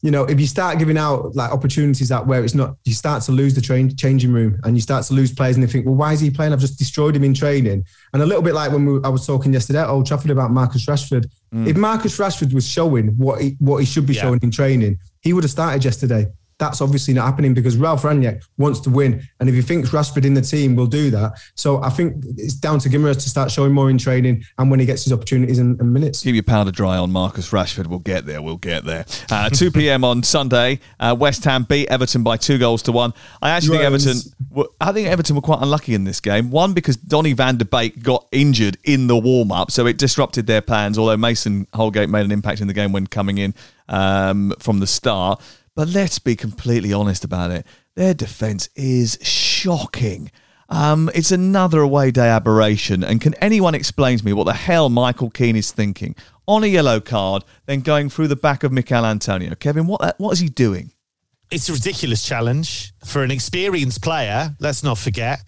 you 0.00 0.12
know, 0.12 0.24
if 0.24 0.38
you 0.38 0.46
start 0.46 0.78
giving 0.78 0.96
out 0.96 1.34
like 1.34 1.50
opportunities 1.50 2.08
that 2.08 2.24
where 2.24 2.44
it's 2.44 2.54
not, 2.54 2.76
you 2.84 2.92
start 2.92 3.22
to 3.24 3.32
lose 3.32 3.54
the 3.54 3.60
train 3.60 3.94
changing 3.96 4.32
room 4.32 4.60
and 4.62 4.76
you 4.76 4.80
start 4.80 5.04
to 5.06 5.14
lose 5.14 5.32
players 5.32 5.56
and 5.56 5.66
they 5.66 5.70
think, 5.70 5.86
well, 5.86 5.96
why 5.96 6.12
is 6.12 6.20
he 6.20 6.30
playing? 6.30 6.52
I've 6.52 6.60
just 6.60 6.78
destroyed 6.78 7.16
him 7.16 7.24
in 7.24 7.34
training. 7.34 7.84
And 8.12 8.22
a 8.22 8.26
little 8.26 8.42
bit 8.42 8.54
like 8.54 8.70
when 8.70 8.86
we, 8.86 9.00
I 9.02 9.08
was 9.08 9.26
talking 9.26 9.52
yesterday 9.52 9.80
at 9.80 9.88
Old 9.88 10.06
Trafford 10.06 10.30
about 10.30 10.52
Marcus 10.52 10.86
Rashford. 10.86 11.26
Mm. 11.52 11.66
If 11.66 11.76
Marcus 11.76 12.16
Rashford 12.16 12.52
was 12.52 12.66
showing 12.66 13.08
what 13.16 13.40
he, 13.40 13.56
what 13.58 13.78
he 13.78 13.86
should 13.86 14.06
be 14.06 14.14
yeah. 14.14 14.22
showing 14.22 14.38
in 14.40 14.52
training, 14.52 14.98
he 15.20 15.32
would 15.32 15.42
have 15.42 15.50
started 15.50 15.84
yesterday. 15.84 16.26
That's 16.58 16.80
obviously 16.80 17.14
not 17.14 17.24
happening 17.24 17.54
because 17.54 17.76
Ralph 17.76 18.02
Rangnick 18.02 18.44
wants 18.58 18.80
to 18.80 18.90
win. 18.90 19.26
And 19.38 19.48
if 19.48 19.54
he 19.54 19.62
thinks 19.62 19.90
Rashford 19.90 20.24
in 20.24 20.34
the 20.34 20.42
team 20.42 20.74
will 20.74 20.86
do 20.86 21.10
that, 21.10 21.38
so 21.54 21.82
I 21.82 21.88
think 21.88 22.24
it's 22.36 22.54
down 22.54 22.80
to 22.80 22.88
Guimaraes 22.88 23.22
to 23.22 23.30
start 23.30 23.50
showing 23.50 23.72
more 23.72 23.90
in 23.90 23.98
training 23.98 24.44
and 24.58 24.70
when 24.70 24.80
he 24.80 24.86
gets 24.86 25.04
his 25.04 25.12
opportunities 25.12 25.58
and, 25.58 25.80
and 25.80 25.92
minutes. 25.92 26.22
Keep 26.22 26.34
your 26.34 26.42
powder 26.42 26.72
dry 26.72 26.98
on 26.98 27.12
Marcus 27.12 27.50
Rashford. 27.50 27.86
We'll 27.86 28.00
get 28.00 28.26
there. 28.26 28.42
We'll 28.42 28.56
get 28.56 28.84
there. 28.84 29.06
Uh, 29.30 29.48
2 29.48 29.70
p.m. 29.72 30.02
on 30.04 30.22
Sunday, 30.22 30.80
uh, 30.98 31.16
West 31.18 31.44
Ham 31.44 31.62
beat 31.62 31.88
Everton 31.88 32.24
by 32.24 32.36
two 32.36 32.58
goals 32.58 32.82
to 32.82 32.92
one. 32.92 33.14
I 33.40 33.50
actually 33.50 33.78
think 33.78 33.86
Everton. 33.86 34.16
Were, 34.50 34.68
I 34.80 34.92
think 34.92 35.08
Everton 35.08 35.36
were 35.36 35.42
quite 35.42 35.62
unlucky 35.62 35.94
in 35.94 36.04
this 36.04 36.20
game. 36.20 36.50
One 36.50 36.72
because 36.72 36.96
Donny 36.96 37.34
Van 37.34 37.56
de 37.56 37.64
Beek 37.64 38.02
got 38.02 38.26
injured 38.32 38.78
in 38.82 39.06
the 39.06 39.16
warm 39.16 39.52
up, 39.52 39.70
so 39.70 39.86
it 39.86 39.96
disrupted 39.96 40.46
their 40.46 40.60
plans. 40.60 40.98
Although 40.98 41.16
Mason 41.16 41.68
Holgate 41.72 42.08
made 42.08 42.24
an 42.24 42.32
impact 42.32 42.60
in 42.60 42.66
the 42.66 42.74
game 42.74 42.92
when 42.92 43.06
coming 43.06 43.38
in 43.38 43.54
um, 43.88 44.52
from 44.58 44.80
the 44.80 44.86
start. 44.86 45.40
But 45.78 45.90
let's 45.90 46.18
be 46.18 46.34
completely 46.34 46.92
honest 46.92 47.22
about 47.22 47.52
it. 47.52 47.64
Their 47.94 48.12
defence 48.12 48.68
is 48.74 49.16
shocking. 49.22 50.32
Um, 50.68 51.08
it's 51.14 51.30
another 51.30 51.82
away 51.82 52.10
day 52.10 52.26
aberration. 52.26 53.04
And 53.04 53.20
can 53.20 53.34
anyone 53.34 53.76
explain 53.76 54.18
to 54.18 54.24
me 54.24 54.32
what 54.32 54.46
the 54.46 54.54
hell 54.54 54.88
Michael 54.88 55.30
Keane 55.30 55.54
is 55.54 55.70
thinking 55.70 56.16
on 56.48 56.64
a 56.64 56.66
yellow 56.66 56.98
card, 56.98 57.44
then 57.66 57.82
going 57.82 58.10
through 58.10 58.26
the 58.26 58.34
back 58.34 58.64
of 58.64 58.72
Michail 58.72 59.06
Antonio? 59.06 59.54
Kevin, 59.54 59.86
what 59.86 60.16
what 60.18 60.32
is 60.32 60.40
he 60.40 60.48
doing? 60.48 60.90
It's 61.52 61.68
a 61.68 61.74
ridiculous 61.74 62.24
challenge 62.24 62.92
for 63.04 63.22
an 63.22 63.30
experienced 63.30 64.02
player. 64.02 64.56
Let's 64.58 64.82
not 64.82 64.98
forget. 64.98 65.44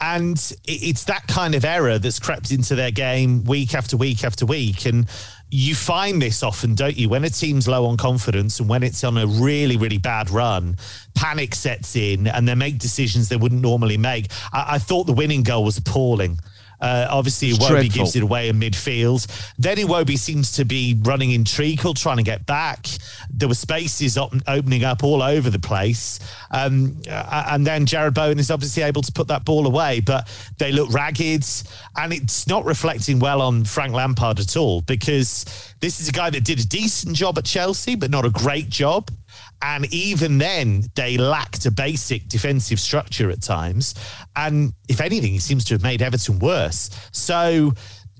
And 0.00 0.36
it's 0.64 1.04
that 1.04 1.26
kind 1.26 1.56
of 1.56 1.64
error 1.64 1.98
that's 1.98 2.20
crept 2.20 2.52
into 2.52 2.76
their 2.76 2.92
game 2.92 3.42
week 3.44 3.74
after 3.74 3.96
week 3.96 4.22
after 4.22 4.46
week. 4.46 4.86
And 4.86 5.08
you 5.54 5.74
find 5.74 6.20
this 6.22 6.42
often, 6.42 6.74
don't 6.74 6.96
you? 6.96 7.10
When 7.10 7.24
a 7.24 7.30
team's 7.30 7.68
low 7.68 7.84
on 7.84 7.98
confidence 7.98 8.58
and 8.58 8.70
when 8.70 8.82
it's 8.82 9.04
on 9.04 9.18
a 9.18 9.26
really, 9.26 9.76
really 9.76 9.98
bad 9.98 10.30
run, 10.30 10.76
panic 11.14 11.54
sets 11.54 11.94
in 11.94 12.26
and 12.26 12.48
they 12.48 12.54
make 12.54 12.78
decisions 12.78 13.28
they 13.28 13.36
wouldn't 13.36 13.60
normally 13.60 13.98
make. 13.98 14.28
I, 14.50 14.76
I 14.76 14.78
thought 14.78 15.04
the 15.04 15.12
winning 15.12 15.42
goal 15.42 15.62
was 15.62 15.76
appalling. 15.76 16.38
Uh, 16.82 17.06
obviously, 17.08 17.52
Iwobi 17.52 17.68
dreadful. 17.68 17.88
gives 17.90 18.16
it 18.16 18.22
away 18.24 18.48
in 18.48 18.58
midfield. 18.58 19.26
Then 19.56 19.76
Iwobi 19.76 20.18
seems 20.18 20.50
to 20.52 20.64
be 20.64 20.98
running 21.02 21.30
in 21.30 21.44
treacle, 21.44 21.94
trying 21.94 22.16
to 22.16 22.24
get 22.24 22.44
back. 22.44 22.88
There 23.30 23.48
were 23.48 23.54
spaces 23.54 24.18
op- 24.18 24.34
opening 24.48 24.82
up 24.82 25.04
all 25.04 25.22
over 25.22 25.48
the 25.48 25.60
place. 25.60 26.18
Um, 26.50 27.00
and 27.08 27.64
then 27.64 27.86
Jarrod 27.86 28.14
Bowen 28.14 28.40
is 28.40 28.50
obviously 28.50 28.82
able 28.82 29.02
to 29.02 29.12
put 29.12 29.28
that 29.28 29.44
ball 29.44 29.66
away, 29.66 30.00
but 30.00 30.28
they 30.58 30.72
look 30.72 30.92
ragged. 30.92 31.44
And 31.96 32.12
it's 32.12 32.48
not 32.48 32.64
reflecting 32.64 33.20
well 33.20 33.40
on 33.40 33.64
Frank 33.64 33.92
Lampard 33.92 34.40
at 34.40 34.56
all 34.56 34.80
because 34.82 35.44
this 35.80 36.00
is 36.00 36.08
a 36.08 36.12
guy 36.12 36.30
that 36.30 36.44
did 36.44 36.58
a 36.58 36.66
decent 36.66 37.14
job 37.14 37.38
at 37.38 37.44
Chelsea, 37.44 37.94
but 37.94 38.10
not 38.10 38.24
a 38.24 38.30
great 38.30 38.68
job. 38.68 39.08
And 39.62 39.86
even 39.92 40.38
then, 40.38 40.84
they 40.96 41.16
lacked 41.16 41.66
a 41.66 41.70
basic 41.70 42.28
defensive 42.28 42.80
structure 42.80 43.30
at 43.30 43.42
times. 43.42 43.94
And 44.34 44.72
if 44.88 45.00
anything, 45.00 45.32
he 45.32 45.38
seems 45.38 45.64
to 45.66 45.74
have 45.74 45.82
made 45.82 46.02
Everton 46.02 46.40
worse. 46.40 46.90
So, 47.12 47.72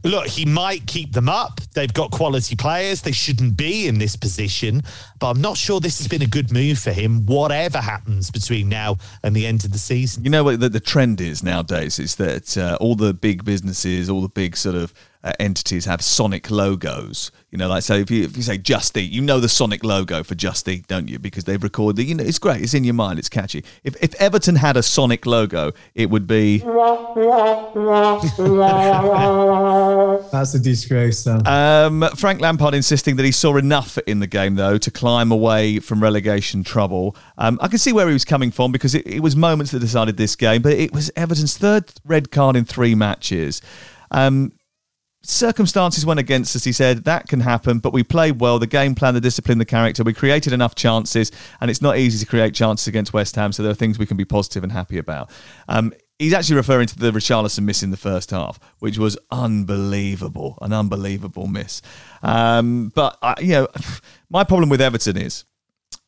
look, 0.04 0.28
he 0.28 0.44
might 0.44 0.86
keep 0.86 1.12
them 1.12 1.28
up. 1.28 1.60
They've 1.74 1.92
got 1.92 2.12
quality 2.12 2.54
players. 2.54 3.02
They 3.02 3.12
shouldn't 3.12 3.56
be 3.56 3.88
in 3.88 3.98
this 3.98 4.14
position. 4.14 4.82
But 5.18 5.30
I'm 5.30 5.40
not 5.40 5.56
sure 5.56 5.80
this 5.80 5.98
has 5.98 6.06
been 6.06 6.22
a 6.22 6.26
good 6.26 6.52
move 6.52 6.78
for 6.78 6.92
him, 6.92 7.26
whatever 7.26 7.78
happens 7.78 8.30
between 8.30 8.68
now 8.68 8.98
and 9.24 9.34
the 9.34 9.46
end 9.46 9.64
of 9.64 9.72
the 9.72 9.78
season. 9.78 10.24
You 10.24 10.30
know 10.30 10.44
what 10.44 10.60
the, 10.60 10.68
the 10.68 10.80
trend 10.80 11.20
is 11.20 11.42
nowadays 11.42 11.98
is 11.98 12.16
that 12.16 12.56
uh, 12.56 12.78
all 12.80 12.94
the 12.94 13.14
big 13.14 13.44
businesses, 13.44 14.08
all 14.08 14.22
the 14.22 14.28
big 14.28 14.56
sort 14.56 14.76
of 14.76 14.94
uh, 15.24 15.32
entities 15.38 15.84
have 15.84 16.02
Sonic 16.02 16.50
logos. 16.50 17.30
You 17.50 17.58
know, 17.58 17.68
like 17.68 17.82
so 17.82 17.94
if 17.94 18.10
you 18.10 18.24
if 18.24 18.36
you 18.36 18.42
say 18.42 18.58
Just 18.58 18.96
Eat, 18.96 19.12
you 19.12 19.20
know 19.20 19.38
the 19.38 19.48
Sonic 19.48 19.84
logo 19.84 20.22
for 20.22 20.34
Just 20.34 20.66
Eat, 20.68 20.88
don't 20.88 21.08
you? 21.08 21.18
Because 21.18 21.44
they've 21.44 21.62
recorded. 21.62 22.06
You 22.06 22.14
know, 22.14 22.24
it's 22.24 22.38
great. 22.38 22.62
It's 22.62 22.74
in 22.74 22.82
your 22.82 22.94
mind. 22.94 23.18
It's 23.18 23.28
catchy. 23.28 23.64
If 23.84 23.94
if 24.02 24.14
Everton 24.14 24.56
had 24.56 24.76
a 24.76 24.82
Sonic 24.82 25.26
logo, 25.26 25.72
it 25.94 26.08
would 26.10 26.26
be. 26.26 26.58
That's 30.32 30.54
a 30.54 30.58
disgrace. 30.58 31.26
Um, 31.26 32.08
Frank 32.16 32.40
Lampard 32.40 32.74
insisting 32.74 33.16
that 33.16 33.24
he 33.24 33.32
saw 33.32 33.56
enough 33.56 33.98
in 33.98 34.20
the 34.20 34.26
game 34.26 34.54
though 34.54 34.78
to 34.78 34.90
climb 34.90 35.30
away 35.30 35.78
from 35.78 36.02
relegation 36.02 36.64
trouble. 36.64 37.16
Um, 37.38 37.58
I 37.60 37.68
can 37.68 37.78
see 37.78 37.92
where 37.92 38.06
he 38.06 38.12
was 38.12 38.24
coming 38.24 38.50
from 38.50 38.72
because 38.72 38.94
it, 38.94 39.06
it 39.06 39.20
was 39.20 39.36
moments 39.36 39.72
that 39.72 39.80
decided 39.80 40.16
this 40.16 40.36
game, 40.36 40.62
but 40.62 40.72
it 40.72 40.92
was 40.92 41.10
Everton's 41.16 41.56
third 41.56 41.92
red 42.04 42.30
card 42.30 42.56
in 42.56 42.64
three 42.64 42.94
matches. 42.94 43.60
Um, 44.10 44.52
circumstances 45.22 46.04
went 46.04 46.20
against 46.20 46.54
us, 46.56 46.64
he 46.64 46.72
said. 46.72 47.04
That 47.04 47.28
can 47.28 47.40
happen, 47.40 47.78
but 47.78 47.92
we 47.92 48.02
played 48.02 48.40
well. 48.40 48.58
The 48.58 48.66
game 48.66 48.94
plan, 48.94 49.14
the 49.14 49.20
discipline, 49.20 49.58
the 49.58 49.64
character. 49.64 50.02
We 50.02 50.14
created 50.14 50.52
enough 50.52 50.74
chances, 50.74 51.30
and 51.60 51.70
it's 51.70 51.82
not 51.82 51.98
easy 51.98 52.18
to 52.24 52.28
create 52.28 52.54
chances 52.54 52.86
against 52.86 53.12
West 53.12 53.36
Ham, 53.36 53.52
so 53.52 53.62
there 53.62 53.72
are 53.72 53.76
things 53.76 53.98
we 53.98 54.06
can 54.06 54.16
be 54.16 54.24
positive 54.24 54.62
and 54.62 54.72
happy 54.72 54.98
about. 54.98 55.30
Um, 55.68 55.92
he's 56.18 56.32
actually 56.32 56.56
referring 56.56 56.86
to 56.86 56.98
the 56.98 57.10
Richarlison 57.10 57.64
miss 57.64 57.82
in 57.82 57.90
the 57.90 57.96
first 57.96 58.30
half, 58.30 58.58
which 58.78 58.98
was 58.98 59.18
unbelievable, 59.30 60.58
an 60.62 60.72
unbelievable 60.72 61.46
miss. 61.46 61.82
Um, 62.22 62.92
but, 62.94 63.18
uh, 63.22 63.34
you 63.40 63.52
know, 63.52 63.68
my 64.30 64.44
problem 64.44 64.68
with 64.68 64.80
Everton 64.80 65.16
is 65.16 65.44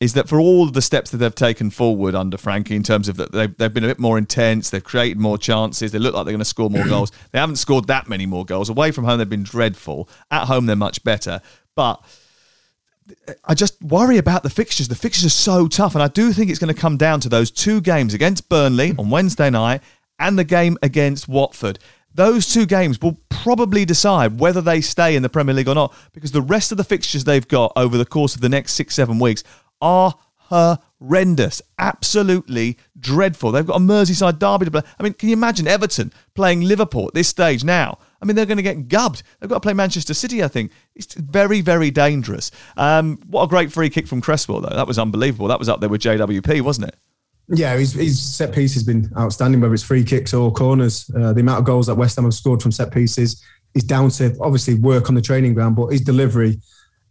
is 0.05 0.13
that 0.13 0.29
for 0.29 0.39
all 0.39 0.67
the 0.67 0.83
steps 0.83 1.09
that 1.09 1.17
they've 1.17 1.33
taken 1.33 1.71
forward 1.71 2.13
under 2.13 2.37
Frankie 2.37 2.75
in 2.75 2.83
terms 2.83 3.09
of 3.09 3.17
that 3.17 3.31
they've, 3.31 3.57
they've 3.57 3.73
been 3.73 3.83
a 3.83 3.87
bit 3.87 3.99
more 3.99 4.19
intense, 4.19 4.69
they've 4.69 4.83
created 4.83 5.19
more 5.19 5.35
chances, 5.35 5.91
they 5.91 5.97
look 5.97 6.13
like 6.13 6.25
they're 6.25 6.31
going 6.31 6.39
to 6.39 6.45
score 6.45 6.69
more 6.69 6.81
mm-hmm. 6.81 6.91
goals. 6.91 7.11
They 7.31 7.39
haven't 7.39 7.55
scored 7.55 7.87
that 7.87 8.07
many 8.07 8.27
more 8.27 8.45
goals. 8.45 8.69
Away 8.69 8.91
from 8.91 9.03
home, 9.03 9.17
they've 9.17 9.27
been 9.27 9.43
dreadful. 9.43 10.07
At 10.29 10.45
home, 10.45 10.67
they're 10.67 10.75
much 10.75 11.03
better. 11.03 11.41
But 11.75 12.05
I 13.43 13.55
just 13.55 13.81
worry 13.81 14.19
about 14.19 14.43
the 14.43 14.49
fixtures. 14.51 14.87
The 14.87 14.95
fixtures 14.95 15.25
are 15.25 15.29
so 15.29 15.67
tough, 15.67 15.95
and 15.95 16.03
I 16.03 16.07
do 16.07 16.31
think 16.31 16.51
it's 16.51 16.59
going 16.59 16.73
to 16.73 16.79
come 16.79 16.97
down 16.97 17.19
to 17.21 17.29
those 17.29 17.49
two 17.49 17.81
games 17.81 18.13
against 18.13 18.47
Burnley 18.47 18.93
on 18.99 19.09
Wednesday 19.09 19.49
night 19.49 19.81
and 20.19 20.37
the 20.37 20.43
game 20.43 20.77
against 20.83 21.27
Watford. 21.27 21.79
Those 22.13 22.53
two 22.53 22.65
games 22.65 23.01
will 23.01 23.17
probably 23.29 23.83
decide 23.83 24.39
whether 24.39 24.61
they 24.61 24.79
stay 24.79 25.15
in 25.15 25.21
the 25.21 25.29
Premier 25.29 25.53
League 25.53 25.67
or 25.67 25.75
not 25.75 25.93
because 26.13 26.31
the 26.31 26.41
rest 26.41 26.71
of 26.71 26.77
the 26.77 26.83
fixtures 26.83 27.25
they've 27.25 27.47
got 27.47 27.73
over 27.75 27.97
the 27.97 28.05
course 28.05 28.35
of 28.35 28.41
the 28.41 28.49
next 28.49 28.73
six, 28.73 28.95
seven 28.95 29.19
weeks 29.19 29.43
are 29.81 30.15
horrendous. 30.49 31.61
Absolutely 31.79 32.77
dreadful. 32.99 33.51
They've 33.51 33.65
got 33.65 33.77
a 33.77 33.79
Merseyside 33.79 34.39
derby 34.39 34.65
to 34.65 34.71
play. 34.71 34.81
I 34.99 35.03
mean, 35.03 35.13
can 35.13 35.29
you 35.29 35.33
imagine 35.33 35.67
Everton 35.67 36.11
playing 36.33 36.61
Liverpool 36.61 37.07
at 37.07 37.13
this 37.13 37.27
stage 37.27 37.63
now? 37.63 37.97
I 38.21 38.25
mean, 38.25 38.35
they're 38.35 38.45
going 38.45 38.57
to 38.57 38.63
get 38.63 38.87
gubbed. 38.87 39.23
They've 39.39 39.49
got 39.49 39.57
to 39.57 39.61
play 39.61 39.73
Manchester 39.73 40.13
City, 40.13 40.43
I 40.43 40.47
think. 40.47 40.71
It's 40.95 41.13
very, 41.13 41.61
very 41.61 41.91
dangerous. 41.91 42.51
Um, 42.77 43.19
what 43.27 43.43
a 43.43 43.47
great 43.47 43.71
free 43.71 43.89
kick 43.89 44.07
from 44.07 44.21
Cresswell, 44.21 44.61
though. 44.61 44.75
That 44.75 44.87
was 44.87 44.97
unbelievable. 44.97 45.47
That 45.47 45.59
was 45.59 45.69
up 45.69 45.79
there 45.79 45.89
with 45.89 46.01
JWP, 46.01 46.61
wasn't 46.61 46.87
it? 46.87 46.95
Yeah, 47.49 47.77
his, 47.77 47.93
his 47.93 48.19
set 48.19 48.53
piece 48.53 48.73
has 48.73 48.83
been 48.83 49.11
outstanding, 49.17 49.61
whether 49.61 49.73
it's 49.73 49.83
free 49.83 50.03
kicks 50.03 50.33
or 50.33 50.51
corners. 50.51 51.09
Uh, 51.15 51.33
the 51.33 51.41
amount 51.41 51.59
of 51.59 51.65
goals 51.65 51.85
that 51.87 51.95
West 51.95 52.15
Ham 52.15 52.25
have 52.25 52.33
scored 52.33 52.61
from 52.61 52.71
set 52.71 52.91
pieces 52.91 53.43
is 53.75 53.83
down 53.83 54.09
to 54.09 54.35
obviously 54.41 54.75
work 54.75 55.09
on 55.09 55.15
the 55.15 55.21
training 55.21 55.53
ground, 55.53 55.75
but 55.75 55.87
his 55.87 56.01
delivery 56.01 56.59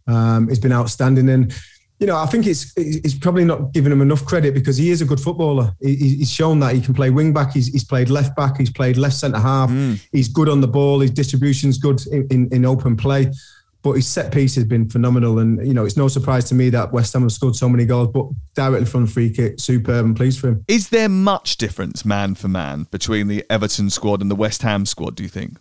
um, 0.07 0.49
has 0.49 0.59
been 0.59 0.73
outstanding. 0.73 1.29
And 1.29 1.55
you 1.99 2.07
know, 2.07 2.17
I 2.17 2.25
think 2.25 2.45
it's 2.45 2.73
it's 2.75 3.17
probably 3.17 3.45
not 3.45 3.71
giving 3.71 3.91
him 3.91 4.01
enough 4.01 4.25
credit 4.25 4.53
because 4.53 4.75
he 4.75 4.91
is 4.91 5.01
a 5.01 5.05
good 5.05 5.19
footballer. 5.19 5.73
he's 5.79 6.29
shown 6.29 6.59
that 6.59 6.75
he 6.75 6.81
can 6.81 6.93
play 6.93 7.09
wing 7.09 7.31
back. 7.31 7.53
He's, 7.53 7.67
he's 7.67 7.85
played 7.85 8.09
left 8.09 8.35
back. 8.35 8.57
He's 8.57 8.69
played 8.69 8.97
left 8.97 9.15
centre 9.15 9.39
half. 9.39 9.69
Mm. 9.69 10.05
He's 10.11 10.27
good 10.27 10.49
on 10.49 10.59
the 10.59 10.67
ball. 10.67 10.99
His 10.99 11.11
distribution's 11.11 11.77
good 11.77 12.05
in, 12.07 12.27
in, 12.31 12.49
in, 12.51 12.65
open 12.65 12.97
play. 12.97 13.31
But 13.81 13.93
his 13.93 14.07
set 14.07 14.33
piece 14.33 14.55
has 14.55 14.65
been 14.65 14.89
phenomenal. 14.89 15.39
And, 15.39 15.65
you 15.65 15.73
know, 15.73 15.85
it's 15.85 15.95
no 15.95 16.09
surprise 16.09 16.45
to 16.45 16.55
me 16.55 16.69
that 16.71 16.91
West 16.91 17.13
Ham 17.13 17.21
have 17.21 17.31
scored 17.31 17.55
so 17.55 17.69
many 17.69 17.85
goals, 17.85 18.09
but 18.09 18.25
directly 18.55 18.87
from 18.87 19.05
the 19.05 19.11
free 19.11 19.29
kick, 19.29 19.59
superb 19.59 20.05
and 20.05 20.17
pleased 20.17 20.39
for 20.39 20.49
him. 20.49 20.65
Is 20.67 20.89
there 20.89 21.07
much 21.07 21.55
difference, 21.57 22.03
man 22.03 22.35
for 22.35 22.47
man, 22.47 22.87
between 22.91 23.27
the 23.27 23.45
Everton 23.49 23.89
squad 23.89 24.21
and 24.21 24.29
the 24.29 24.35
West 24.35 24.63
Ham 24.63 24.85
squad, 24.85 25.15
do 25.15 25.23
you 25.23 25.29
think? 25.29 25.59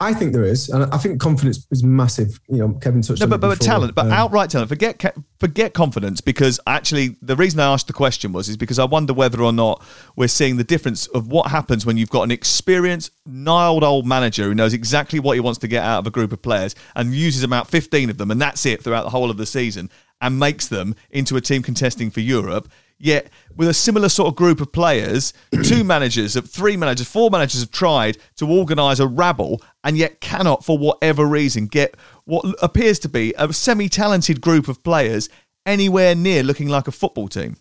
I 0.00 0.12
think 0.12 0.32
there 0.32 0.44
is, 0.44 0.68
and 0.68 0.92
I 0.92 0.98
think 0.98 1.20
confidence 1.20 1.66
is 1.70 1.84
massive. 1.84 2.40
You 2.48 2.58
know, 2.58 2.72
Kevin 2.74 3.00
touched 3.00 3.20
no, 3.20 3.24
on 3.24 3.30
but, 3.30 3.40
but 3.40 3.60
talent, 3.60 3.94
but 3.94 4.06
um, 4.06 4.12
outright 4.12 4.50
talent. 4.50 4.68
Forget 4.68 5.02
forget 5.38 5.72
confidence 5.72 6.20
because 6.20 6.58
actually 6.66 7.16
the 7.22 7.36
reason 7.36 7.60
I 7.60 7.72
asked 7.72 7.86
the 7.86 7.92
question 7.92 8.32
was 8.32 8.48
is 8.48 8.56
because 8.56 8.80
I 8.80 8.84
wonder 8.84 9.14
whether 9.14 9.40
or 9.40 9.52
not 9.52 9.84
we're 10.16 10.28
seeing 10.28 10.56
the 10.56 10.64
difference 10.64 11.06
of 11.08 11.28
what 11.28 11.50
happens 11.50 11.86
when 11.86 11.96
you've 11.96 12.10
got 12.10 12.22
an 12.22 12.32
experienced, 12.32 13.12
gnarled 13.24 13.84
old 13.84 14.04
manager 14.04 14.44
who 14.44 14.54
knows 14.54 14.74
exactly 14.74 15.20
what 15.20 15.34
he 15.34 15.40
wants 15.40 15.60
to 15.60 15.68
get 15.68 15.84
out 15.84 16.00
of 16.00 16.06
a 16.08 16.10
group 16.10 16.32
of 16.32 16.42
players 16.42 16.74
and 16.96 17.14
uses 17.14 17.44
about 17.44 17.68
fifteen 17.68 18.10
of 18.10 18.18
them, 18.18 18.32
and 18.32 18.40
that's 18.40 18.66
it 18.66 18.82
throughout 18.82 19.04
the 19.04 19.10
whole 19.10 19.30
of 19.30 19.36
the 19.36 19.46
season, 19.46 19.88
and 20.20 20.38
makes 20.38 20.66
them 20.66 20.96
into 21.10 21.36
a 21.36 21.40
team 21.40 21.62
contesting 21.62 22.10
for 22.10 22.20
Europe. 22.20 22.68
Yet, 22.98 23.30
with 23.56 23.68
a 23.68 23.74
similar 23.74 24.08
sort 24.08 24.28
of 24.28 24.36
group 24.36 24.60
of 24.60 24.72
players, 24.72 25.34
two 25.64 25.84
managers, 25.84 26.38
three 26.48 26.76
managers, 26.76 27.08
four 27.08 27.28
managers 27.30 27.60
have 27.60 27.70
tried 27.70 28.18
to 28.36 28.48
organise 28.48 29.00
a 29.00 29.06
rabble 29.06 29.60
and 29.84 29.96
yet 29.96 30.20
cannot, 30.20 30.64
for 30.64 30.76
whatever 30.76 31.26
reason, 31.26 31.66
get 31.66 31.96
what 32.24 32.44
appears 32.62 32.98
to 33.00 33.08
be 33.08 33.34
a 33.38 33.52
semi 33.52 33.88
talented 33.88 34.40
group 34.40 34.66
of 34.66 34.82
players 34.82 35.28
anywhere 35.66 36.14
near 36.14 36.42
looking 36.42 36.68
like 36.68 36.88
a 36.88 36.92
football 36.92 37.28
team. 37.28 37.56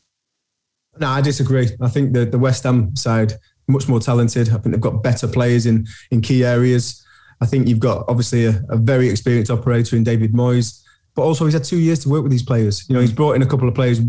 No, 0.99 1.09
I 1.09 1.21
disagree. 1.21 1.69
I 1.81 1.89
think 1.89 2.13
the, 2.13 2.25
the 2.25 2.39
West 2.39 2.63
Ham 2.63 2.95
side, 2.95 3.33
much 3.67 3.87
more 3.87 3.99
talented. 3.99 4.49
I 4.49 4.53
think 4.53 4.73
they've 4.73 4.81
got 4.81 5.03
better 5.03 5.27
players 5.27 5.65
in, 5.65 5.85
in 6.11 6.21
key 6.21 6.43
areas. 6.43 7.05
I 7.41 7.45
think 7.45 7.67
you've 7.67 7.79
got 7.79 8.05
obviously 8.07 8.45
a, 8.45 8.61
a 8.69 8.77
very 8.77 9.09
experienced 9.09 9.51
operator 9.51 9.95
in 9.95 10.03
David 10.03 10.33
Moyes. 10.33 10.81
but 11.15 11.23
also 11.23 11.45
he's 11.45 11.53
had 11.53 11.63
two 11.63 11.79
years 11.79 11.99
to 11.99 12.09
work 12.09 12.23
with 12.23 12.31
these 12.31 12.43
players. 12.43 12.87
You 12.87 12.95
know, 12.95 13.01
he's 13.01 13.11
brought 13.11 13.33
in 13.33 13.41
a 13.41 13.45
couple 13.45 13.67
of 13.67 13.75
players. 13.75 13.99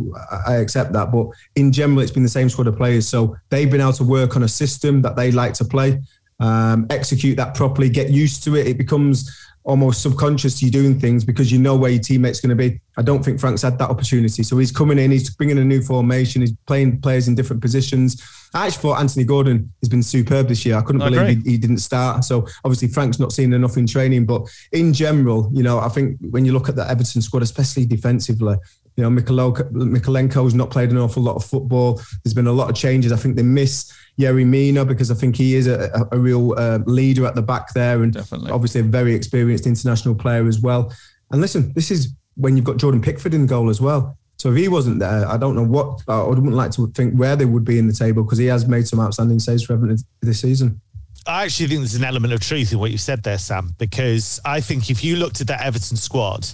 I 0.46 0.56
accept 0.56 0.92
that, 0.92 1.10
but 1.10 1.28
in 1.56 1.72
general, 1.72 2.00
it's 2.00 2.12
been 2.12 2.22
the 2.22 2.28
same 2.28 2.48
squad 2.48 2.66
of 2.66 2.76
players. 2.76 3.08
So 3.08 3.36
they've 3.50 3.70
been 3.70 3.80
able 3.80 3.92
to 3.94 4.04
work 4.04 4.36
on 4.36 4.42
a 4.42 4.48
system 4.48 5.02
that 5.02 5.16
they 5.16 5.32
like 5.32 5.54
to 5.54 5.64
play, 5.64 6.00
um, 6.44 6.86
execute 6.90 7.36
that 7.36 7.54
properly, 7.54 7.88
get 7.88 8.10
used 8.10 8.44
to 8.44 8.56
it. 8.56 8.66
It 8.66 8.78
becomes 8.78 9.30
almost 9.64 10.02
subconscious 10.02 10.58
to 10.58 10.66
you 10.66 10.70
doing 10.70 11.00
things 11.00 11.24
because 11.24 11.50
you 11.50 11.58
know 11.58 11.74
where 11.74 11.90
your 11.90 12.02
teammate's 12.02 12.38
going 12.38 12.50
to 12.50 12.54
be. 12.54 12.78
I 12.98 13.02
don't 13.02 13.24
think 13.24 13.40
Frank's 13.40 13.62
had 13.62 13.78
that 13.78 13.88
opportunity. 13.88 14.42
So 14.42 14.58
he's 14.58 14.70
coming 14.70 14.98
in, 14.98 15.10
he's 15.10 15.34
bringing 15.34 15.56
a 15.56 15.64
new 15.64 15.80
formation, 15.80 16.42
he's 16.42 16.52
playing 16.66 17.00
players 17.00 17.28
in 17.28 17.34
different 17.34 17.62
positions. 17.62 18.22
I 18.52 18.66
actually 18.66 18.82
thought 18.82 19.00
Anthony 19.00 19.24
Gordon 19.24 19.72
has 19.80 19.88
been 19.88 20.02
superb 20.02 20.48
this 20.48 20.66
year. 20.66 20.76
I 20.76 20.82
couldn't 20.82 21.00
I 21.00 21.08
believe 21.08 21.44
he, 21.44 21.52
he, 21.52 21.56
didn't 21.56 21.78
start. 21.78 22.24
So 22.24 22.46
obviously 22.62 22.88
Frank's 22.88 23.18
not 23.18 23.32
seen 23.32 23.54
enough 23.54 23.78
in 23.78 23.86
training, 23.86 24.26
but 24.26 24.42
in 24.72 24.92
general, 24.92 25.50
you 25.52 25.62
know, 25.62 25.78
I 25.78 25.88
think 25.88 26.18
when 26.20 26.44
you 26.44 26.52
look 26.52 26.68
at 26.68 26.76
the 26.76 26.88
Everton 26.88 27.22
squad, 27.22 27.42
especially 27.42 27.86
defensively, 27.86 28.56
you 28.96 29.02
know, 29.02 29.10
Mykolenko's 29.10 30.54
not 30.54 30.70
played 30.70 30.90
an 30.90 30.98
awful 30.98 31.22
lot 31.22 31.36
of 31.36 31.44
football. 31.44 32.00
There's 32.22 32.34
been 32.34 32.46
a 32.46 32.52
lot 32.52 32.70
of 32.70 32.76
changes. 32.76 33.12
I 33.12 33.16
think 33.16 33.36
they 33.36 33.42
miss 33.42 33.92
Yerry 34.18 34.46
Mina 34.46 34.84
because 34.84 35.10
I 35.10 35.14
think 35.14 35.36
he 35.36 35.56
is 35.56 35.66
a, 35.66 36.06
a 36.12 36.18
real 36.18 36.54
uh, 36.56 36.78
leader 36.86 37.26
at 37.26 37.34
the 37.34 37.42
back 37.42 37.74
there 37.74 38.02
and 38.02 38.12
Definitely. 38.12 38.52
obviously 38.52 38.80
a 38.82 38.84
very 38.84 39.14
experienced 39.14 39.66
international 39.66 40.14
player 40.14 40.46
as 40.46 40.60
well. 40.60 40.92
And 41.32 41.40
listen, 41.40 41.72
this 41.74 41.90
is 41.90 42.14
when 42.36 42.56
you've 42.56 42.66
got 42.66 42.76
Jordan 42.76 43.02
Pickford 43.02 43.34
in 43.34 43.46
goal 43.46 43.68
as 43.68 43.80
well. 43.80 44.16
So 44.36 44.50
if 44.50 44.56
he 44.56 44.68
wasn't 44.68 44.98
there, 44.98 45.26
I 45.26 45.36
don't 45.36 45.54
know 45.54 45.64
what 45.64 46.02
I 46.06 46.22
wouldn't 46.22 46.52
like 46.52 46.72
to 46.72 46.86
think 46.88 47.14
where 47.14 47.34
they 47.34 47.44
would 47.44 47.64
be 47.64 47.78
in 47.78 47.86
the 47.86 47.92
table 47.92 48.22
because 48.22 48.38
he 48.38 48.46
has 48.46 48.66
made 48.66 48.86
some 48.86 49.00
outstanding 49.00 49.38
saves 49.38 49.62
for 49.62 49.72
Everton 49.72 49.96
this 50.22 50.40
season. 50.40 50.80
I 51.26 51.44
actually 51.44 51.68
think 51.68 51.80
there's 51.80 51.94
an 51.94 52.04
element 52.04 52.32
of 52.34 52.40
truth 52.40 52.72
in 52.72 52.78
what 52.78 52.90
you 52.90 52.98
said 52.98 53.22
there, 53.22 53.38
Sam, 53.38 53.74
because 53.78 54.40
I 54.44 54.60
think 54.60 54.90
if 54.90 55.02
you 55.02 55.16
looked 55.16 55.40
at 55.40 55.46
that 55.46 55.62
Everton 55.62 55.96
squad 55.96 56.46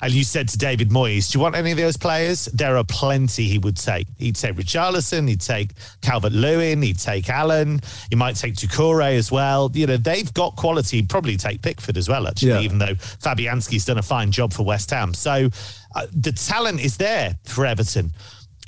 and 0.00 0.12
you 0.12 0.24
said 0.24 0.48
to 0.50 0.58
David 0.58 0.88
Moyes, 0.88 1.30
Do 1.30 1.38
you 1.38 1.42
want 1.42 1.54
any 1.54 1.72
of 1.72 1.76
those 1.76 1.96
players? 1.96 2.46
There 2.46 2.76
are 2.76 2.84
plenty 2.84 3.44
he 3.44 3.58
would 3.58 3.76
take. 3.76 4.06
He'd 4.16 4.36
take 4.36 4.54
Richarlison, 4.54 5.28
he'd 5.28 5.40
take 5.40 5.72
Calvert 6.00 6.32
Lewin, 6.32 6.80
he'd 6.80 6.98
take 6.98 7.28
Allen, 7.28 7.80
he 8.08 8.16
might 8.16 8.36
take 8.36 8.54
Doucouré 8.54 9.16
as 9.16 9.30
well. 9.30 9.70
You 9.74 9.86
know, 9.86 9.96
they've 9.96 10.32
got 10.32 10.56
quality, 10.56 10.96
He'd 10.96 11.10
probably 11.10 11.36
take 11.36 11.60
Pickford 11.60 11.98
as 11.98 12.08
well, 12.08 12.26
actually, 12.26 12.50
yeah. 12.50 12.60
even 12.60 12.78
though 12.78 12.94
Fabianski's 12.94 13.84
done 13.84 13.98
a 13.98 14.02
fine 14.02 14.30
job 14.30 14.52
for 14.52 14.64
West 14.64 14.90
Ham. 14.90 15.12
So 15.12 15.50
uh, 15.94 16.06
the 16.14 16.32
talent 16.32 16.80
is 16.80 16.96
there 16.96 17.36
for 17.44 17.66
Everton 17.66 18.12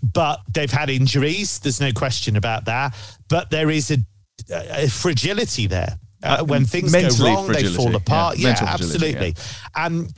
but 0.00 0.40
they've 0.52 0.70
had 0.70 0.90
injuries. 0.90 1.58
There's 1.58 1.80
no 1.80 1.90
question 1.92 2.36
about 2.36 2.66
that. 2.66 2.94
But 3.28 3.50
there 3.50 3.68
is 3.68 3.90
a 3.90 3.98
a 4.50 4.88
fragility 4.88 5.66
there. 5.66 5.98
Uh, 6.22 6.38
uh, 6.40 6.44
when 6.44 6.64
things 6.64 6.92
go 6.92 7.00
wrong, 7.24 7.46
fragility. 7.46 7.68
they 7.68 7.74
fall 7.74 7.94
apart. 7.94 8.38
Yeah, 8.38 8.48
yeah 8.48 8.72
absolutely. 8.72 9.34
Yeah. 9.36 9.86
And 9.86 10.12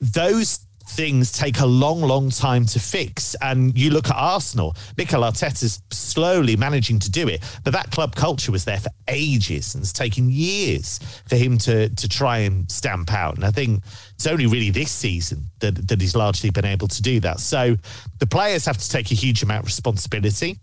those 0.00 0.66
things 0.92 1.32
take 1.32 1.60
a 1.60 1.66
long, 1.66 2.00
long 2.00 2.30
time 2.30 2.66
to 2.66 2.78
fix. 2.80 3.34
And 3.40 3.76
you 3.76 3.90
look 3.90 4.08
at 4.08 4.16
Arsenal, 4.16 4.76
Mikel 4.96 5.22
Arteta's 5.22 5.82
slowly 5.90 6.56
managing 6.56 6.98
to 7.00 7.10
do 7.10 7.28
it, 7.28 7.42
but 7.64 7.72
that 7.72 7.90
club 7.90 8.14
culture 8.14 8.52
was 8.52 8.64
there 8.64 8.78
for 8.78 8.90
ages 9.08 9.74
and 9.74 9.82
it's 9.82 9.92
taken 9.92 10.30
years 10.30 10.98
for 11.28 11.36
him 11.36 11.58
to 11.58 11.88
to 11.88 12.08
try 12.08 12.38
and 12.38 12.70
stamp 12.70 13.12
out. 13.12 13.36
And 13.36 13.44
I 13.44 13.50
think 13.50 13.82
it's 14.14 14.26
only 14.26 14.46
really 14.46 14.70
this 14.70 14.90
season 14.90 15.50
that, 15.60 15.88
that 15.88 16.00
he's 16.00 16.16
largely 16.16 16.50
been 16.50 16.64
able 16.64 16.88
to 16.88 17.02
do 17.02 17.20
that. 17.20 17.40
So 17.40 17.76
the 18.18 18.26
players 18.26 18.66
have 18.66 18.78
to 18.78 18.88
take 18.88 19.10
a 19.10 19.14
huge 19.14 19.42
amount 19.42 19.60
of 19.60 19.66
responsibility. 19.66 20.58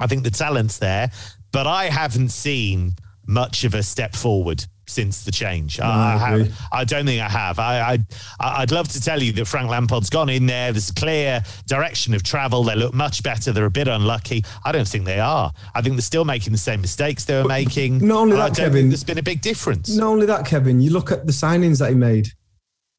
I 0.00 0.06
think 0.08 0.24
the 0.24 0.30
talent's 0.30 0.78
there 0.78 1.10
but 1.54 1.68
I 1.68 1.84
haven't 1.84 2.30
seen 2.30 2.96
much 3.28 3.62
of 3.62 3.74
a 3.74 3.82
step 3.84 4.16
forward 4.16 4.64
since 4.88 5.22
the 5.22 5.30
change. 5.30 5.78
No, 5.78 5.84
I, 5.84 5.88
I, 5.88 6.16
have, 6.16 6.60
I, 6.72 6.84
don't 6.84 7.06
think 7.06 7.22
I 7.22 7.28
have. 7.28 7.60
I, 7.60 7.98
I, 8.40 8.60
would 8.60 8.72
love 8.72 8.88
to 8.88 9.00
tell 9.00 9.22
you 9.22 9.30
that 9.34 9.44
Frank 9.46 9.70
Lampard's 9.70 10.10
gone 10.10 10.28
in 10.28 10.46
there. 10.46 10.72
There's 10.72 10.90
a 10.90 10.94
clear 10.94 11.44
direction 11.68 12.12
of 12.12 12.24
travel. 12.24 12.64
They 12.64 12.74
look 12.74 12.92
much 12.92 13.22
better. 13.22 13.52
They're 13.52 13.66
a 13.66 13.70
bit 13.70 13.86
unlucky. 13.86 14.44
I 14.64 14.72
don't 14.72 14.86
think 14.86 15.04
they 15.04 15.20
are. 15.20 15.52
I 15.76 15.80
think 15.80 15.94
they're 15.94 16.02
still 16.02 16.24
making 16.24 16.50
the 16.52 16.58
same 16.58 16.80
mistakes 16.80 17.24
they 17.24 17.40
were 17.40 17.48
making. 17.48 17.98
Not 17.98 18.22
only 18.22 18.36
that, 18.36 18.56
Kevin. 18.56 18.88
There's 18.88 19.04
been 19.04 19.18
a 19.18 19.22
big 19.22 19.40
difference. 19.40 19.94
Not 19.94 20.08
only 20.08 20.26
that, 20.26 20.44
Kevin. 20.44 20.80
You 20.80 20.90
look 20.90 21.12
at 21.12 21.24
the 21.24 21.32
signings 21.32 21.78
that 21.78 21.90
he 21.90 21.94
made. 21.94 22.32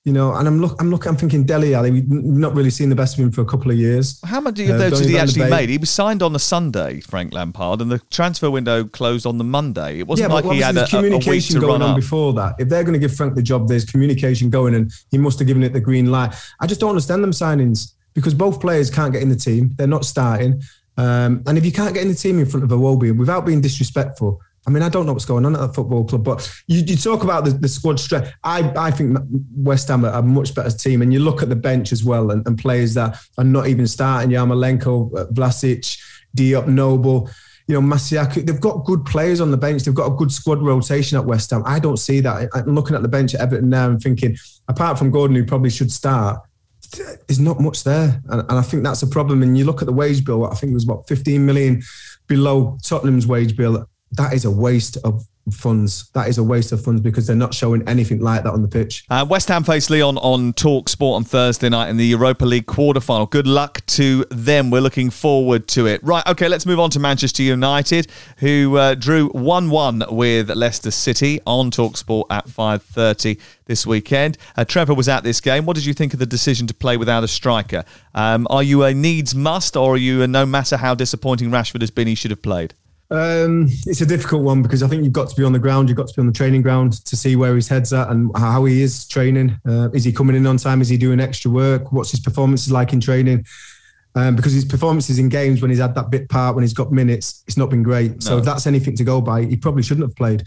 You 0.06 0.14
know, 0.14 0.36
and 0.36 0.48
I'm 0.48 0.62
look, 0.62 0.80
I'm 0.80 0.92
looking, 0.92 1.10
I'm 1.10 1.18
thinking 1.18 1.46
Dele 1.46 1.74
Alli. 1.74 1.90
We've 1.90 2.08
not 2.08 2.54
really 2.54 2.70
seen 2.70 2.90
the 2.90 2.96
best 2.96 3.18
of 3.18 3.24
him 3.24 3.32
for 3.32 3.42
a 3.42 3.46
couple 3.46 3.72
of 3.72 3.78
years. 3.78 4.22
How 4.24 4.40
much 4.40 4.60
of 4.60 4.70
uh, 4.70 4.78
those 4.78 5.02
did 5.02 5.10
he 5.10 5.18
actually 5.18 5.50
made? 5.50 5.68
He 5.68 5.80
was 5.80 5.90
signed 5.90 6.22
on 6.22 6.36
a 6.36 6.40
Sunday, 6.40 7.00
Frank 7.00 7.34
Lampard, 7.34 7.82
and 7.82 7.92
the 7.92 7.98
transfer 8.12 8.52
window 8.52 8.84
closed 8.84 9.26
on 9.26 9.40
the 9.40 9.44
Monday. 9.44 9.98
It 9.98 10.06
wasn't 10.06 10.30
yeah, 10.30 10.36
like 10.36 10.46
he 10.46 10.60
had 10.60 10.78
a, 10.78 10.88
communication 10.88 11.58
a 11.58 11.60
going 11.60 11.82
on 11.82 11.90
up. 11.90 11.96
before 11.96 12.34
that. 12.34 12.54
If 12.60 12.70
they're 12.70 12.84
going 12.84 12.94
to 12.94 13.00
give 13.00 13.16
Frank 13.16 13.34
the 13.34 13.42
job, 13.42 13.68
there's 13.68 13.84
communication 13.84 14.52
going, 14.52 14.76
and 14.76 14.92
he 15.10 15.18
must 15.18 15.40
have 15.40 15.48
given 15.48 15.64
it 15.64 15.74
the 15.74 15.82
green 15.82 16.12
light. 16.12 16.36
I 16.60 16.68
just 16.68 16.80
don't 16.80 16.92
understand 16.92 17.24
them 17.24 17.32
signings 17.32 17.94
because 18.14 18.36
both 18.36 18.62
players 18.62 18.92
can't 18.92 19.12
get 19.12 19.24
in 19.24 19.30
the 19.30 19.36
team. 19.36 19.72
They're 19.76 19.88
not 19.88 20.06
starting. 20.06 20.62
Um, 20.98 21.42
and 21.48 21.58
if 21.58 21.66
you 21.66 21.72
can't 21.72 21.96
get 21.96 22.04
in 22.04 22.10
the 22.10 22.16
team 22.16 22.38
in 22.38 22.46
front 22.46 22.64
of 22.64 22.72
a 22.72 22.76
Iwobi, 22.76 23.18
without 23.18 23.44
being 23.44 23.60
disrespectful, 23.60 24.40
I 24.68 24.72
mean, 24.72 24.82
I 24.82 24.90
don't 24.90 25.06
know 25.06 25.14
what's 25.14 25.26
going 25.26 25.46
on 25.46 25.54
at 25.54 25.62
that 25.62 25.76
football 25.76 26.06
club, 26.06 26.24
but 26.24 26.52
you, 26.68 26.82
you 26.82 26.96
talk 26.96 27.24
about 27.24 27.46
the, 27.46 27.52
the 27.52 27.68
squad 27.68 28.00
strength. 28.00 28.34
I, 28.44 28.72
I 28.76 28.92
think 28.92 29.18
West 29.56 29.88
Ham 29.90 30.06
are 30.06 30.14
a 30.14 30.24
much 30.24 30.56
better 30.56 30.76
team. 30.76 31.04
And 31.04 31.14
you 31.14 31.20
look 31.20 31.44
at 31.44 31.50
the 31.50 31.56
bench 31.56 31.92
as 31.92 32.04
well 32.04 32.32
and, 32.32 32.46
and 32.48 32.58
players 32.58 32.96
that 32.96 33.20
are 33.38 33.44
not 33.44 33.68
even 33.68 33.86
starting 33.86 34.32
Yarmolenko, 34.32 35.32
Vlasic, 35.34 36.00
Diop, 36.36 36.68
Noble, 36.68 37.30
you 37.68 37.80
know, 37.80 37.96
Masuaku. 37.96 38.46
They've 38.46 38.60
got 38.60 38.86
good 38.86 39.06
players 39.06 39.40
on 39.40 39.52
the 39.52 39.58
bench. 39.58 39.84
They've 39.84 39.94
got 39.94 40.12
a 40.12 40.16
good 40.16 40.32
squad 40.32 40.62
rotation 40.64 41.18
at 41.18 41.26
West 41.26 41.52
Ham. 41.52 41.62
I 41.66 41.80
don't 41.80 41.98
see 41.98 42.20
that. 42.22 42.50
I'm 42.54 42.74
looking 42.74 42.96
at 42.96 43.04
the 43.04 43.08
bench 43.08 43.36
at 43.36 43.42
Everton 43.42 43.70
now 43.70 43.90
and 43.90 44.02
thinking, 44.02 44.36
apart 44.68 44.98
from 44.98 45.12
Gordon, 45.12 45.36
who 45.36 45.46
probably 45.46 45.70
should 45.70 45.92
start, 45.92 46.42
there's 47.28 47.40
not 47.40 47.60
much 47.60 47.84
there. 47.84 48.20
And, 48.30 48.42
and 48.42 48.52
I 48.52 48.62
think 48.64 48.84
that's 48.84 49.04
a 49.04 49.08
problem. 49.08 49.44
And 49.44 49.56
you 49.58 49.66
look 49.66 49.82
at 49.82 49.86
the 49.86 49.94
wage 49.94 50.26
bill, 50.26 50.46
I 50.46 50.56
think 50.56 50.72
it 50.72 50.76
was 50.76 50.86
about 50.86 51.08
15 51.08 51.46
million 51.46 51.84
below 52.28 52.80
Tottenham's 52.84 53.28
wage 53.28 53.56
bill 53.56 53.88
that 54.18 54.34
is 54.34 54.46
a 54.46 54.52
waste 54.52 54.98
of 55.04 55.26
funds. 55.52 56.10
That 56.12 56.28
is 56.28 56.38
a 56.38 56.44
waste 56.44 56.72
of 56.72 56.84
funds 56.84 57.02
because 57.02 57.28
they're 57.28 57.36
not 57.36 57.54
showing 57.54 57.88
anything 57.88 58.20
like 58.20 58.44
that 58.44 58.54
on 58.54 58.62
the 58.62 58.68
pitch. 58.68 59.06
Uh, 59.10 59.26
West 59.30 59.48
Ham 59.50 59.64
face 59.64 59.90
Lyon 59.90 60.18
on 60.18 60.54
Talk 60.54 60.90
Sport 60.90 61.18
on 61.18 61.24
Thursday 61.24 61.70
night 61.70 61.90
in 61.90 61.98
the 61.98 62.06
Europa 62.06 62.46
League 62.46 62.66
quarter-final. 62.66 63.28
Good 63.28 63.48
luck 63.48 63.86
to 63.88 64.26
them. 64.32 64.72
We're 64.72 64.82
looking 64.82 65.10
forward 65.10 65.68
to 65.70 65.86
it. 65.88 66.02
Right, 66.04 66.26
okay, 66.28 66.48
let's 66.48 66.66
move 66.66 66.80
on 66.80 66.90
to 66.92 67.00
Manchester 67.00 67.44
United, 67.44 68.08
who 68.38 68.78
uh, 68.78 68.96
drew 68.96 69.30
1-1 69.30 70.12
with 70.12 70.50
Leicester 70.50 70.92
City 70.92 71.40
on 71.46 71.72
Talk 71.72 71.98
Sport 71.98 72.28
at 72.32 72.48
5.30 72.48 73.40
this 73.66 73.86
weekend. 73.86 74.38
Uh, 74.56 74.66
Trevor 74.66 74.94
was 74.94 75.08
at 75.08 75.24
this 75.24 75.42
game. 75.42 75.66
What 75.66 75.76
did 75.76 75.86
you 75.86 75.94
think 75.94 76.14
of 76.14 76.20
the 76.20 76.26
decision 76.26 76.68
to 76.68 76.74
play 76.74 76.98
without 76.98 77.24
a 77.24 77.28
striker? 77.28 77.84
Um, 78.14 78.48
are 78.50 78.64
you 78.64 78.84
a 78.84 78.94
needs 78.94 79.36
must 79.36 79.76
or 79.76 79.94
are 79.94 79.98
you 79.98 80.22
a 80.22 80.28
no 80.28 80.46
matter 80.46 80.78
how 80.78 80.96
disappointing 80.96 81.50
Rashford 81.52 81.82
has 81.82 81.92
been, 81.92 82.08
he 82.08 82.16
should 82.16 82.32
have 82.32 82.42
played? 82.42 82.74
Um, 83.12 83.68
it's 83.86 84.02
a 84.02 84.06
difficult 84.06 84.44
one 84.44 84.62
because 84.62 84.82
I 84.82 84.88
think 84.88 85.04
you've 85.04 85.14
got 85.14 85.30
to 85.30 85.36
be 85.36 85.44
on 85.44 85.54
the 85.54 85.60
ground, 85.60 85.90
you've 85.90 85.98
got 85.98 86.08
to 86.08 86.14
be 86.14 86.22
on 86.22 86.28
the 86.28 86.34
training 86.34 86.64
ground 86.64 87.06
to 87.06 87.16
see 87.16 87.36
where 87.36 87.56
his 87.56 87.68
head's 87.68 87.94
at 87.94 88.10
and 88.10 88.32
how 88.36 88.66
he 88.66 88.82
is 88.82 89.08
training. 89.08 89.60
Uh, 89.68 89.90
is 89.92 90.04
he 90.04 90.12
coming 90.12 90.36
in 90.36 90.48
on 90.48 90.58
time? 90.58 90.82
Is 90.82 90.90
he 90.90 90.98
doing 90.98 91.20
extra 91.20 91.52
work? 91.52 91.92
What's 91.92 92.12
his 92.12 92.20
performances 92.20 92.72
like 92.72 92.94
in 92.94 93.00
training? 93.00 93.46
Um, 94.16 94.36
because 94.36 94.54
his 94.54 94.66
performances 94.66 95.20
in 95.20 95.30
games 95.30 95.62
when 95.62 95.70
he's 95.70 95.80
had 95.80 95.94
that 95.96 96.10
bit 96.10 96.30
part, 96.30 96.56
when 96.56 96.64
he's 96.64 96.74
got 96.74 96.92
minutes, 96.92 97.44
it's 97.48 97.58
not 97.58 97.70
been 97.70 97.84
great. 97.84 98.12
No. 98.12 98.20
So 98.20 98.38
if 98.38 98.46
that's 98.46 98.66
anything 98.66 98.96
to 98.96 99.04
go 99.04 99.22
by, 99.22 99.44
he 99.44 99.58
probably 99.58 99.84
shouldn't 99.84 100.08
have 100.08 100.16
played. 100.16 100.44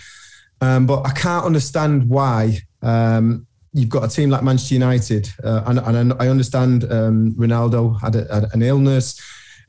Um, 0.60 0.86
but 0.86 1.06
I 1.06 1.10
can't 1.10 1.44
understand 1.44 2.08
why 2.08 2.58
um, 2.82 3.46
you've 3.72 3.90
got 3.90 4.04
a 4.04 4.08
team 4.08 4.30
like 4.30 4.42
Manchester 4.42 4.74
United, 4.74 5.28
uh, 5.44 5.62
and, 5.66 5.78
and, 5.78 6.12
I 6.14 6.28
understand 6.28 6.84
um, 6.90 7.32
Ronaldo 7.34 8.00
had, 8.00 8.16
a, 8.16 8.34
had 8.34 8.46
an 8.52 8.62
illness. 8.62 9.20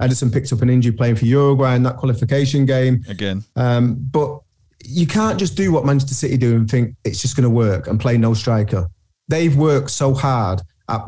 Edinson 0.02 0.32
picked 0.32 0.52
up 0.54 0.62
an 0.62 0.70
injury 0.70 0.94
playing 0.94 1.16
for 1.16 1.26
Uruguay 1.26 1.76
in 1.76 1.84
that 1.84 1.98
qualification 1.98 2.66
game. 2.66 3.04
Again. 3.08 3.44
Um, 3.56 3.96
but 4.00 4.40
you 4.84 5.06
can't 5.06 5.38
just 5.38 5.56
do 5.56 5.72
what 5.72 5.86
Manchester 5.86 6.16
City 6.16 6.38
do 6.38 6.56
and 6.56 6.70
think 6.70 6.96
it's 7.04 7.22
just 7.22 7.36
going 7.36 7.44
to 7.44 7.50
work 7.50 7.88
and 7.88 8.00
play 8.00 8.18
no 8.18 8.34
striker. 8.34 8.88
They've 9.28 9.56
worked 9.56 9.92
so 9.92 10.14
hard 10.14 10.62
at 10.90 11.06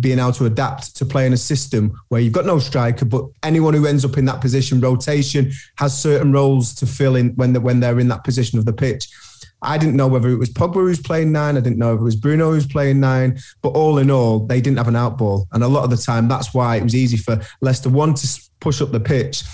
being 0.00 0.18
able 0.18 0.32
to 0.32 0.46
adapt 0.46 0.96
to 0.96 1.06
playing 1.06 1.32
a 1.32 1.36
system 1.36 1.92
where 2.08 2.20
you've 2.20 2.32
got 2.32 2.44
no 2.44 2.58
striker, 2.58 3.04
but 3.04 3.24
anyone 3.42 3.72
who 3.72 3.86
ends 3.86 4.04
up 4.04 4.18
in 4.18 4.24
that 4.24 4.40
position, 4.40 4.80
rotation, 4.80 5.52
has 5.76 5.96
certain 5.96 6.32
roles 6.32 6.74
to 6.74 6.86
fill 6.86 7.16
in 7.16 7.30
when, 7.36 7.54
when 7.62 7.80
they're 7.80 8.00
in 8.00 8.08
that 8.08 8.24
position 8.24 8.58
of 8.58 8.64
the 8.64 8.72
pitch. 8.72 9.08
I 9.62 9.78
didn't 9.78 9.96
know 9.96 10.08
whether 10.08 10.28
it 10.28 10.38
was 10.38 10.50
Pogba 10.50 10.74
who's 10.74 11.00
playing 11.00 11.32
nine. 11.32 11.56
I 11.56 11.60
didn't 11.60 11.78
know 11.78 11.94
if 11.94 12.00
it 12.00 12.04
was 12.04 12.16
Bruno 12.16 12.50
who's 12.50 12.66
playing 12.66 13.00
nine. 13.00 13.38
But 13.62 13.70
all 13.70 13.98
in 13.98 14.10
all, 14.10 14.40
they 14.40 14.60
didn't 14.60 14.78
have 14.78 14.88
an 14.88 14.94
outball. 14.94 15.46
And 15.52 15.62
a 15.62 15.68
lot 15.68 15.84
of 15.84 15.90
the 15.90 15.96
time, 15.96 16.28
that's 16.28 16.52
why 16.52 16.76
it 16.76 16.82
was 16.82 16.94
easy 16.94 17.16
for 17.16 17.40
Leicester, 17.60 17.88
one, 17.88 18.14
to 18.14 18.50
push 18.60 18.82
up 18.82 18.90
the 18.90 19.00
pitch. 19.00 19.44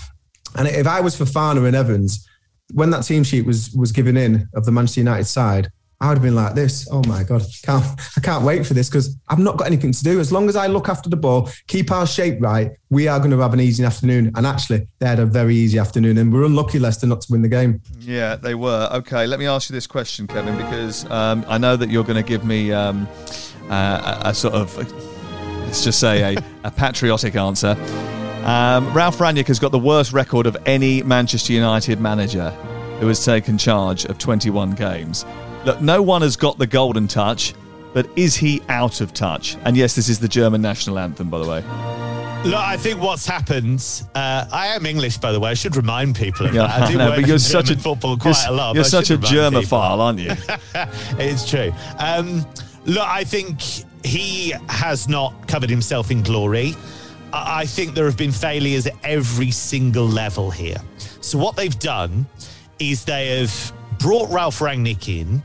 And 0.57 0.67
if 0.67 0.87
I 0.87 0.99
was 0.99 1.15
Fofana 1.15 1.65
and 1.67 1.75
Evans, 1.75 2.27
when 2.73 2.89
that 2.91 3.03
team 3.03 3.23
sheet 3.23 3.45
was 3.45 3.71
was 3.71 3.91
given 3.91 4.17
in 4.17 4.47
of 4.53 4.65
the 4.65 4.71
Manchester 4.71 5.01
United 5.01 5.25
side, 5.25 5.71
I 6.01 6.07
would 6.07 6.17
have 6.17 6.23
been 6.23 6.35
like 6.35 6.55
this. 6.55 6.87
Oh 6.91 7.03
my 7.07 7.23
God, 7.23 7.43
can't, 7.63 7.83
I 8.17 8.21
can't 8.21 8.45
wait 8.45 8.65
for 8.65 8.73
this 8.73 8.89
because 8.89 9.17
I've 9.27 9.39
not 9.39 9.57
got 9.57 9.67
anything 9.67 9.91
to 9.91 10.03
do. 10.03 10.19
As 10.19 10.31
long 10.31 10.47
as 10.47 10.55
I 10.55 10.67
look 10.67 10.87
after 10.87 11.09
the 11.09 11.17
ball, 11.17 11.49
keep 11.67 11.91
our 11.91 12.07
shape 12.07 12.37
right, 12.39 12.71
we 12.89 13.07
are 13.07 13.19
going 13.19 13.31
to 13.31 13.39
have 13.39 13.53
an 13.53 13.59
easy 13.59 13.83
afternoon. 13.83 14.31
And 14.35 14.47
actually, 14.47 14.87
they 14.99 15.07
had 15.07 15.19
a 15.19 15.25
very 15.25 15.55
easy 15.55 15.77
afternoon 15.77 16.17
and 16.17 16.31
we're 16.31 16.45
unlucky, 16.45 16.79
Leicester, 16.79 17.07
not 17.07 17.21
to 17.21 17.31
win 17.31 17.41
the 17.41 17.49
game. 17.49 17.81
Yeah, 17.99 18.35
they 18.35 18.55
were. 18.55 18.89
Okay, 18.93 19.27
let 19.27 19.39
me 19.39 19.47
ask 19.47 19.69
you 19.69 19.73
this 19.73 19.87
question, 19.87 20.25
Kevin, 20.27 20.55
because 20.57 21.09
um, 21.11 21.45
I 21.47 21.57
know 21.57 21.75
that 21.75 21.89
you're 21.89 22.05
going 22.05 22.21
to 22.21 22.27
give 22.27 22.45
me. 22.45 22.71
Um, 22.71 23.07
uh, 23.69 24.21
a, 24.23 24.29
a 24.29 24.33
sort 24.33 24.55
of, 24.55 24.75
let's 25.65 25.83
just 25.83 25.99
say, 25.99 26.35
a, 26.35 26.43
a 26.63 26.71
patriotic 26.71 27.35
answer. 27.35 27.75
Um, 28.43 28.91
Ralf 28.93 29.17
Rangnick 29.17 29.47
has 29.47 29.59
got 29.59 29.71
the 29.71 29.79
worst 29.79 30.11
record 30.11 30.47
of 30.47 30.57
any 30.65 31.03
Manchester 31.03 31.53
United 31.53 31.99
manager 31.99 32.49
who 32.99 33.07
has 33.07 33.23
taken 33.23 33.57
charge 33.57 34.05
of 34.05 34.17
21 34.17 34.71
games. 34.71 35.25
Look, 35.65 35.81
no 35.81 36.01
one 36.01 36.21
has 36.21 36.35
got 36.35 36.57
the 36.57 36.67
golden 36.67 37.07
touch, 37.07 37.53
but 37.93 38.07
is 38.15 38.35
he 38.35 38.61
out 38.69 39.01
of 39.01 39.13
touch? 39.13 39.57
And 39.65 39.75
yes, 39.75 39.95
this 39.95 40.09
is 40.09 40.19
the 40.19 40.27
German 40.27 40.61
national 40.61 40.99
anthem, 40.99 41.29
by 41.29 41.39
the 41.39 41.47
way. 41.49 41.63
Look, 42.45 42.55
I 42.55 42.77
think 42.77 43.01
what's 43.01 43.25
happened. 43.25 43.83
Uh, 44.15 44.45
I 44.51 44.67
am 44.67 44.85
English, 44.85 45.17
by 45.17 45.33
the 45.33 45.39
way. 45.39 45.51
I 45.51 45.53
should 45.55 45.75
remind 45.75 46.15
people 46.15 46.45
of 46.45 46.53
Yeah, 46.53 46.67
that. 46.67 46.83
I 46.83 46.91
do 46.91 46.97
work 46.97 47.15
but 47.17 47.25
you're 47.27 47.33
in 47.33 47.39
such 47.39 47.65
German 47.65 47.79
a 47.79 47.83
football 47.83 48.11
you're, 48.11 48.19
quite 48.19 48.45
a 48.47 48.51
lot. 48.51 48.75
You're 48.75 48.83
such 48.85 49.09
a 49.09 49.17
germophile, 49.17 49.99
aren't 49.99 50.19
you? 50.19 50.31
it's 51.19 51.49
true. 51.49 51.73
Um, 51.97 52.45
look, 52.85 53.05
I 53.05 53.25
think 53.25 53.61
he 54.05 54.53
has 54.69 55.09
not 55.09 55.49
covered 55.49 55.69
himself 55.69 56.11
in 56.11 56.23
glory. 56.23 56.75
I 57.33 57.59
I 57.61 57.65
think 57.65 57.93
there 57.93 58.05
have 58.05 58.17
been 58.17 58.31
failures 58.31 58.87
at 58.87 58.93
every 59.03 59.51
single 59.51 60.05
level 60.05 60.49
here. 60.49 60.77
So 61.19 61.37
what 61.37 61.57
they've 61.57 61.77
done 61.77 62.25
is 62.79 63.03
they 63.03 63.39
have 63.39 63.73
brought 63.99 64.29
Ralf 64.29 64.59
Rangnick 64.59 65.09
in 65.09 65.43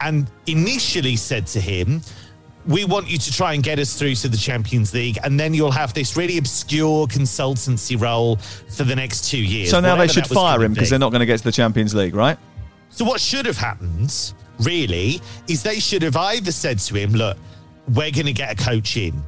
and 0.00 0.30
initially 0.46 1.16
said 1.16 1.46
to 1.48 1.60
him, 1.60 2.00
we 2.66 2.84
want 2.84 3.08
you 3.08 3.16
to 3.16 3.32
try 3.32 3.54
and 3.54 3.62
get 3.62 3.78
us 3.78 3.96
through 3.98 4.14
to 4.16 4.28
the 4.28 4.36
Champions 4.36 4.92
League, 4.92 5.18
and 5.22 5.38
then 5.38 5.54
you'll 5.54 5.70
have 5.70 5.94
this 5.94 6.16
really 6.16 6.38
obscure 6.38 7.06
consultancy 7.06 8.00
role 8.00 8.36
for 8.36 8.84
the 8.84 8.96
next 8.96 9.30
two 9.30 9.38
years. 9.38 9.70
so 9.70 9.80
now 9.80 9.96
they 9.96 10.08
should 10.08 10.26
fire 10.26 10.62
him 10.62 10.72
because 10.72 10.90
they're 10.90 10.98
not 10.98 11.10
going 11.10 11.20
to 11.20 11.26
get 11.26 11.38
to 11.38 11.44
the 11.44 11.52
Champions 11.52 11.94
League, 11.94 12.14
right? 12.14 12.38
So 12.90 13.04
what 13.04 13.20
should 13.20 13.46
have 13.46 13.58
happened, 13.58 14.32
really, 14.60 15.20
is 15.48 15.62
they 15.62 15.78
should 15.78 16.02
have 16.02 16.16
either 16.16 16.50
said 16.52 16.78
to 16.80 16.94
him, 16.94 17.12
"Look, 17.12 17.36
we're 17.88 18.10
going 18.10 18.26
to 18.26 18.32
get 18.32 18.60
a 18.60 18.64
coach 18.64 18.96
in." 18.96 19.22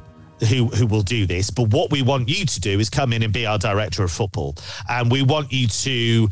Who, 0.49 0.67
who 0.67 0.87
will 0.87 1.01
do 1.01 1.25
this? 1.25 1.49
But 1.49 1.67
what 1.73 1.91
we 1.91 2.01
want 2.01 2.29
you 2.29 2.45
to 2.45 2.59
do 2.61 2.79
is 2.79 2.89
come 2.89 3.11
in 3.11 3.23
and 3.23 3.33
be 3.33 3.45
our 3.45 3.57
director 3.57 4.05
of 4.05 4.11
football, 4.11 4.55
and 4.87 5.11
we 5.11 5.21
want 5.21 5.51
you 5.51 5.67
to 5.67 6.29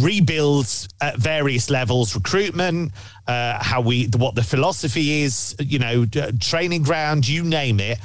rebuild 0.00 0.66
at 1.00 1.16
various 1.16 1.70
levels 1.70 2.14
recruitment 2.14 2.92
uh, 3.26 3.62
how 3.62 3.80
we 3.80 4.08
what 4.16 4.34
the 4.34 4.42
philosophy 4.42 5.22
is 5.22 5.56
you 5.58 5.78
know 5.78 6.04
training 6.40 6.82
ground 6.82 7.26
you 7.26 7.42
name 7.42 7.80
it 7.80 7.98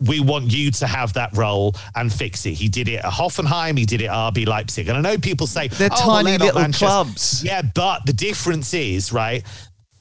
we 0.00 0.20
want 0.20 0.52
you 0.52 0.70
to 0.70 0.86
have 0.86 1.12
that 1.12 1.36
role 1.36 1.74
and 1.94 2.12
fix 2.12 2.46
it. 2.46 2.52
He 2.54 2.68
did 2.68 2.88
it 2.88 3.04
at 3.04 3.12
Hoffenheim. 3.12 3.76
He 3.76 3.84
did 3.84 4.00
it 4.00 4.06
at 4.06 4.32
RB 4.32 4.46
Leipzig. 4.46 4.88
And 4.88 4.96
I 4.96 5.00
know 5.00 5.18
people 5.18 5.46
say 5.46 5.68
They're 5.68 5.90
"Oh, 5.92 6.06
well, 6.06 6.16
tiny 6.22 6.38
not 6.38 6.46
little 6.46 6.60
Manchester." 6.62 6.86
clubs. 6.86 7.44
Yeah, 7.44 7.62
but 7.62 8.06
the 8.06 8.12
difference 8.12 8.72
is 8.72 9.12
right. 9.12 9.44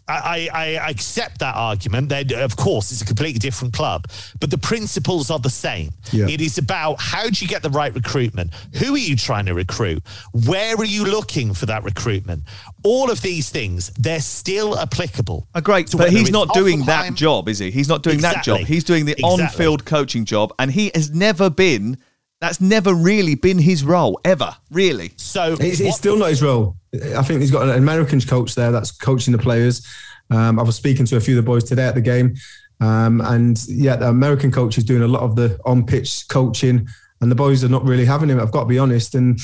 I, 0.10 0.49
I, 0.53 0.76
I 0.76 0.89
accept 0.89 1.39
that 1.39 1.55
argument. 1.55 2.10
That 2.10 2.32
of 2.32 2.55
course 2.55 2.91
it's 2.91 3.01
a 3.01 3.05
completely 3.05 3.39
different 3.39 3.74
club, 3.74 4.07
but 4.39 4.49
the 4.49 4.57
principles 4.57 5.30
are 5.30 5.39
the 5.39 5.49
same. 5.49 5.91
Yeah. 6.12 6.28
It 6.28 6.41
is 6.41 6.57
about 6.57 6.99
how 6.99 7.30
do 7.30 7.43
you 7.43 7.47
get 7.47 7.62
the 7.62 7.70
right 7.70 7.93
recruitment? 7.93 8.53
Who 8.78 8.95
are 8.95 8.97
you 8.97 9.16
trying 9.16 9.45
to 9.45 9.53
recruit? 9.53 10.03
Where 10.34 10.76
are 10.76 10.86
you 10.86 11.05
looking 11.05 11.53
for 11.53 11.66
that 11.68 11.84
recruitment? 11.84 12.43
All 12.84 13.12
of 13.12 13.22
these 13.22 13.49
things, 13.49 13.89
they're 13.99 14.20
still 14.22 14.78
applicable. 14.80 15.47
Uh, 15.53 15.62
great, 15.62 15.91
but 15.95 16.10
he's 16.12 16.32
not 16.32 16.53
doing 16.53 16.86
that 16.86 17.14
job, 17.14 17.47
is 17.47 17.60
he? 17.60 17.72
He's 17.72 17.89
not 17.89 18.03
doing 18.03 18.20
that 18.22 18.43
job. 18.43 18.62
He's 18.62 18.84
doing 18.84 19.05
the 19.05 19.12
Exactly. 19.14 19.43
on-field 19.45 19.86
coaching 19.86 20.26
job, 20.26 20.53
and 20.60 20.72
he 20.72 20.91
has 20.95 21.12
never 21.12 21.49
been. 21.49 21.97
That's 22.42 22.62
never 22.62 22.94
really 22.94 23.36
been 23.36 23.60
his 23.60 23.84
role 23.84 24.20
ever, 24.24 24.56
really. 24.72 25.12
So 25.18 25.58
It's, 25.60 25.80
it's 25.82 25.98
still 25.98 26.16
not 26.16 26.30
his 26.30 26.42
role. 26.42 26.78
I 27.16 27.22
think 27.24 27.42
he's 27.42 27.52
got 27.52 27.68
an 27.68 27.76
American 27.76 28.22
coach 28.22 28.56
there 28.56 28.72
that's 28.72 28.92
coaching 28.92 29.34
the 29.34 29.38
players. 29.38 29.86
Um, 30.30 30.60
I 30.60 30.64
was 30.64 30.76
speaking 30.76 31.06
to 31.08 31.18
a 31.18 31.20
few 31.20 31.38
of 31.38 31.44
the 31.44 31.46
boys 31.46 31.66
today 31.66 31.86
at 31.86 31.96
the 31.96 32.02
game, 32.02 32.36
um, 32.80 33.20
and 33.22 33.62
yeah, 33.68 33.96
the 33.96 34.08
American 34.08 34.52
coach 34.52 34.78
is 34.78 34.84
doing 34.84 35.02
a 35.02 35.08
lot 35.08 35.24
of 35.24 35.36
the 35.36 35.60
on-pitch 35.66 36.28
coaching, 36.30 36.88
and 37.20 37.32
the 37.32 37.36
boys 37.36 37.64
are 37.64 37.70
not 37.70 37.84
really 37.84 38.06
having 38.06 38.30
him. 38.30 38.40
I've 38.40 38.52
got 38.52 38.62
to 38.62 38.68
be 38.68 38.80
honest, 38.80 39.16
and 39.16 39.40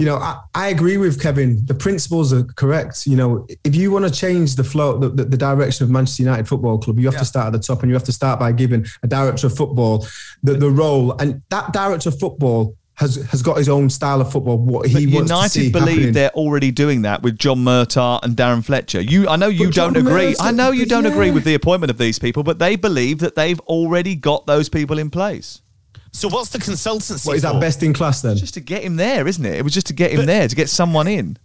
you 0.00 0.06
know, 0.06 0.16
I, 0.16 0.40
I 0.54 0.68
agree 0.68 0.96
with 0.96 1.20
Kevin. 1.20 1.60
The 1.66 1.74
principles 1.74 2.32
are 2.32 2.44
correct. 2.44 3.06
You 3.06 3.16
know, 3.16 3.46
if 3.64 3.76
you 3.76 3.92
want 3.92 4.06
to 4.06 4.10
change 4.10 4.56
the 4.56 4.64
flow, 4.64 4.96
the, 4.96 5.10
the, 5.10 5.24
the 5.26 5.36
direction 5.36 5.84
of 5.84 5.90
Manchester 5.90 6.22
United 6.22 6.48
Football 6.48 6.78
Club, 6.78 6.98
you 6.98 7.04
have 7.10 7.18
to 7.18 7.26
start 7.26 7.48
at 7.48 7.52
the 7.52 7.58
top, 7.58 7.82
and 7.82 7.90
you 7.90 7.94
have 7.94 8.04
to 8.04 8.12
start 8.12 8.40
by 8.40 8.50
giving 8.50 8.86
a 9.02 9.06
director 9.06 9.48
of 9.48 9.54
football 9.54 10.06
the, 10.42 10.54
the 10.54 10.70
role, 10.70 11.12
and 11.20 11.42
that 11.50 11.74
director 11.74 12.08
of 12.08 12.18
football. 12.18 12.74
Has, 12.94 13.16
has 13.30 13.40
got 13.40 13.56
his 13.56 13.70
own 13.70 13.88
style 13.88 14.20
of 14.20 14.30
football. 14.30 14.58
What 14.58 14.86
he 14.86 15.06
But 15.06 15.14
wants 15.14 15.30
to 15.30 15.48
see 15.48 15.60
United 15.68 15.72
believe 15.72 15.88
happening. 15.88 16.12
they're 16.12 16.30
already 16.32 16.70
doing 16.70 17.00
that 17.02 17.22
with 17.22 17.38
John 17.38 17.60
Murtough 17.60 18.22
and 18.22 18.36
Darren 18.36 18.62
Fletcher. 18.62 19.00
You, 19.00 19.26
I 19.26 19.36
know 19.36 19.48
you 19.48 19.70
don't 19.70 19.96
agree. 19.96 20.36
I 20.38 20.50
know 20.50 20.70
you 20.70 20.84
don't 20.84 21.04
yeah. 21.04 21.12
agree 21.12 21.30
with 21.30 21.44
the 21.44 21.54
appointment 21.54 21.90
of 21.90 21.96
these 21.96 22.18
people, 22.18 22.42
but 22.42 22.58
they 22.58 22.76
believe 22.76 23.20
that 23.20 23.36
they've 23.36 23.60
already 23.60 24.16
got 24.16 24.46
those 24.46 24.68
people 24.68 24.98
in 24.98 25.08
place. 25.08 25.62
So 26.12 26.28
what's 26.28 26.50
the 26.50 26.58
consultancy? 26.58 27.26
What 27.26 27.36
is 27.36 27.42
that 27.42 27.52
for? 27.54 27.60
best 27.60 27.82
in 27.82 27.92
class 27.92 28.20
then? 28.22 28.32
It's 28.32 28.40
Just 28.40 28.54
to 28.54 28.60
get 28.60 28.82
him 28.82 28.96
there, 28.96 29.26
isn't 29.26 29.44
it? 29.44 29.54
It 29.54 29.62
was 29.62 29.72
just 29.74 29.86
to 29.88 29.92
get 29.92 30.10
him 30.12 30.26
there, 30.26 30.46
to 30.48 30.56
get 30.56 30.68
someone 30.68 31.06
in. 31.06 31.36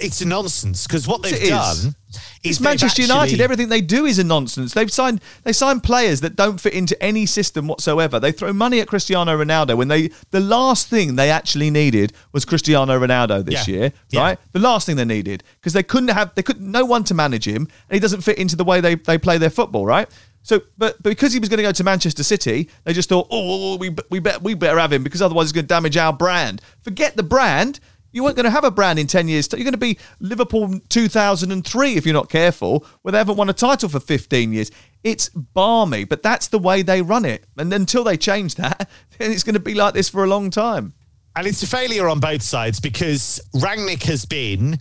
It's 0.00 0.20
a 0.20 0.26
nonsense 0.28 0.86
because 0.86 1.08
what 1.08 1.22
they've 1.22 1.32
It 1.32 1.42
is. 1.44 1.48
done 1.48 1.94
It's 2.08 2.18
is 2.44 2.58
they've 2.58 2.64
Manchester 2.64 3.02
United. 3.02 3.22
actually- 3.32 3.42
Everything 3.42 3.68
they 3.70 3.80
do 3.80 4.04
is 4.04 4.18
a 4.18 4.24
nonsense. 4.24 4.72
They've 4.74 4.92
signed 4.92 5.20
they 5.42 5.52
signed 5.54 5.82
players 5.82 6.20
that 6.20 6.36
don't 6.36 6.60
fit 6.60 6.74
into 6.74 7.02
any 7.02 7.24
system 7.26 7.66
whatsoever. 7.66 8.20
They 8.20 8.30
throw 8.30 8.52
money 8.52 8.78
at 8.80 8.86
Cristiano 8.88 9.36
Ronaldo 9.42 9.76
when 9.76 9.88
they 9.88 10.10
the 10.30 10.38
last 10.38 10.88
thing 10.88 11.16
they 11.16 11.30
actually 11.30 11.70
needed 11.70 12.12
was 12.32 12.44
Cristiano 12.44 13.00
Ronaldo 13.00 13.44
this 13.44 13.66
Yeah. 13.66 13.74
year, 13.74 13.92
Yeah. 14.10 14.20
right? 14.20 14.38
The 14.52 14.60
last 14.60 14.84
thing 14.86 14.96
they 14.96 15.04
needed 15.06 15.42
because 15.58 15.72
they 15.72 15.82
couldn't 15.82 16.10
have 16.10 16.32
they 16.36 16.42
could 16.42 16.60
no 16.60 16.84
one 16.84 17.02
to 17.04 17.14
manage 17.14 17.48
him 17.48 17.66
and 17.88 17.94
he 17.94 17.98
doesn't 18.00 18.20
fit 18.20 18.36
into 18.38 18.56
the 18.56 18.64
way 18.64 18.80
they 18.82 18.94
they 18.96 19.18
play 19.18 19.38
their 19.38 19.50
football, 19.50 19.86
right? 19.86 20.08
So, 20.42 20.62
but 20.78 21.02
because 21.02 21.32
he 21.32 21.38
was 21.38 21.48
going 21.48 21.58
to 21.58 21.62
go 21.62 21.72
to 21.72 21.84
Manchester 21.84 22.22
City, 22.22 22.68
they 22.84 22.92
just 22.92 23.08
thought, 23.08 23.28
oh, 23.30 23.38
oh, 23.38 23.74
oh 23.74 23.76
we 23.76 23.94
we 24.10 24.20
bet 24.20 24.42
we 24.42 24.54
better 24.54 24.78
have 24.78 24.92
him 24.92 25.02
because 25.02 25.22
otherwise 25.22 25.46
he's 25.46 25.52
going 25.52 25.64
to 25.64 25.68
damage 25.68 25.96
our 25.96 26.12
brand. 26.12 26.62
Forget 26.82 27.16
the 27.16 27.22
brand. 27.22 27.80
You 28.12 28.24
weren't 28.24 28.34
going 28.34 28.44
to 28.44 28.50
have 28.50 28.64
a 28.64 28.72
brand 28.72 28.98
in 28.98 29.06
10 29.06 29.28
years. 29.28 29.48
You're 29.52 29.62
going 29.62 29.72
to 29.72 29.78
be 29.78 29.96
Liverpool 30.18 30.80
2003 30.88 31.94
if 31.94 32.04
you're 32.04 32.12
not 32.12 32.28
careful, 32.28 32.84
where 33.02 33.12
they 33.12 33.18
haven't 33.18 33.36
won 33.36 33.48
a 33.48 33.52
title 33.52 33.88
for 33.88 34.00
15 34.00 34.52
years. 34.52 34.72
It's 35.04 35.28
barmy, 35.28 36.04
but 36.04 36.22
that's 36.22 36.48
the 36.48 36.58
way 36.58 36.82
they 36.82 37.02
run 37.02 37.24
it. 37.24 37.44
And 37.56 37.72
until 37.72 38.02
they 38.02 38.16
change 38.16 38.56
that, 38.56 38.90
then 39.18 39.30
it's 39.30 39.44
going 39.44 39.54
to 39.54 39.60
be 39.60 39.74
like 39.74 39.94
this 39.94 40.08
for 40.08 40.24
a 40.24 40.26
long 40.26 40.50
time. 40.50 40.94
And 41.36 41.46
it's 41.46 41.62
a 41.62 41.66
failure 41.68 42.08
on 42.08 42.18
both 42.18 42.42
sides 42.42 42.80
because 42.80 43.40
Rangnick 43.54 44.02
has 44.04 44.24
been 44.24 44.80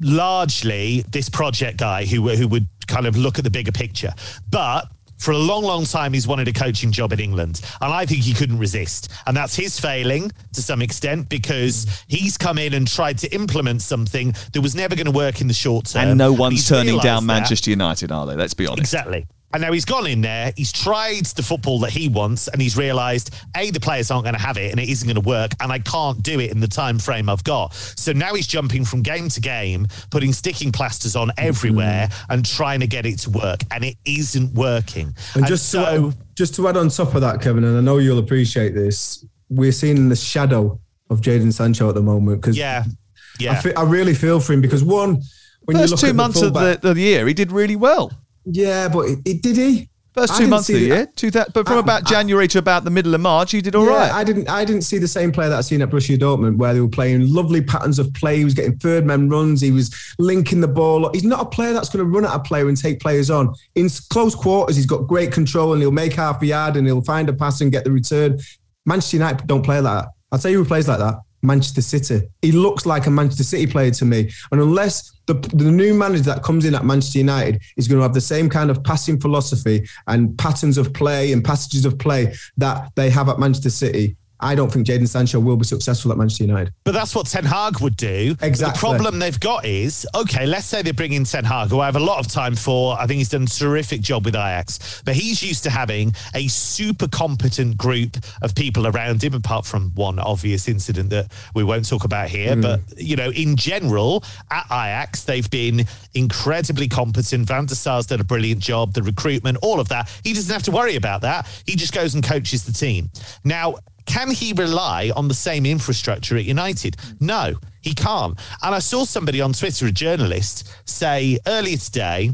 largely 0.00 1.02
this 1.08 1.28
project 1.28 1.78
guy 1.78 2.04
who 2.04 2.28
who 2.30 2.48
would 2.48 2.66
kind 2.86 3.06
of 3.06 3.16
look 3.16 3.38
at 3.38 3.44
the 3.44 3.50
bigger 3.50 3.72
picture. 3.72 4.12
But 4.50 4.88
for 5.16 5.30
a 5.30 5.38
long, 5.38 5.62
long 5.62 5.84
time, 5.84 6.12
he's 6.12 6.26
wanted 6.26 6.48
a 6.48 6.52
coaching 6.52 6.92
job 6.92 7.12
in 7.12 7.20
England. 7.20 7.62
And 7.80 7.92
I 7.92 8.04
think 8.04 8.22
he 8.22 8.34
couldn't 8.34 8.58
resist. 8.58 9.10
And 9.26 9.36
that's 9.36 9.54
his 9.54 9.78
failing 9.78 10.30
to 10.52 10.62
some 10.62 10.82
extent 10.82 11.28
because 11.28 11.86
he's 12.08 12.36
come 12.36 12.58
in 12.58 12.74
and 12.74 12.86
tried 12.86 13.18
to 13.18 13.34
implement 13.34 13.80
something 13.80 14.34
that 14.52 14.60
was 14.60 14.74
never 14.74 14.94
going 14.94 15.06
to 15.06 15.12
work 15.12 15.40
in 15.40 15.48
the 15.48 15.54
short 15.54 15.86
term. 15.86 16.08
And 16.08 16.18
no 16.18 16.32
one's 16.32 16.68
turning 16.68 16.98
down 16.98 17.26
that. 17.26 17.32
Manchester 17.32 17.70
United, 17.70 18.12
are 18.12 18.26
they? 18.26 18.34
Let's 18.34 18.54
be 18.54 18.66
honest. 18.66 18.80
Exactly. 18.80 19.26
And 19.54 19.62
now 19.62 19.70
he's 19.70 19.84
gone 19.84 20.08
in 20.08 20.20
there, 20.20 20.52
he's 20.56 20.72
tried 20.72 21.26
the 21.26 21.42
football 21.42 21.78
that 21.80 21.90
he 21.90 22.08
wants, 22.08 22.48
and 22.48 22.60
he's 22.60 22.76
realised, 22.76 23.32
A, 23.56 23.70
the 23.70 23.78
players 23.78 24.10
aren't 24.10 24.24
going 24.24 24.34
to 24.34 24.40
have 24.40 24.56
it 24.58 24.72
and 24.72 24.80
it 24.80 24.88
isn't 24.88 25.06
going 25.06 25.14
to 25.14 25.26
work, 25.26 25.52
and 25.60 25.70
I 25.70 25.78
can't 25.78 26.20
do 26.24 26.40
it 26.40 26.50
in 26.50 26.58
the 26.58 26.66
time 26.66 26.98
frame 26.98 27.28
I've 27.28 27.44
got. 27.44 27.72
So 27.72 28.12
now 28.12 28.34
he's 28.34 28.48
jumping 28.48 28.84
from 28.84 29.02
game 29.02 29.28
to 29.28 29.40
game, 29.40 29.86
putting 30.10 30.32
sticking 30.32 30.72
plasters 30.72 31.14
on 31.14 31.30
everywhere 31.38 32.08
mm-hmm. 32.08 32.32
and 32.32 32.44
trying 32.44 32.80
to 32.80 32.88
get 32.88 33.06
it 33.06 33.20
to 33.20 33.30
work, 33.30 33.60
and 33.70 33.84
it 33.84 33.94
isn't 34.04 34.52
working. 34.54 35.14
And 35.36 35.46
just 35.46 35.70
so 35.70 36.10
to, 36.10 36.16
just 36.34 36.56
to 36.56 36.66
add 36.66 36.76
on 36.76 36.88
top 36.88 37.14
of 37.14 37.20
that, 37.20 37.40
Kevin, 37.40 37.62
and 37.62 37.78
I 37.78 37.80
know 37.80 37.98
you'll 37.98 38.18
appreciate 38.18 38.74
this, 38.74 39.24
we're 39.48 39.70
seeing 39.70 40.08
the 40.08 40.16
shadow 40.16 40.80
of 41.10 41.20
Jadon 41.20 41.52
Sancho 41.52 41.88
at 41.88 41.94
the 41.94 42.02
moment 42.02 42.40
because 42.40 42.58
yeah, 42.58 42.82
I, 42.86 42.90
yeah. 43.38 43.60
fe- 43.60 43.74
I 43.74 43.84
really 43.84 44.14
feel 44.14 44.40
for 44.40 44.52
him 44.52 44.60
because 44.60 44.82
one, 44.82 45.22
when 45.62 45.76
you 45.76 45.84
First 45.84 45.92
look 45.92 46.00
two 46.00 46.06
at 46.08 46.16
months 46.16 46.40
the 46.40 46.48
of 46.48 46.54
the, 46.54 46.88
of 46.88 46.96
the 46.96 47.02
year, 47.02 47.28
he 47.28 47.34
did 47.34 47.52
really 47.52 47.76
well. 47.76 48.10
Yeah, 48.44 48.88
but 48.88 49.08
it, 49.08 49.18
it 49.24 49.42
did 49.42 49.56
he? 49.56 49.88
First 50.14 50.36
two 50.36 50.46
months 50.46 50.68
of 50.68 50.76
the 50.76 50.80
year, 50.80 51.08
two 51.16 51.32
thou- 51.32 51.46
but 51.52 51.66
from 51.66 51.78
I- 51.78 51.80
about 51.80 52.06
I- 52.06 52.10
January 52.10 52.46
to 52.46 52.58
about 52.60 52.84
the 52.84 52.90
middle 52.90 53.12
of 53.16 53.20
March, 53.20 53.50
he 53.50 53.60
did 53.60 53.74
all 53.74 53.84
yeah, 53.86 53.96
right. 53.96 54.12
I 54.12 54.22
didn't. 54.22 54.48
I 54.48 54.64
didn't 54.64 54.82
see 54.82 54.98
the 54.98 55.08
same 55.08 55.32
player 55.32 55.48
that 55.48 55.58
I 55.58 55.60
seen 55.60 55.82
at 55.82 55.90
Borussia 55.90 56.16
Dortmund, 56.16 56.56
where 56.56 56.72
they 56.72 56.80
were 56.80 56.86
playing 56.86 57.32
lovely 57.34 57.60
patterns 57.60 57.98
of 57.98 58.14
play. 58.14 58.36
He 58.36 58.44
was 58.44 58.54
getting 58.54 58.76
third 58.78 59.04
man 59.04 59.28
runs. 59.28 59.60
He 59.60 59.72
was 59.72 59.92
linking 60.20 60.60
the 60.60 60.68
ball. 60.68 61.10
He's 61.12 61.24
not 61.24 61.40
a 61.40 61.46
player 61.46 61.72
that's 61.72 61.88
going 61.88 62.04
to 62.04 62.08
run 62.08 62.24
at 62.24 62.32
a 62.32 62.38
player 62.38 62.68
and 62.68 62.76
take 62.76 63.00
players 63.00 63.28
on 63.28 63.52
in 63.74 63.88
close 64.10 64.36
quarters. 64.36 64.76
He's 64.76 64.86
got 64.86 65.08
great 65.08 65.32
control 65.32 65.72
and 65.72 65.82
he'll 65.82 65.90
make 65.90 66.12
half 66.12 66.40
a 66.42 66.46
yard 66.46 66.76
and 66.76 66.86
he'll 66.86 67.02
find 67.02 67.28
a 67.28 67.32
pass 67.32 67.60
and 67.60 67.72
get 67.72 67.82
the 67.82 67.90
return. 67.90 68.38
Manchester 68.86 69.16
United 69.16 69.48
don't 69.48 69.64
play 69.64 69.80
like 69.80 70.04
that. 70.04 70.10
I'll 70.30 70.38
tell 70.38 70.52
you 70.52 70.58
who 70.58 70.64
plays 70.64 70.86
like 70.86 71.00
that. 71.00 71.16
Manchester 71.44 71.82
City. 71.82 72.26
He 72.42 72.52
looks 72.52 72.86
like 72.86 73.06
a 73.06 73.10
Manchester 73.10 73.44
City 73.44 73.66
player 73.66 73.90
to 73.92 74.04
me. 74.04 74.30
And 74.50 74.60
unless 74.60 75.12
the, 75.26 75.34
the 75.34 75.70
new 75.70 75.94
manager 75.94 76.24
that 76.24 76.42
comes 76.42 76.64
in 76.64 76.74
at 76.74 76.84
Manchester 76.84 77.18
United 77.18 77.62
is 77.76 77.88
going 77.88 77.98
to 77.98 78.02
have 78.02 78.14
the 78.14 78.20
same 78.20 78.48
kind 78.48 78.70
of 78.70 78.82
passing 78.84 79.20
philosophy 79.20 79.86
and 80.06 80.36
patterns 80.38 80.78
of 80.78 80.92
play 80.92 81.32
and 81.32 81.44
passages 81.44 81.84
of 81.84 81.98
play 81.98 82.34
that 82.56 82.90
they 82.94 83.10
have 83.10 83.28
at 83.28 83.38
Manchester 83.38 83.70
City, 83.70 84.16
I 84.44 84.54
don't 84.54 84.70
think 84.70 84.86
Jadon 84.86 85.08
Sancho 85.08 85.40
will 85.40 85.56
be 85.56 85.64
successful 85.64 86.12
at 86.12 86.18
Manchester 86.18 86.44
United. 86.44 86.74
But 86.84 86.92
that's 86.92 87.14
what 87.14 87.26
Ten 87.26 87.44
Hag 87.44 87.80
would 87.80 87.96
do. 87.96 88.36
Exactly. 88.42 88.72
The 88.74 88.78
problem 88.78 89.18
they've 89.18 89.40
got 89.40 89.64
is 89.64 90.06
okay, 90.14 90.44
let's 90.44 90.66
say 90.66 90.82
they 90.82 90.92
bring 90.92 91.14
in 91.14 91.24
Ten 91.24 91.44
Hag, 91.44 91.70
who 91.70 91.80
I 91.80 91.86
have 91.86 91.96
a 91.96 92.00
lot 92.00 92.18
of 92.18 92.30
time 92.30 92.54
for. 92.54 92.94
I 92.98 93.06
think 93.06 93.18
he's 93.18 93.30
done 93.30 93.44
a 93.44 93.46
terrific 93.46 94.02
job 94.02 94.26
with 94.26 94.34
Ajax, 94.34 95.02
but 95.04 95.14
he's 95.14 95.42
used 95.42 95.62
to 95.62 95.70
having 95.70 96.14
a 96.34 96.46
super 96.48 97.08
competent 97.08 97.78
group 97.78 98.18
of 98.42 98.54
people 98.54 98.86
around 98.86 99.24
him, 99.24 99.32
apart 99.32 99.64
from 99.64 99.92
one 99.94 100.18
obvious 100.18 100.68
incident 100.68 101.08
that 101.08 101.32
we 101.54 101.64
won't 101.64 101.88
talk 101.88 102.04
about 102.04 102.28
here. 102.28 102.54
Mm. 102.54 102.62
But, 102.62 102.80
you 102.98 103.16
know, 103.16 103.30
in 103.30 103.56
general, 103.56 104.24
at 104.50 104.66
Ajax, 104.66 105.24
they've 105.24 105.50
been 105.50 105.86
incredibly 106.12 106.86
competent. 106.88 107.46
Van 107.46 107.64
der 107.64 107.74
Sar's 107.74 108.06
done 108.06 108.20
a 108.20 108.24
brilliant 108.24 108.60
job, 108.60 108.92
the 108.92 109.02
recruitment, 109.02 109.56
all 109.62 109.80
of 109.80 109.88
that. 109.88 110.10
He 110.22 110.34
doesn't 110.34 110.52
have 110.52 110.64
to 110.64 110.70
worry 110.70 110.96
about 110.96 111.22
that. 111.22 111.46
He 111.66 111.76
just 111.76 111.94
goes 111.94 112.14
and 112.14 112.22
coaches 112.22 112.64
the 112.64 112.72
team. 112.72 113.10
Now, 113.42 113.76
can 114.06 114.30
he 114.30 114.52
rely 114.52 115.10
on 115.16 115.28
the 115.28 115.34
same 115.34 115.66
infrastructure 115.66 116.36
at 116.36 116.44
United? 116.44 116.96
No, 117.20 117.54
he 117.80 117.94
can't. 117.94 118.38
And 118.62 118.74
I 118.74 118.78
saw 118.78 119.04
somebody 119.04 119.40
on 119.40 119.52
Twitter, 119.52 119.86
a 119.86 119.92
journalist, 119.92 120.68
say 120.84 121.38
earlier 121.46 121.76
today, 121.76 122.32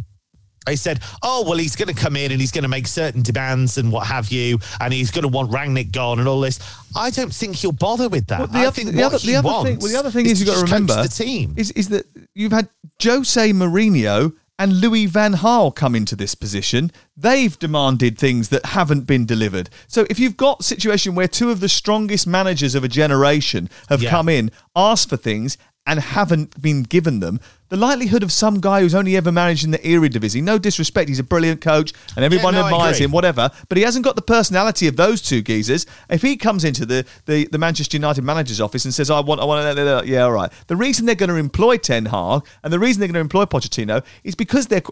they 0.66 0.76
said, 0.76 1.00
oh, 1.22 1.44
well, 1.48 1.56
he's 1.56 1.74
going 1.74 1.88
to 1.88 1.94
come 1.94 2.16
in 2.16 2.32
and 2.32 2.40
he's 2.40 2.52
going 2.52 2.62
to 2.62 2.68
make 2.68 2.86
certain 2.86 3.22
demands 3.22 3.78
and 3.78 3.90
what 3.90 4.06
have 4.06 4.30
you, 4.30 4.58
and 4.80 4.92
he's 4.92 5.10
going 5.10 5.22
to 5.22 5.28
want 5.28 5.50
Rangnick 5.50 5.90
gone 5.90 6.18
and 6.18 6.28
all 6.28 6.40
this. 6.40 6.60
I 6.94 7.10
don't 7.10 7.32
think 7.32 7.56
he'll 7.56 7.72
bother 7.72 8.08
with 8.08 8.26
that. 8.26 8.40
Well, 8.40 8.48
the, 8.48 8.66
other, 8.66 8.84
the, 8.84 9.02
other, 9.02 9.18
the 9.18 9.36
other 9.36 9.48
thing, 9.64 9.78
well, 9.78 9.90
the 9.90 9.98
other 9.98 10.10
thing 10.10 10.26
is, 10.26 10.32
is 10.32 10.40
you've 10.40 10.48
got 10.48 10.58
to 10.58 10.64
remember 10.64 11.02
the 11.02 11.08
team. 11.08 11.54
Is, 11.56 11.70
is 11.72 11.88
that 11.88 12.06
you've 12.34 12.52
had 12.52 12.68
Jose 13.02 13.50
Mourinho 13.52 14.34
and 14.60 14.78
Louis 14.78 15.06
Van 15.06 15.36
Gaal 15.36 15.74
come 15.74 15.94
into 15.94 16.14
this 16.14 16.34
position. 16.34 16.92
They've 17.16 17.58
demanded 17.58 18.18
things 18.18 18.50
that 18.50 18.66
haven't 18.66 19.06
been 19.06 19.24
delivered. 19.24 19.70
So 19.88 20.06
if 20.10 20.18
you've 20.18 20.36
got 20.36 20.60
a 20.60 20.64
situation 20.64 21.14
where 21.14 21.26
two 21.26 21.50
of 21.50 21.60
the 21.60 21.68
strongest 21.68 22.26
managers 22.26 22.74
of 22.74 22.84
a 22.84 22.88
generation 22.88 23.70
have 23.88 24.02
yeah. 24.02 24.10
come 24.10 24.28
in, 24.28 24.50
asked 24.76 25.08
for 25.08 25.16
things, 25.16 25.56
and 25.86 25.98
haven't 25.98 26.60
been 26.60 26.82
given 26.82 27.20
them, 27.20 27.40
the 27.70 27.76
likelihood 27.76 28.24
of 28.24 28.32
some 28.32 28.60
guy 28.60 28.80
who's 28.80 28.96
only 28.96 29.16
ever 29.16 29.30
managed 29.30 29.64
in 29.64 29.70
the 29.70 29.78
Eredivisie, 29.78 30.42
no 30.42 30.58
disrespect, 30.58 31.08
he's 31.08 31.20
a 31.20 31.24
brilliant 31.24 31.60
coach 31.60 31.92
and 32.16 32.24
everyone 32.24 32.52
yeah, 32.52 32.62
no, 32.62 32.66
admires 32.66 32.98
him, 32.98 33.12
whatever, 33.12 33.48
but 33.68 33.78
he 33.78 33.84
hasn't 33.84 34.04
got 34.04 34.16
the 34.16 34.22
personality 34.22 34.88
of 34.88 34.96
those 34.96 35.22
two 35.22 35.40
geezers. 35.40 35.86
If 36.08 36.20
he 36.20 36.36
comes 36.36 36.64
into 36.64 36.84
the, 36.84 37.06
the, 37.26 37.46
the 37.46 37.58
Manchester 37.58 37.96
United 37.96 38.24
manager's 38.24 38.60
office 38.60 38.84
and 38.84 38.92
says, 38.92 39.08
I 39.08 39.20
want, 39.20 39.40
I 39.40 39.44
want, 39.44 40.06
yeah, 40.06 40.22
all 40.22 40.32
right. 40.32 40.52
The 40.66 40.74
reason 40.74 41.06
they're 41.06 41.14
going 41.14 41.30
to 41.30 41.36
employ 41.36 41.76
Ten 41.76 42.06
Hag 42.06 42.44
and 42.64 42.72
the 42.72 42.78
reason 42.78 43.00
they're 43.00 43.06
going 43.06 43.14
to 43.14 43.20
employ 43.20 43.44
Pochettino 43.44 44.04
is 44.24 44.34
because 44.34 44.66
they're 44.66 44.82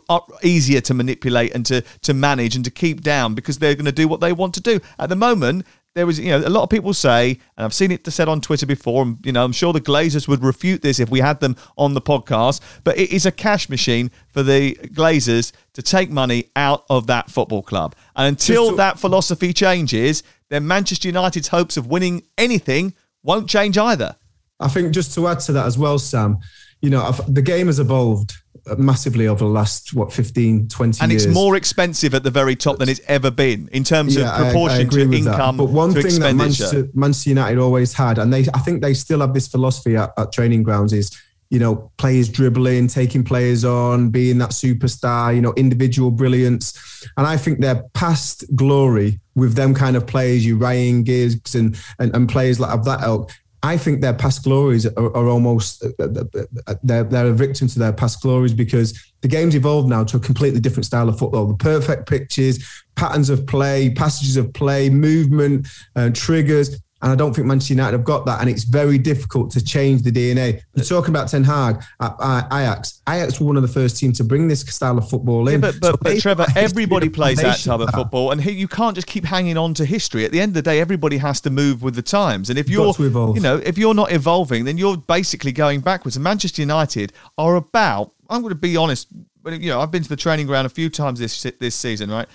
easier 0.44 0.80
to 0.82 0.94
manipulate 0.94 1.54
and 1.54 1.66
to, 1.66 1.82
to 2.02 2.14
manage 2.14 2.54
and 2.54 2.64
to 2.64 2.70
keep 2.70 3.00
down 3.00 3.34
because 3.34 3.58
they're 3.58 3.74
going 3.74 3.86
to 3.86 3.92
do 3.92 4.06
what 4.06 4.20
they 4.20 4.32
want 4.32 4.54
to 4.54 4.60
do. 4.60 4.78
At 5.00 5.08
the 5.08 5.16
moment, 5.16 5.66
there 5.98 6.06
was, 6.06 6.20
you 6.20 6.30
know, 6.30 6.38
a 6.38 6.48
lot 6.48 6.62
of 6.62 6.70
people 6.70 6.94
say, 6.94 7.30
and 7.56 7.64
I've 7.64 7.74
seen 7.74 7.90
it 7.90 8.06
said 8.06 8.28
on 8.28 8.40
Twitter 8.40 8.66
before, 8.66 9.02
and, 9.02 9.18
you 9.24 9.32
know, 9.32 9.42
I'm 9.42 9.50
sure 9.50 9.72
the 9.72 9.80
Glazers 9.80 10.28
would 10.28 10.44
refute 10.44 10.80
this 10.80 11.00
if 11.00 11.10
we 11.10 11.18
had 11.18 11.40
them 11.40 11.56
on 11.76 11.94
the 11.94 12.00
podcast, 12.00 12.60
but 12.84 12.96
it 12.96 13.12
is 13.12 13.26
a 13.26 13.32
cash 13.32 13.68
machine 13.68 14.12
for 14.28 14.44
the 14.44 14.74
Glazers 14.76 15.50
to 15.72 15.82
take 15.82 16.08
money 16.08 16.50
out 16.54 16.84
of 16.88 17.08
that 17.08 17.30
football 17.30 17.62
club. 17.62 17.96
And 18.14 18.28
until 18.28 18.70
to- 18.70 18.76
that 18.76 19.00
philosophy 19.00 19.52
changes, 19.52 20.22
then 20.50 20.68
Manchester 20.68 21.08
United's 21.08 21.48
hopes 21.48 21.76
of 21.76 21.88
winning 21.88 22.22
anything 22.38 22.94
won't 23.24 23.50
change 23.50 23.76
either. 23.76 24.14
I 24.60 24.68
think 24.68 24.92
just 24.92 25.12
to 25.14 25.26
add 25.26 25.40
to 25.40 25.52
that 25.52 25.66
as 25.66 25.76
well, 25.76 25.98
Sam, 25.98 26.38
you 26.80 26.90
know, 26.90 27.10
the 27.28 27.42
game 27.42 27.66
has 27.66 27.80
evolved 27.80 28.34
uh, 28.68 28.74
massively 28.76 29.26
over 29.26 29.44
the 29.44 29.50
last 29.50 29.94
what 29.94 30.12
15 30.12 30.68
20 30.68 31.00
and 31.00 31.10
years. 31.10 31.24
it's 31.24 31.34
more 31.34 31.56
expensive 31.56 32.14
at 32.14 32.22
the 32.22 32.30
very 32.30 32.54
top 32.54 32.78
than 32.78 32.88
it's 32.88 33.00
ever 33.06 33.30
been 33.30 33.68
in 33.72 33.84
terms 33.84 34.14
yeah, 34.14 34.34
of 34.34 34.44
proportion 34.44 34.88
to 34.90 35.00
income 35.00 35.56
that. 35.56 35.64
but 35.64 35.70
one 35.70 35.92
thing 35.92 36.20
that 36.20 36.34
Manchester, 36.34 36.88
Manchester, 36.94 37.30
United 37.30 37.58
always 37.58 37.92
had 37.92 38.18
and 38.18 38.32
they 38.32 38.40
I 38.52 38.58
think 38.58 38.82
they 38.82 38.94
still 38.94 39.20
have 39.20 39.32
this 39.32 39.48
philosophy 39.48 39.96
at, 39.96 40.12
at 40.18 40.32
training 40.32 40.64
grounds 40.64 40.92
is 40.92 41.16
you 41.50 41.58
know 41.58 41.90
players 41.96 42.28
dribbling 42.28 42.88
taking 42.88 43.24
players 43.24 43.64
on 43.64 44.10
being 44.10 44.38
that 44.38 44.50
superstar 44.50 45.34
you 45.34 45.40
know 45.40 45.54
individual 45.56 46.10
brilliance 46.10 47.06
and 47.16 47.26
I 47.26 47.36
think 47.36 47.60
their 47.60 47.84
past 47.94 48.44
glory 48.54 49.18
with 49.34 49.54
them 49.54 49.74
kind 49.74 49.96
of 49.96 50.06
players 50.06 50.44
you 50.44 50.58
Ryan 50.58 51.04
Giggs 51.04 51.54
and, 51.54 51.78
and 51.98 52.14
and 52.14 52.28
players 52.28 52.60
like 52.60 52.74
of 52.74 52.84
that 52.84 53.02
ilk 53.02 53.30
I 53.62 53.76
think 53.76 54.00
their 54.00 54.14
past 54.14 54.44
glories 54.44 54.86
are, 54.86 55.16
are 55.16 55.28
almost 55.28 55.84
uh, 55.84 55.88
uh, 55.98 56.24
uh, 56.66 56.74
they're, 56.82 57.04
they're 57.04 57.26
a 57.26 57.32
victim 57.32 57.66
to 57.68 57.78
their 57.78 57.92
past 57.92 58.22
glories 58.22 58.54
because 58.54 59.12
the 59.20 59.28
game's 59.28 59.56
evolved 59.56 59.88
now 59.88 60.04
to 60.04 60.16
a 60.16 60.20
completely 60.20 60.60
different 60.60 60.86
style 60.86 61.08
of 61.08 61.18
football. 61.18 61.46
The 61.46 61.56
perfect 61.56 62.08
pitches, 62.08 62.64
patterns 62.94 63.30
of 63.30 63.46
play, 63.46 63.90
passages 63.90 64.36
of 64.36 64.52
play, 64.52 64.90
movement, 64.90 65.66
uh, 65.96 66.10
triggers. 66.10 66.80
And 67.00 67.12
I 67.12 67.14
don't 67.14 67.34
think 67.34 67.46
Manchester 67.46 67.74
United 67.74 67.96
have 67.96 68.04
got 68.04 68.26
that. 68.26 68.40
And 68.40 68.50
it's 68.50 68.64
very 68.64 68.98
difficult 68.98 69.50
to 69.52 69.64
change 69.64 70.02
the 70.02 70.10
DNA. 70.10 70.62
You're 70.74 70.84
uh, 70.84 70.88
talking 70.88 71.10
about 71.10 71.28
Ten 71.28 71.44
Hag 71.44 71.82
at 72.00 72.14
Ajax. 72.52 73.02
Ajax 73.08 73.40
were 73.40 73.46
one 73.46 73.56
of 73.56 73.62
the 73.62 73.68
first 73.68 73.98
teams 73.98 74.18
to 74.18 74.24
bring 74.24 74.48
this 74.48 74.60
style 74.62 74.98
of 74.98 75.08
football 75.08 75.46
in. 75.48 75.54
Yeah, 75.54 75.70
but, 75.72 75.80
but, 75.80 75.90
so 75.92 75.96
but 76.02 76.20
Trevor, 76.20 76.46
everybody 76.56 77.08
plays 77.08 77.38
that 77.38 77.58
type 77.60 77.80
of 77.80 77.90
football. 77.90 78.32
And 78.32 78.44
you 78.44 78.66
can't 78.66 78.96
just 78.96 79.06
keep 79.06 79.24
hanging 79.24 79.56
on 79.56 79.74
to 79.74 79.84
history. 79.84 80.24
At 80.24 80.32
the 80.32 80.40
end 80.40 80.50
of 80.50 80.54
the 80.54 80.62
day, 80.62 80.80
everybody 80.80 81.18
has 81.18 81.40
to 81.42 81.50
move 81.50 81.82
with 81.82 81.94
the 81.94 82.02
times. 82.02 82.50
And 82.50 82.58
if 82.58 82.68
you're, 82.68 82.92
you 82.98 83.40
know, 83.40 83.60
if 83.64 83.78
you're 83.78 83.94
not 83.94 84.10
evolving, 84.10 84.64
then 84.64 84.76
you're 84.76 84.96
basically 84.96 85.52
going 85.52 85.80
backwards. 85.80 86.16
And 86.16 86.24
Manchester 86.24 86.62
United 86.62 87.12
are 87.36 87.56
about, 87.56 88.12
I'm 88.28 88.42
going 88.42 88.50
to 88.50 88.58
be 88.58 88.76
honest, 88.76 89.06
but 89.42 89.60
you 89.60 89.70
know, 89.70 89.80
I've 89.80 89.90
been 89.90 90.02
to 90.02 90.08
the 90.08 90.16
training 90.16 90.46
ground 90.46 90.66
a 90.66 90.70
few 90.70 90.90
times 90.90 91.20
this 91.20 91.42
this 91.58 91.74
season, 91.74 92.10
right? 92.10 92.28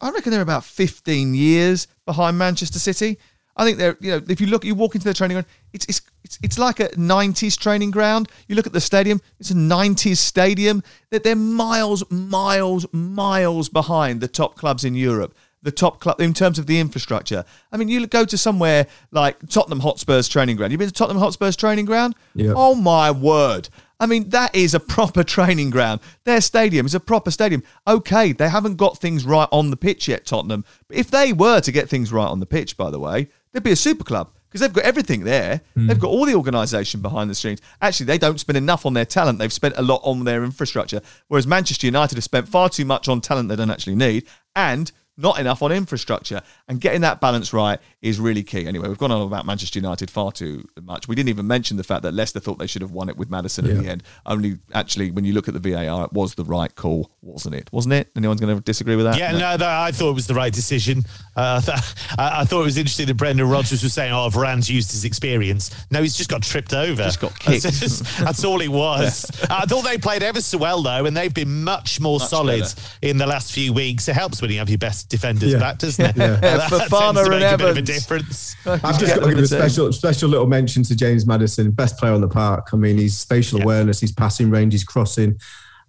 I 0.00 0.10
reckon 0.10 0.32
they're 0.32 0.40
about 0.40 0.64
15 0.64 1.34
years 1.34 1.86
behind 2.06 2.38
Manchester 2.38 2.78
City. 2.78 3.18
I 3.56 3.64
think 3.64 3.78
they're, 3.78 3.96
you 4.00 4.12
know, 4.12 4.22
if 4.28 4.40
you 4.40 4.46
look, 4.46 4.64
you 4.64 4.74
walk 4.74 4.94
into 4.94 5.06
the 5.06 5.14
training 5.14 5.34
ground, 5.34 5.46
it's, 5.72 5.84
it's, 5.86 6.00
it's, 6.24 6.38
it's 6.42 6.58
like 6.58 6.80
a 6.80 6.88
90s 6.88 7.58
training 7.58 7.90
ground. 7.90 8.28
You 8.48 8.54
look 8.54 8.66
at 8.66 8.72
the 8.72 8.80
stadium, 8.80 9.20
it's 9.38 9.50
a 9.50 9.54
90s 9.54 10.16
stadium. 10.16 10.82
That 11.10 11.24
they're 11.24 11.36
miles, 11.36 12.08
miles, 12.10 12.86
miles 12.92 13.68
behind 13.68 14.20
the 14.20 14.28
top 14.28 14.56
clubs 14.56 14.84
in 14.84 14.94
Europe. 14.94 15.34
The 15.62 15.70
top 15.70 16.00
club 16.00 16.20
in 16.22 16.32
terms 16.32 16.58
of 16.58 16.66
the 16.66 16.80
infrastructure. 16.80 17.44
I 17.70 17.76
mean, 17.76 17.88
you 17.88 18.06
go 18.06 18.24
to 18.24 18.38
somewhere 18.38 18.86
like 19.10 19.46
Tottenham 19.48 19.80
Hotspur's 19.80 20.26
training 20.26 20.56
ground. 20.56 20.72
You've 20.72 20.78
been 20.78 20.88
to 20.88 20.94
Tottenham 20.94 21.22
Hotspur's 21.22 21.54
training 21.54 21.84
ground? 21.84 22.14
Yeah. 22.34 22.54
Oh 22.56 22.74
my 22.74 23.10
word. 23.10 23.68
I 24.00 24.06
mean, 24.06 24.30
that 24.30 24.54
is 24.54 24.72
a 24.72 24.80
proper 24.80 25.22
training 25.22 25.68
ground. 25.68 26.00
Their 26.24 26.40
stadium 26.40 26.86
is 26.86 26.94
a 26.94 27.00
proper 27.00 27.30
stadium. 27.30 27.62
Okay, 27.86 28.32
they 28.32 28.48
haven't 28.48 28.76
got 28.76 28.96
things 28.96 29.26
right 29.26 29.48
on 29.52 29.68
the 29.68 29.76
pitch 29.76 30.08
yet, 30.08 30.24
Tottenham. 30.24 30.64
But 30.88 30.96
if 30.96 31.10
they 31.10 31.34
were 31.34 31.60
to 31.60 31.70
get 31.70 31.90
things 31.90 32.10
right 32.10 32.26
on 32.26 32.40
the 32.40 32.46
pitch, 32.46 32.78
by 32.78 32.90
the 32.90 32.98
way, 32.98 33.28
they'd 33.52 33.62
be 33.62 33.72
a 33.72 33.76
super 33.76 34.04
club 34.04 34.32
because 34.48 34.60
they've 34.60 34.72
got 34.72 34.84
everything 34.84 35.22
there. 35.24 35.60
Mm. 35.76 35.88
They've 35.88 35.98
got 35.98 36.08
all 36.08 36.24
the 36.24 36.34
organisation 36.34 37.00
behind 37.00 37.30
the 37.30 37.34
scenes. 37.34 37.60
Actually, 37.80 38.06
they 38.06 38.18
don't 38.18 38.40
spend 38.40 38.56
enough 38.56 38.84
on 38.84 38.94
their 38.94 39.04
talent. 39.04 39.38
They've 39.38 39.52
spent 39.52 39.74
a 39.76 39.82
lot 39.82 40.00
on 40.02 40.24
their 40.24 40.42
infrastructure. 40.42 41.00
Whereas 41.28 41.46
Manchester 41.46 41.86
United 41.86 42.16
have 42.16 42.24
spent 42.24 42.48
far 42.48 42.68
too 42.68 42.84
much 42.84 43.08
on 43.08 43.20
talent 43.20 43.48
they 43.48 43.56
don't 43.56 43.70
actually 43.70 43.94
need. 43.94 44.26
And 44.56 44.90
not 45.20 45.38
enough 45.38 45.62
on 45.62 45.72
infrastructure. 45.72 46.40
And 46.68 46.80
getting 46.80 47.02
that 47.02 47.20
balance 47.20 47.52
right 47.52 47.78
is 48.02 48.18
really 48.18 48.42
key. 48.42 48.66
Anyway, 48.66 48.88
we've 48.88 48.98
gone 48.98 49.10
on 49.10 49.22
about 49.22 49.46
Manchester 49.46 49.78
United 49.78 50.10
far 50.10 50.32
too 50.32 50.66
much. 50.82 51.08
We 51.08 51.14
didn't 51.14 51.28
even 51.28 51.46
mention 51.46 51.76
the 51.76 51.84
fact 51.84 52.02
that 52.02 52.14
Leicester 52.14 52.40
thought 52.40 52.58
they 52.58 52.66
should 52.66 52.82
have 52.82 52.92
won 52.92 53.08
it 53.08 53.16
with 53.16 53.30
Maddison 53.30 53.66
yeah. 53.66 53.72
at 53.72 53.78
the 53.78 53.88
end. 53.88 54.02
Only 54.26 54.58
actually, 54.72 55.10
when 55.10 55.24
you 55.24 55.32
look 55.32 55.48
at 55.48 55.54
the 55.54 55.60
VAR, 55.60 56.04
it 56.04 56.12
was 56.12 56.34
the 56.34 56.44
right 56.44 56.74
call, 56.74 57.10
wasn't 57.22 57.54
it? 57.54 57.70
Wasn't 57.72 57.92
it? 57.92 58.08
Anyone's 58.16 58.40
going 58.40 58.56
to 58.56 58.62
disagree 58.62 58.96
with 58.96 59.06
that? 59.06 59.18
Yeah, 59.18 59.32
no, 59.32 59.56
no 59.56 59.68
I 59.68 59.92
thought 59.92 60.10
it 60.10 60.14
was 60.14 60.26
the 60.26 60.34
right 60.34 60.52
decision. 60.52 61.02
Uh, 61.36 61.60
I, 62.18 62.44
thought 62.44 62.62
it 62.62 62.64
was 62.64 62.78
interesting 62.78 63.06
that 63.06 63.14
Brendan 63.14 63.48
Rodgers 63.48 63.82
was 63.82 63.92
saying, 63.92 64.12
"Oh, 64.12 64.28
Varane's 64.28 64.70
used 64.70 64.90
his 64.92 65.04
experience." 65.04 65.70
No, 65.90 66.02
he's 66.02 66.16
just 66.16 66.30
got 66.30 66.42
tripped 66.42 66.74
over. 66.74 67.02
Just 67.02 67.20
got 67.20 67.38
kicked. 67.38 67.64
That's, 67.64 68.18
that's 68.18 68.44
all 68.44 68.58
he 68.58 68.68
was. 68.68 69.30
Yeah. 69.40 69.46
I 69.50 69.66
thought 69.66 69.84
they 69.84 69.96
played 69.96 70.22
ever 70.22 70.40
so 70.40 70.58
well 70.58 70.82
though, 70.82 71.06
and 71.06 71.16
they've 71.16 71.32
been 71.32 71.64
much 71.64 72.00
more 72.00 72.18
much 72.18 72.28
solid 72.28 72.60
better. 72.60 72.80
in 73.02 73.16
the 73.16 73.26
last 73.26 73.52
few 73.52 73.72
weeks. 73.72 74.08
It 74.08 74.14
helps 74.14 74.42
when 74.42 74.50
you 74.50 74.58
have 74.58 74.68
your 74.68 74.78
best 74.78 75.08
defenders 75.10 75.52
yeah. 75.52 75.58
back, 75.58 75.78
doesn't 75.78 76.04
it? 76.04 76.16
Yeah. 76.16 76.38
yeah. 76.42 76.68
Fofana 76.68 77.24
and 77.26 77.42
Evans. 77.42 77.52
A 77.52 77.58
bit 77.58 77.70
of 77.70 77.76
a 77.76 77.82
difference. 77.82 78.56
I've 78.66 78.98
just 78.98 79.14
got 79.14 79.26
to 79.26 79.34
give 79.34 79.38
a 79.38 79.46
special, 79.46 79.92
special 79.92 80.30
little 80.30 80.46
mention 80.46 80.82
to 80.84 80.96
James 80.96 81.26
Maddison, 81.26 81.70
best 81.72 81.98
player 81.98 82.14
on 82.14 82.22
the 82.22 82.28
park. 82.28 82.68
I 82.72 82.76
mean, 82.76 82.96
his 82.96 83.18
spatial 83.18 83.58
yeah. 83.58 83.64
awareness, 83.64 84.00
his 84.00 84.12
passing 84.12 84.48
range, 84.48 84.72
his 84.72 84.84
crossing. 84.84 85.38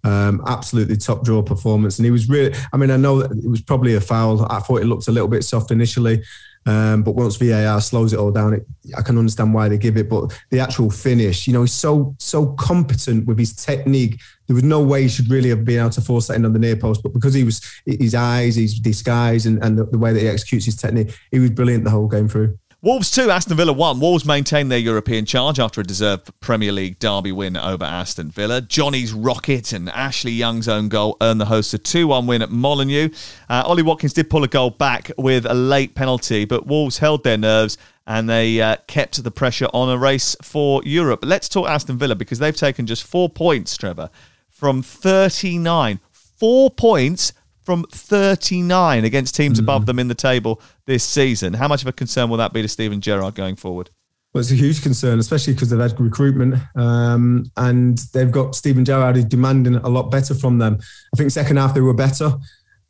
Um, 0.04 0.42
absolutely 0.48 0.96
top 0.96 1.24
draw 1.24 1.42
performance, 1.42 2.00
and 2.00 2.04
he 2.04 2.10
was 2.10 2.28
really. 2.28 2.52
I 2.72 2.76
mean, 2.76 2.90
I 2.90 2.96
know 2.96 3.22
that 3.22 3.30
it 3.30 3.48
was 3.48 3.62
probably 3.62 3.94
a 3.94 4.00
foul. 4.00 4.44
I 4.50 4.58
thought 4.58 4.82
it 4.82 4.86
looked 4.86 5.06
a 5.06 5.12
little 5.12 5.28
bit 5.28 5.44
soft 5.44 5.70
initially, 5.70 6.24
um, 6.66 7.02
but 7.02 7.16
once 7.16 7.36
VAR 7.36 7.80
slows 7.80 8.12
it 8.12 8.18
all 8.18 8.30
down, 8.30 8.54
it, 8.54 8.66
I 8.96 9.02
can 9.02 9.18
understand 9.18 9.52
why 9.52 9.68
they 9.68 9.78
give 9.78 9.96
it. 9.96 10.08
But 10.08 10.38
the 10.50 10.60
actual 10.60 10.90
finish, 10.90 11.46
you 11.46 11.52
know, 11.52 11.62
he's 11.62 11.72
so 11.72 12.14
so 12.18 12.46
competent 12.54 13.26
with 13.26 13.38
his 13.38 13.54
technique. 13.54 14.20
There 14.46 14.54
was 14.54 14.64
no 14.64 14.82
way 14.82 15.02
he 15.02 15.08
should 15.08 15.28
really 15.28 15.48
have 15.48 15.64
been 15.64 15.80
able 15.80 15.90
to 15.90 16.00
force 16.00 16.28
that 16.28 16.34
in 16.34 16.44
on 16.44 16.52
the 16.52 16.58
near 16.58 16.76
post, 16.76 17.02
but 17.02 17.12
because 17.12 17.34
he 17.34 17.44
was 17.44 17.62
his 17.86 18.14
eyes, 18.14 18.56
his 18.56 18.78
disguise, 18.78 19.46
and, 19.46 19.62
and 19.64 19.78
the, 19.78 19.84
the 19.86 19.98
way 19.98 20.12
that 20.12 20.20
he 20.20 20.28
executes 20.28 20.66
his 20.66 20.76
technique, 20.76 21.16
he 21.30 21.40
was 21.40 21.50
brilliant 21.50 21.84
the 21.84 21.90
whole 21.90 22.08
game 22.08 22.28
through. 22.28 22.58
Wolves 22.84 23.12
2, 23.12 23.30
Aston 23.30 23.56
Villa 23.56 23.72
1. 23.72 24.00
Wolves 24.00 24.24
maintain 24.24 24.68
their 24.68 24.76
European 24.76 25.24
charge 25.24 25.60
after 25.60 25.80
a 25.80 25.84
deserved 25.84 26.32
Premier 26.40 26.72
League 26.72 26.98
derby 26.98 27.30
win 27.30 27.56
over 27.56 27.84
Aston 27.84 28.28
Villa. 28.28 28.60
Jonny's 28.60 29.12
rocket 29.12 29.72
and 29.72 29.88
Ashley 29.90 30.32
Young's 30.32 30.66
own 30.66 30.88
goal 30.88 31.16
earned 31.20 31.40
the 31.40 31.44
hosts 31.44 31.72
a 31.74 31.78
2 31.78 32.08
1 32.08 32.26
win 32.26 32.42
at 32.42 32.50
Molineux. 32.50 33.10
Uh, 33.48 33.62
Ollie 33.64 33.84
Watkins 33.84 34.14
did 34.14 34.28
pull 34.28 34.42
a 34.42 34.48
goal 34.48 34.70
back 34.70 35.12
with 35.16 35.46
a 35.46 35.54
late 35.54 35.94
penalty, 35.94 36.44
but 36.44 36.66
Wolves 36.66 36.98
held 36.98 37.22
their 37.22 37.38
nerves 37.38 37.78
and 38.04 38.28
they 38.28 38.60
uh, 38.60 38.74
kept 38.88 39.22
the 39.22 39.30
pressure 39.30 39.68
on 39.72 39.88
a 39.88 39.96
race 39.96 40.34
for 40.42 40.82
Europe. 40.84 41.20
Let's 41.22 41.48
talk 41.48 41.68
Aston 41.68 41.98
Villa 41.98 42.16
because 42.16 42.40
they've 42.40 42.56
taken 42.56 42.88
just 42.88 43.04
four 43.04 43.28
points, 43.28 43.76
Trevor, 43.76 44.10
from 44.48 44.82
39. 44.82 46.00
Four 46.10 46.68
points 46.68 47.32
from 47.62 47.84
39 47.90 49.04
against 49.04 49.34
teams 49.34 49.58
mm-hmm. 49.58 49.64
above 49.64 49.86
them 49.86 49.98
in 49.98 50.08
the 50.08 50.14
table 50.14 50.60
this 50.86 51.04
season. 51.04 51.54
How 51.54 51.68
much 51.68 51.82
of 51.82 51.88
a 51.88 51.92
concern 51.92 52.28
will 52.30 52.38
that 52.38 52.52
be 52.52 52.62
to 52.62 52.68
Steven 52.68 53.00
Gerrard 53.00 53.34
going 53.34 53.56
forward? 53.56 53.90
Well, 54.32 54.40
it's 54.40 54.50
a 54.50 54.54
huge 54.54 54.82
concern, 54.82 55.18
especially 55.18 55.52
because 55.52 55.68
they've 55.68 55.78
had 55.78 55.98
recruitment 56.00 56.54
um, 56.74 57.44
and 57.58 57.98
they've 58.14 58.30
got 58.30 58.54
Steven 58.54 58.84
Gerrard 58.84 59.16
who's 59.16 59.26
demanding 59.26 59.76
a 59.76 59.88
lot 59.88 60.10
better 60.10 60.34
from 60.34 60.58
them. 60.58 60.78
I 61.14 61.16
think 61.16 61.30
second 61.30 61.58
half 61.58 61.74
they 61.74 61.82
were 61.82 61.92
better, 61.92 62.32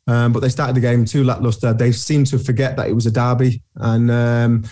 um, 0.07 0.31
but 0.31 0.39
they 0.39 0.47
started 0.47 0.75
the 0.75 0.81
game 0.81 1.03
too 1.03 1.25
lackluster. 1.25 1.73
They 1.73 1.91
seemed 1.91 2.27
to 2.27 2.39
forget 2.39 2.77
that 2.77 2.87
it 2.87 2.93
was 2.93 3.07
a 3.07 3.11
derby. 3.11 3.61
And 3.75 4.09
um, 4.09 4.63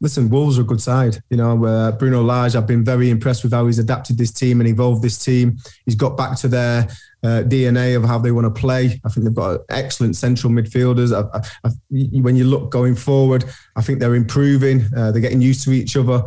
listen, 0.00 0.30
Wolves 0.30 0.56
are 0.56 0.62
a 0.62 0.64
good 0.64 0.80
side. 0.80 1.20
You 1.30 1.36
know, 1.36 1.64
uh, 1.64 1.92
Bruno 1.92 2.22
Lage, 2.22 2.54
I've 2.54 2.66
been 2.66 2.84
very 2.84 3.10
impressed 3.10 3.42
with 3.42 3.52
how 3.52 3.66
he's 3.66 3.80
adapted 3.80 4.18
this 4.18 4.32
team 4.32 4.60
and 4.60 4.68
evolved 4.68 5.02
this 5.02 5.18
team. 5.18 5.56
He's 5.84 5.96
got 5.96 6.16
back 6.16 6.38
to 6.38 6.48
their 6.48 6.88
uh, 7.22 7.42
DNA 7.46 7.96
of 7.96 8.04
how 8.04 8.18
they 8.18 8.32
want 8.32 8.44
to 8.44 8.60
play. 8.60 9.00
I 9.04 9.08
think 9.08 9.24
they've 9.24 9.34
got 9.34 9.60
excellent 9.68 10.16
central 10.16 10.52
midfielders. 10.52 11.12
I, 11.12 11.38
I, 11.38 11.68
I, 11.68 12.20
when 12.20 12.36
you 12.36 12.44
look 12.44 12.70
going 12.70 12.94
forward, 12.94 13.44
I 13.76 13.82
think 13.82 14.00
they're 14.00 14.14
improving. 14.14 14.84
Uh, 14.96 15.12
they're 15.12 15.20
getting 15.20 15.40
used 15.40 15.64
to 15.64 15.72
each 15.72 15.96
other, 15.96 16.22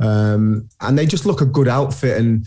um, 0.00 0.68
and 0.80 0.98
they 0.98 1.06
just 1.06 1.26
look 1.26 1.40
a 1.40 1.46
good 1.46 1.68
outfit. 1.68 2.18
And 2.18 2.46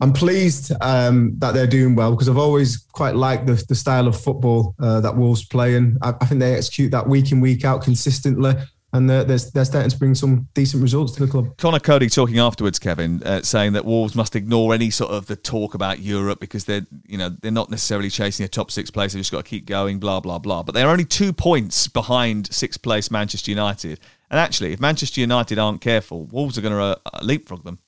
I'm 0.00 0.12
pleased 0.12 0.72
um, 0.80 1.38
that 1.38 1.54
they're 1.54 1.66
doing 1.66 1.94
well 1.94 2.12
because 2.12 2.28
I've 2.28 2.38
always 2.38 2.76
quite 2.76 3.16
liked 3.16 3.46
the, 3.46 3.62
the 3.68 3.74
style 3.74 4.06
of 4.06 4.20
football 4.20 4.74
uh, 4.80 5.00
that 5.00 5.16
Wolves 5.16 5.44
play, 5.44 5.76
and 5.76 5.98
I, 6.02 6.14
I 6.20 6.26
think 6.26 6.40
they 6.40 6.54
execute 6.54 6.90
that 6.92 7.08
week 7.08 7.32
in 7.32 7.40
week 7.40 7.64
out 7.64 7.82
consistently 7.82 8.54
and 8.92 9.08
they're, 9.08 9.24
they're, 9.24 9.38
they're, 9.54 9.64
starting 9.64 9.90
to 9.90 9.98
bring 9.98 10.14
some 10.14 10.48
decent 10.54 10.82
results 10.82 11.12
to 11.12 11.24
the 11.24 11.30
club. 11.30 11.56
Conor 11.56 11.80
Coady 11.80 12.08
talking 12.08 12.38
afterwards, 12.38 12.78
Kevin, 12.78 13.22
uh, 13.22 13.40
saying 13.40 13.72
that 13.72 13.84
Wolves 13.84 14.14
must 14.14 14.36
ignore 14.36 14.74
any 14.74 14.90
sort 14.90 15.10
of 15.10 15.26
the 15.26 15.36
talk 15.36 15.74
about 15.74 16.00
Europe 16.00 16.40
because 16.40 16.66
they're 16.66 16.86
you 17.06 17.16
know 17.16 17.30
they're 17.30 17.50
not 17.50 17.70
necessarily 17.70 18.10
chasing 18.10 18.44
a 18.44 18.48
top 18.48 18.70
six 18.70 18.90
place. 18.90 19.12
They've 19.12 19.20
just 19.20 19.32
got 19.32 19.44
to 19.44 19.50
keep 19.50 19.66
going, 19.66 19.98
blah 19.98 20.20
blah 20.20 20.38
blah. 20.38 20.62
But 20.62 20.74
they're 20.74 20.90
only 20.90 21.06
two 21.06 21.32
points 21.32 21.88
behind 21.88 22.52
sixth 22.52 22.82
place 22.82 23.10
Manchester 23.10 23.50
United. 23.50 24.00
And 24.30 24.38
actually, 24.38 24.72
if 24.72 24.80
Manchester 24.80 25.20
United 25.20 25.58
aren't 25.58 25.80
careful, 25.80 26.24
Wolves 26.26 26.56
are 26.56 26.62
going 26.62 26.74
to 26.74 27.00
uh, 27.04 27.20
leapfrog 27.22 27.64
them. 27.64 27.78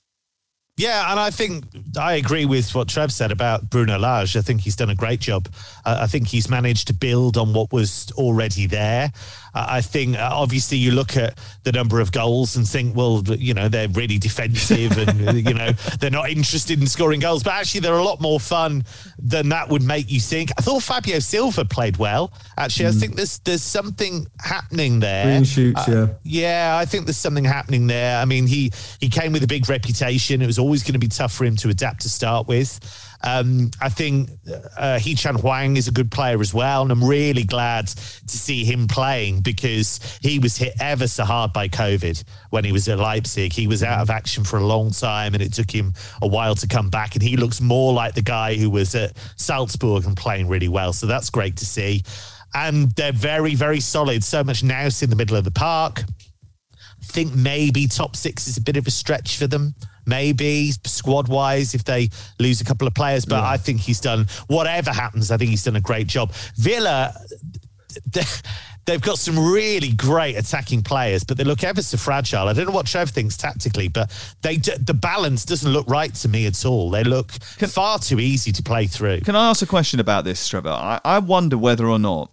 Yeah, 0.76 1.12
and 1.12 1.20
I 1.20 1.30
think 1.30 1.64
I 1.96 2.14
agree 2.14 2.46
with 2.46 2.74
what 2.74 2.88
Trev 2.88 3.12
said 3.12 3.30
about 3.30 3.70
Bruno 3.70 3.96
Lage. 3.96 4.36
I 4.36 4.40
think 4.40 4.60
he's 4.60 4.74
done 4.74 4.90
a 4.90 4.94
great 4.94 5.20
job. 5.20 5.48
Uh, 5.84 5.98
I 6.00 6.08
think 6.08 6.26
he's 6.26 6.50
managed 6.50 6.88
to 6.88 6.94
build 6.94 7.36
on 7.36 7.52
what 7.52 7.72
was 7.72 8.10
already 8.16 8.66
there. 8.66 9.12
I 9.54 9.80
think 9.80 10.16
uh, 10.16 10.30
obviously 10.32 10.78
you 10.78 10.90
look 10.90 11.16
at 11.16 11.38
the 11.62 11.72
number 11.72 12.00
of 12.00 12.10
goals 12.12 12.56
and 12.56 12.66
think, 12.66 12.96
well, 12.96 13.22
you 13.26 13.54
know, 13.54 13.68
they're 13.68 13.88
really 13.88 14.18
defensive 14.18 14.98
and, 14.98 15.38
you 15.48 15.54
know, 15.54 15.70
they're 16.00 16.10
not 16.10 16.30
interested 16.30 16.80
in 16.80 16.86
scoring 16.86 17.20
goals. 17.20 17.42
But 17.42 17.54
actually, 17.54 17.80
they're 17.80 17.94
a 17.94 18.02
lot 18.02 18.20
more 18.20 18.40
fun 18.40 18.84
than 19.18 19.50
that 19.50 19.68
would 19.68 19.82
make 19.82 20.10
you 20.10 20.20
think. 20.20 20.50
I 20.58 20.62
thought 20.62 20.82
Fabio 20.82 21.18
Silva 21.20 21.64
played 21.64 21.96
well. 21.96 22.32
Actually, 22.58 22.86
mm. 22.86 22.96
I 22.96 23.00
think 23.00 23.16
there's 23.16 23.38
there's 23.40 23.62
something 23.62 24.26
happening 24.40 25.00
there. 25.00 25.24
Green 25.24 25.44
shoots, 25.44 25.88
uh, 25.88 26.08
yeah. 26.24 26.34
Yeah, 26.44 26.76
I 26.76 26.84
think 26.84 27.06
there's 27.06 27.16
something 27.16 27.44
happening 27.44 27.86
there. 27.86 28.20
I 28.20 28.24
mean, 28.24 28.46
he 28.46 28.72
he 29.00 29.08
came 29.08 29.32
with 29.32 29.44
a 29.44 29.46
big 29.46 29.68
reputation. 29.68 30.42
It 30.42 30.46
was 30.46 30.58
always 30.58 30.82
going 30.82 30.94
to 30.94 30.98
be 30.98 31.08
tough 31.08 31.32
for 31.32 31.44
him 31.44 31.56
to 31.56 31.68
adapt 31.68 32.02
to 32.02 32.08
start 32.08 32.48
with. 32.48 32.80
Um, 33.24 33.70
I 33.80 33.88
think 33.88 34.28
uh, 34.76 34.98
Hee-chan 34.98 35.36
Hwang 35.36 35.78
is 35.78 35.88
a 35.88 35.90
good 35.90 36.10
player 36.10 36.40
as 36.40 36.52
well, 36.52 36.82
and 36.82 36.92
I'm 36.92 37.02
really 37.02 37.44
glad 37.44 37.86
to 37.86 38.38
see 38.38 38.64
him 38.64 38.86
playing 38.86 39.40
because 39.40 40.18
he 40.20 40.38
was 40.38 40.58
hit 40.58 40.74
ever 40.78 41.08
so 41.08 41.24
hard 41.24 41.54
by 41.54 41.68
COVID 41.68 42.22
when 42.50 42.64
he 42.64 42.72
was 42.72 42.86
at 42.86 42.98
Leipzig. 42.98 43.54
He 43.54 43.66
was 43.66 43.82
out 43.82 44.00
of 44.00 44.10
action 44.10 44.44
for 44.44 44.58
a 44.58 44.64
long 44.64 44.90
time, 44.90 45.32
and 45.32 45.42
it 45.42 45.54
took 45.54 45.70
him 45.70 45.94
a 46.20 46.28
while 46.28 46.54
to 46.56 46.68
come 46.68 46.90
back. 46.90 47.14
And 47.14 47.22
he 47.22 47.38
looks 47.38 47.62
more 47.62 47.94
like 47.94 48.14
the 48.14 48.22
guy 48.22 48.56
who 48.56 48.68
was 48.68 48.94
at 48.94 49.16
Salzburg 49.36 50.04
and 50.04 50.14
playing 50.14 50.46
really 50.48 50.68
well. 50.68 50.92
So 50.92 51.06
that's 51.06 51.30
great 51.30 51.56
to 51.56 51.64
see. 51.64 52.02
And 52.52 52.92
they're 52.92 53.12
very, 53.12 53.54
very 53.54 53.80
solid. 53.80 54.22
So 54.22 54.44
much 54.44 54.62
nous 54.62 55.02
in 55.02 55.08
the 55.08 55.16
middle 55.16 55.36
of 55.36 55.44
the 55.44 55.50
park. 55.50 56.02
Think 57.04 57.34
maybe 57.34 57.86
top 57.86 58.16
six 58.16 58.46
is 58.46 58.56
a 58.56 58.62
bit 58.62 58.76
of 58.76 58.86
a 58.86 58.90
stretch 58.90 59.36
for 59.38 59.46
them 59.46 59.74
maybe 60.06 60.70
squad 60.84 61.28
wise 61.28 61.74
if 61.74 61.84
they 61.84 62.10
lose 62.38 62.60
a 62.60 62.64
couple 62.64 62.86
of 62.86 62.94
players. 62.94 63.24
But 63.24 63.36
yeah. 63.36 63.48
I 63.48 63.56
think 63.56 63.80
he's 63.80 64.00
done 64.00 64.26
whatever 64.46 64.92
happens. 64.92 65.30
I 65.30 65.36
think 65.36 65.50
he's 65.50 65.64
done 65.64 65.76
a 65.76 65.80
great 65.80 66.06
job. 66.06 66.32
Villa. 66.56 67.14
They've 68.86 69.00
got 69.00 69.18
some 69.18 69.38
really 69.38 69.92
great 69.92 70.36
attacking 70.36 70.82
players, 70.82 71.24
but 71.24 71.38
they 71.38 71.44
look 71.44 71.64
ever 71.64 71.80
so 71.80 71.96
fragile. 71.96 72.48
I 72.48 72.52
don't 72.52 72.66
know 72.66 72.72
what 72.72 72.86
Trev 72.86 73.08
thinks 73.08 73.34
tactically, 73.34 73.88
but 73.88 74.12
they 74.42 74.56
the 74.58 74.92
balance 74.92 75.46
doesn't 75.46 75.72
look 75.72 75.88
right 75.88 76.12
to 76.16 76.28
me 76.28 76.44
at 76.46 76.66
all. 76.66 76.90
They 76.90 77.02
look 77.02 77.32
can, 77.56 77.70
far 77.70 77.98
too 77.98 78.20
easy 78.20 78.52
to 78.52 78.62
play 78.62 78.86
through. 78.86 79.22
Can 79.22 79.36
I 79.36 79.48
ask 79.48 79.62
a 79.62 79.66
question 79.66 80.00
about 80.00 80.24
this, 80.24 80.46
Trevor? 80.46 80.68
I, 80.68 81.00
I 81.02 81.18
wonder 81.20 81.56
whether 81.56 81.88
or 81.88 81.98
not 81.98 82.30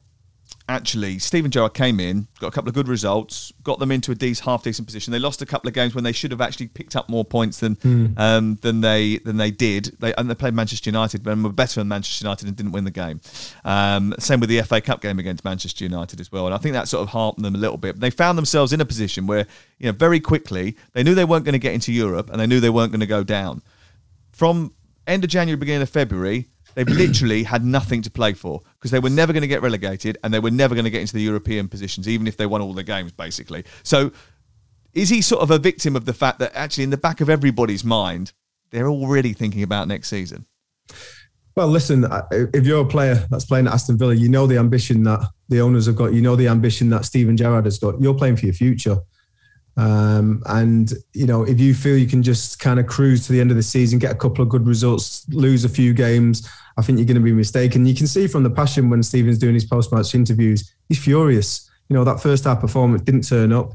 actually, 0.71 1.19
Steven 1.19 1.51
Gerrard 1.51 1.73
came 1.73 1.99
in, 1.99 2.27
got 2.39 2.47
a 2.47 2.51
couple 2.51 2.69
of 2.69 2.75
good 2.75 2.87
results, 2.87 3.51
got 3.63 3.79
them 3.79 3.91
into 3.91 4.11
a 4.11 4.15
decent, 4.15 4.45
half 4.45 4.63
decent 4.63 4.87
position. 4.87 5.11
They 5.11 5.19
lost 5.19 5.41
a 5.41 5.45
couple 5.45 5.67
of 5.67 5.73
games 5.73 5.93
when 5.93 6.03
they 6.03 6.11
should 6.11 6.31
have 6.31 6.41
actually 6.41 6.67
picked 6.67 6.95
up 6.95 7.09
more 7.09 7.25
points 7.25 7.59
than 7.59 7.75
mm. 7.75 8.17
um, 8.17 8.55
than 8.61 8.81
they 8.81 9.17
than 9.17 9.37
they 9.37 9.51
did. 9.51 9.95
They 9.99 10.13
and 10.15 10.29
they 10.29 10.35
played 10.35 10.53
Manchester 10.53 10.89
United, 10.89 11.23
but 11.23 11.37
were 11.37 11.51
better 11.51 11.79
than 11.81 11.87
Manchester 11.87 12.25
United 12.25 12.47
and 12.47 12.55
didn't 12.55 12.71
win 12.71 12.85
the 12.85 12.91
game. 12.91 13.21
Um, 13.65 14.15
same 14.17 14.39
with 14.39 14.49
the 14.49 14.61
FA 14.61 14.81
Cup 14.81 15.01
game 15.01 15.19
against 15.19 15.43
Manchester 15.43 15.83
United 15.83 16.19
as 16.19 16.31
well, 16.31 16.45
and 16.45 16.55
I 16.55 16.57
think 16.57 16.73
that 16.73 16.87
sort 16.87 17.03
of 17.03 17.09
harmed 17.09 17.43
them 17.43 17.53
a 17.53 17.57
little 17.59 17.77
bit. 17.77 17.95
But 17.95 18.01
they 18.01 18.09
found 18.09 18.37
themselves 18.37 18.73
in 18.73 18.81
a 18.81 18.85
position 18.85 19.27
where 19.27 19.45
you 19.77 19.87
know 19.87 19.93
very 19.93 20.19
quickly 20.19 20.77
they 20.93 21.03
knew 21.03 21.13
they 21.13 21.25
weren't 21.25 21.45
going 21.45 21.53
to 21.53 21.59
get 21.59 21.73
into 21.73 21.91
Europe 21.91 22.29
and 22.29 22.39
they 22.39 22.47
knew 22.47 22.59
they 22.59 22.69
weren't 22.69 22.91
going 22.91 23.01
to 23.01 23.07
go 23.07 23.23
down. 23.23 23.61
From 24.31 24.73
end 25.05 25.23
of 25.23 25.29
January, 25.29 25.57
beginning 25.57 25.81
of 25.81 25.89
February, 25.89 26.47
They've 26.75 26.87
literally 26.87 27.43
had 27.43 27.65
nothing 27.65 28.01
to 28.03 28.11
play 28.11 28.33
for 28.33 28.61
because 28.81 28.89
they 28.89 28.99
were 28.99 29.11
never 29.11 29.31
going 29.31 29.41
to 29.41 29.47
get 29.47 29.61
relegated 29.61 30.17
and 30.23 30.33
they 30.33 30.39
were 30.39 30.49
never 30.49 30.73
going 30.73 30.85
to 30.85 30.89
get 30.89 31.01
into 31.01 31.13
the 31.13 31.21
European 31.21 31.67
positions, 31.67 32.07
even 32.07 32.25
if 32.25 32.35
they 32.35 32.47
won 32.47 32.61
all 32.61 32.73
the 32.73 32.83
games, 32.83 33.11
basically. 33.11 33.63
So, 33.83 34.11
is 34.93 35.09
he 35.09 35.21
sort 35.21 35.43
of 35.43 35.51
a 35.51 35.59
victim 35.59 35.95
of 35.95 36.05
the 36.05 36.13
fact 36.13 36.39
that 36.39 36.51
actually, 36.55 36.83
in 36.83 36.89
the 36.89 36.97
back 36.97 37.21
of 37.21 37.29
everybody's 37.29 37.83
mind, 37.83 38.33
they're 38.71 38.89
already 38.89 39.33
thinking 39.33 39.61
about 39.61 39.87
next 39.87 40.09
season? 40.09 40.47
Well, 41.55 41.67
listen, 41.67 42.05
if 42.31 42.65
you're 42.65 42.81
a 42.81 42.87
player 42.87 43.27
that's 43.29 43.45
playing 43.45 43.67
at 43.67 43.73
Aston 43.73 43.97
Villa, 43.97 44.13
you 44.13 44.29
know 44.29 44.47
the 44.47 44.57
ambition 44.57 45.03
that 45.03 45.19
the 45.49 45.61
owners 45.61 45.85
have 45.85 45.95
got, 45.95 46.13
you 46.13 46.21
know 46.21 46.35
the 46.35 46.47
ambition 46.47 46.89
that 46.89 47.05
Steven 47.05 47.37
Gerrard 47.37 47.65
has 47.65 47.77
got. 47.77 48.01
You're 48.01 48.15
playing 48.15 48.37
for 48.37 48.45
your 48.45 48.55
future. 48.55 48.97
Um, 49.77 50.43
and 50.47 50.91
you 51.13 51.25
know, 51.25 51.43
if 51.43 51.59
you 51.59 51.73
feel 51.73 51.97
you 51.97 52.07
can 52.07 52.23
just 52.23 52.59
kind 52.59 52.79
of 52.79 52.87
cruise 52.87 53.27
to 53.27 53.33
the 53.33 53.39
end 53.39 53.51
of 53.51 53.57
the 53.57 53.63
season, 53.63 53.99
get 53.99 54.11
a 54.11 54.17
couple 54.17 54.41
of 54.41 54.49
good 54.49 54.65
results, 54.65 55.27
lose 55.29 55.63
a 55.63 55.69
few 55.69 55.93
games, 55.93 56.49
I 56.77 56.81
think 56.81 56.97
you're 56.97 57.05
going 57.05 57.15
to 57.15 57.21
be 57.21 57.33
mistaken. 57.33 57.85
You 57.85 57.95
can 57.95 58.07
see 58.07 58.27
from 58.27 58.43
the 58.43 58.49
passion 58.49 58.89
when 58.89 59.03
Steven's 59.03 59.37
doing 59.37 59.53
his 59.53 59.65
post-match 59.65 60.15
interviews, 60.15 60.73
he's 60.87 61.03
furious. 61.03 61.69
You 61.89 61.95
know, 61.95 62.03
that 62.03 62.21
first 62.21 62.45
half 62.45 62.61
performance 62.61 63.01
didn't 63.01 63.27
turn 63.27 63.51
up. 63.51 63.73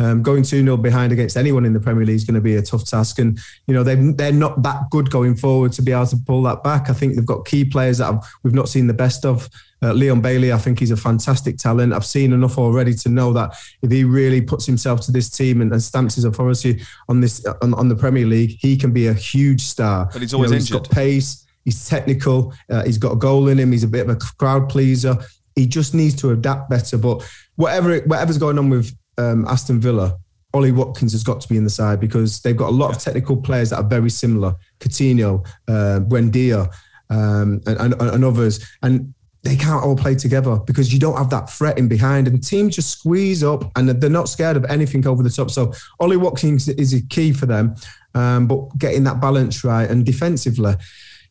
Um, 0.00 0.22
going 0.22 0.44
2 0.44 0.62
0 0.62 0.76
behind 0.76 1.12
against 1.12 1.36
anyone 1.36 1.64
in 1.64 1.72
the 1.72 1.80
Premier 1.80 2.06
League 2.06 2.14
is 2.14 2.24
going 2.24 2.36
to 2.36 2.40
be 2.40 2.54
a 2.54 2.62
tough 2.62 2.84
task. 2.84 3.18
And, 3.18 3.36
you 3.66 3.74
know, 3.74 3.82
they, 3.82 3.96
they're 3.96 4.32
not 4.32 4.62
that 4.62 4.90
good 4.90 5.10
going 5.10 5.34
forward 5.34 5.72
to 5.72 5.82
be 5.82 5.90
able 5.90 6.06
to 6.06 6.16
pull 6.24 6.42
that 6.44 6.62
back. 6.62 6.88
I 6.88 6.92
think 6.92 7.16
they've 7.16 7.26
got 7.26 7.46
key 7.46 7.64
players 7.64 7.98
that 7.98 8.04
have, 8.04 8.24
we've 8.44 8.54
not 8.54 8.68
seen 8.68 8.86
the 8.86 8.94
best 8.94 9.24
of. 9.24 9.48
Uh, 9.82 9.92
Leon 9.92 10.20
Bailey, 10.20 10.52
I 10.52 10.58
think 10.58 10.78
he's 10.78 10.90
a 10.90 10.96
fantastic 10.96 11.56
talent. 11.56 11.92
I've 11.92 12.06
seen 12.06 12.32
enough 12.32 12.58
already 12.58 12.94
to 12.94 13.08
know 13.08 13.32
that 13.32 13.56
if 13.82 13.90
he 13.90 14.02
really 14.04 14.40
puts 14.40 14.66
himself 14.66 15.00
to 15.02 15.12
this 15.12 15.30
team 15.30 15.60
and, 15.60 15.72
and 15.72 15.82
stamps 15.82 16.16
his 16.16 16.24
authority 16.24 16.80
on 17.08 17.20
this 17.20 17.44
on, 17.62 17.74
on, 17.74 17.88
the 17.88 17.94
Premier 17.94 18.26
League, 18.26 18.58
he 18.60 18.76
can 18.76 18.92
be 18.92 19.06
a 19.06 19.14
huge 19.14 19.60
star. 19.60 20.08
But 20.12 20.22
he's 20.22 20.34
always 20.34 20.50
you 20.50 20.56
know, 20.56 20.58
He's 20.58 20.70
got 20.70 20.90
pace. 20.90 21.44
He's 21.68 21.86
technical. 21.86 22.54
Uh, 22.70 22.82
he's 22.84 22.96
got 22.96 23.12
a 23.12 23.16
goal 23.16 23.48
in 23.48 23.58
him. 23.58 23.72
He's 23.72 23.84
a 23.84 23.88
bit 23.88 24.08
of 24.08 24.16
a 24.16 24.16
crowd 24.38 24.70
pleaser. 24.70 25.18
He 25.54 25.66
just 25.66 25.92
needs 25.94 26.14
to 26.22 26.30
adapt 26.30 26.70
better. 26.70 26.96
But 26.96 27.30
whatever 27.56 27.98
whatever's 28.06 28.38
going 28.38 28.58
on 28.58 28.70
with 28.70 28.96
um, 29.18 29.46
Aston 29.46 29.78
Villa, 29.78 30.16
Ollie 30.54 30.72
Watkins 30.72 31.12
has 31.12 31.22
got 31.22 31.42
to 31.42 31.48
be 31.48 31.58
in 31.58 31.64
the 31.64 31.68
side 31.68 32.00
because 32.00 32.40
they've 32.40 32.56
got 32.56 32.70
a 32.70 32.72
lot 32.72 32.96
of 32.96 33.02
technical 33.02 33.36
players 33.36 33.68
that 33.68 33.80
are 33.80 33.86
very 33.86 34.08
similar. 34.08 34.54
Coutinho, 34.80 35.46
uh, 35.68 36.00
Buendia, 36.00 36.72
um, 37.10 37.60
and, 37.66 37.78
and, 37.78 38.00
and, 38.00 38.24
others. 38.24 38.66
And 38.82 39.12
they 39.42 39.56
can't 39.56 39.84
all 39.84 39.94
play 39.94 40.14
together 40.14 40.56
because 40.60 40.90
you 40.90 40.98
don't 40.98 41.18
have 41.18 41.28
that 41.28 41.50
threat 41.50 41.76
in 41.76 41.86
behind. 41.86 42.28
And 42.28 42.42
teams 42.42 42.76
just 42.76 42.92
squeeze 42.92 43.44
up 43.44 43.70
and 43.76 43.90
they're 43.90 44.08
not 44.08 44.30
scared 44.30 44.56
of 44.56 44.64
anything 44.70 45.06
over 45.06 45.22
the 45.22 45.28
top. 45.28 45.50
So 45.50 45.74
Ollie 46.00 46.16
Watkins 46.16 46.66
is 46.66 46.94
a 46.94 47.02
key 47.08 47.34
for 47.34 47.44
them. 47.44 47.74
Um, 48.14 48.46
but 48.46 48.78
getting 48.78 49.04
that 49.04 49.20
balance 49.20 49.64
right 49.64 49.90
and 49.90 50.06
defensively, 50.06 50.74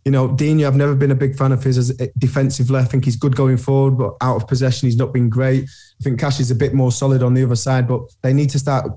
you 0.08 0.12
know, 0.12 0.30
Digne, 0.30 0.64
I've 0.64 0.78
never 0.78 0.95
been 0.95 1.12
a 1.12 1.16
big 1.16 1.36
fan 1.36 1.51
of 1.51 1.62
his 1.62 1.78
as 1.78 1.89
defensively. 2.18 2.80
I 2.80 2.86
think 2.86 3.03
he's 3.03 3.18
good 3.18 3.36
going 3.36 3.58
forward, 3.58 3.97
but 3.97 4.16
out 4.22 4.38
of 4.38 4.47
possession, 4.47 4.88
he's 4.88 4.95
not 4.95 5.12
been 5.12 5.30
great. 5.30 5.66
I 5.66 6.01
think 6.01 6.18
Cash 6.18 6.39
is 6.39 6.49
a 6.49 6.55
bit 6.55 6.74
more 6.74 6.93
solid 6.93 7.22
on 7.22 7.34
the 7.34 7.43
other 7.43 7.58
side, 7.58 7.89
but 7.89 8.03
they 8.22 8.32
need 8.32 8.49
to 8.51 8.60
start 8.60 8.89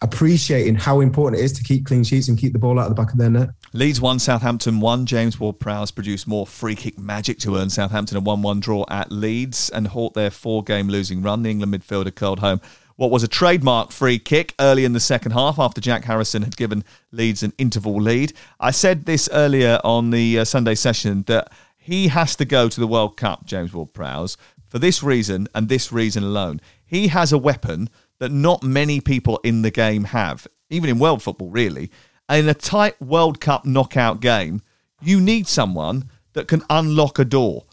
appreciating 0.00 0.76
how 0.76 1.00
important 1.00 1.38
it 1.38 1.44
is 1.44 1.52
to 1.52 1.62
keep 1.62 1.84
clean 1.84 2.02
sheets 2.02 2.28
and 2.28 2.38
keep 2.38 2.54
the 2.54 2.58
ball 2.58 2.78
out 2.78 2.90
of 2.90 2.96
the 2.96 3.02
back 3.02 3.12
of 3.12 3.18
their 3.18 3.28
net. 3.28 3.50
Leeds 3.74 4.00
won, 4.00 4.18
Southampton 4.18 4.80
won. 4.80 5.04
James 5.04 5.38
Ward-Prowse 5.38 5.90
produced 5.90 6.26
more 6.26 6.46
free 6.46 6.76
kick 6.76 6.98
magic 6.98 7.38
to 7.40 7.58
earn 7.58 7.68
Southampton 7.68 8.16
a 8.16 8.20
1 8.20 8.40
1 8.40 8.60
draw 8.60 8.86
at 8.88 9.12
Leeds 9.12 9.68
and 9.68 9.88
halt 9.88 10.14
their 10.14 10.30
four 10.30 10.64
game 10.64 10.88
losing 10.88 11.20
run. 11.20 11.42
The 11.42 11.50
England 11.50 11.74
midfielder 11.74 12.14
curled 12.14 12.38
home 12.38 12.62
what 13.02 13.10
was 13.10 13.24
a 13.24 13.28
trademark 13.28 13.90
free 13.90 14.16
kick 14.16 14.54
early 14.60 14.84
in 14.84 14.92
the 14.92 15.00
second 15.00 15.32
half 15.32 15.58
after 15.58 15.80
Jack 15.80 16.04
Harrison 16.04 16.42
had 16.42 16.56
given 16.56 16.84
Leeds 17.10 17.42
an 17.42 17.52
interval 17.58 18.00
lead. 18.00 18.32
I 18.60 18.70
said 18.70 19.06
this 19.06 19.28
earlier 19.32 19.80
on 19.82 20.10
the 20.10 20.38
uh, 20.38 20.44
Sunday 20.44 20.76
session 20.76 21.24
that 21.26 21.50
he 21.76 22.06
has 22.06 22.36
to 22.36 22.44
go 22.44 22.68
to 22.68 22.78
the 22.78 22.86
World 22.86 23.16
Cup, 23.16 23.44
James 23.44 23.74
Ward 23.74 23.92
Prowse, 23.92 24.36
for 24.68 24.78
this 24.78 25.02
reason 25.02 25.48
and 25.52 25.68
this 25.68 25.90
reason 25.90 26.22
alone. 26.22 26.60
He 26.84 27.08
has 27.08 27.32
a 27.32 27.38
weapon 27.38 27.90
that 28.20 28.30
not 28.30 28.62
many 28.62 29.00
people 29.00 29.40
in 29.42 29.62
the 29.62 29.72
game 29.72 30.04
have, 30.04 30.46
even 30.70 30.88
in 30.88 31.00
world 31.00 31.24
football, 31.24 31.50
really. 31.50 31.90
And 32.28 32.44
in 32.44 32.48
a 32.48 32.54
tight 32.54 33.02
World 33.02 33.40
Cup 33.40 33.66
knockout 33.66 34.20
game, 34.20 34.62
you 35.00 35.20
need 35.20 35.48
someone 35.48 36.08
that 36.34 36.46
can 36.46 36.62
unlock 36.70 37.18
a 37.18 37.24
door. 37.24 37.64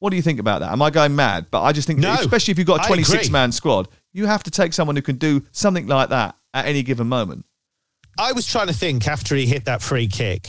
What 0.00 0.10
do 0.10 0.16
you 0.16 0.22
think 0.22 0.40
about 0.40 0.60
that? 0.60 0.72
Am 0.72 0.82
I 0.82 0.90
going 0.90 1.16
mad? 1.16 1.46
But 1.50 1.62
I 1.62 1.72
just 1.72 1.86
think, 1.86 2.00
No, 2.00 2.12
especially 2.12 2.52
if 2.52 2.58
you've 2.58 2.66
got 2.66 2.84
a 2.84 2.86
26 2.86 3.30
man 3.30 3.50
squad, 3.50 3.88
you 4.14 4.26
have 4.26 4.42
to 4.44 4.50
take 4.50 4.72
someone 4.72 4.96
who 4.96 5.02
can 5.02 5.16
do 5.16 5.42
something 5.52 5.86
like 5.86 6.08
that 6.08 6.36
at 6.54 6.64
any 6.64 6.82
given 6.82 7.06
moment. 7.08 7.44
I 8.18 8.32
was 8.32 8.46
trying 8.46 8.68
to 8.68 8.72
think 8.72 9.06
after 9.06 9.34
he 9.34 9.44
hit 9.44 9.66
that 9.66 9.82
free 9.82 10.06
kick. 10.06 10.48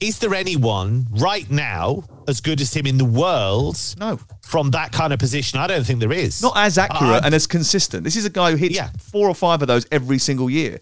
Is 0.00 0.18
there 0.18 0.34
anyone 0.34 1.06
right 1.10 1.50
now 1.50 2.02
as 2.28 2.40
good 2.40 2.60
as 2.60 2.74
him 2.74 2.86
in 2.86 2.98
the 2.98 3.04
world? 3.04 3.78
No. 3.98 4.18
From 4.42 4.70
that 4.72 4.92
kind 4.92 5.12
of 5.12 5.18
position, 5.18 5.58
I 5.58 5.66
don't 5.66 5.84
think 5.84 6.00
there 6.00 6.12
is. 6.12 6.42
Not 6.42 6.56
as 6.56 6.76
accurate 6.76 7.22
Uh, 7.22 7.26
and 7.26 7.34
as 7.34 7.46
consistent. 7.46 8.04
This 8.04 8.16
is 8.16 8.26
a 8.26 8.30
guy 8.30 8.50
who 8.50 8.56
hits 8.56 8.74
yeah. 8.74 8.90
four 8.98 9.28
or 9.28 9.34
five 9.34 9.62
of 9.62 9.68
those 9.68 9.86
every 9.90 10.18
single 10.18 10.50
year. 10.50 10.80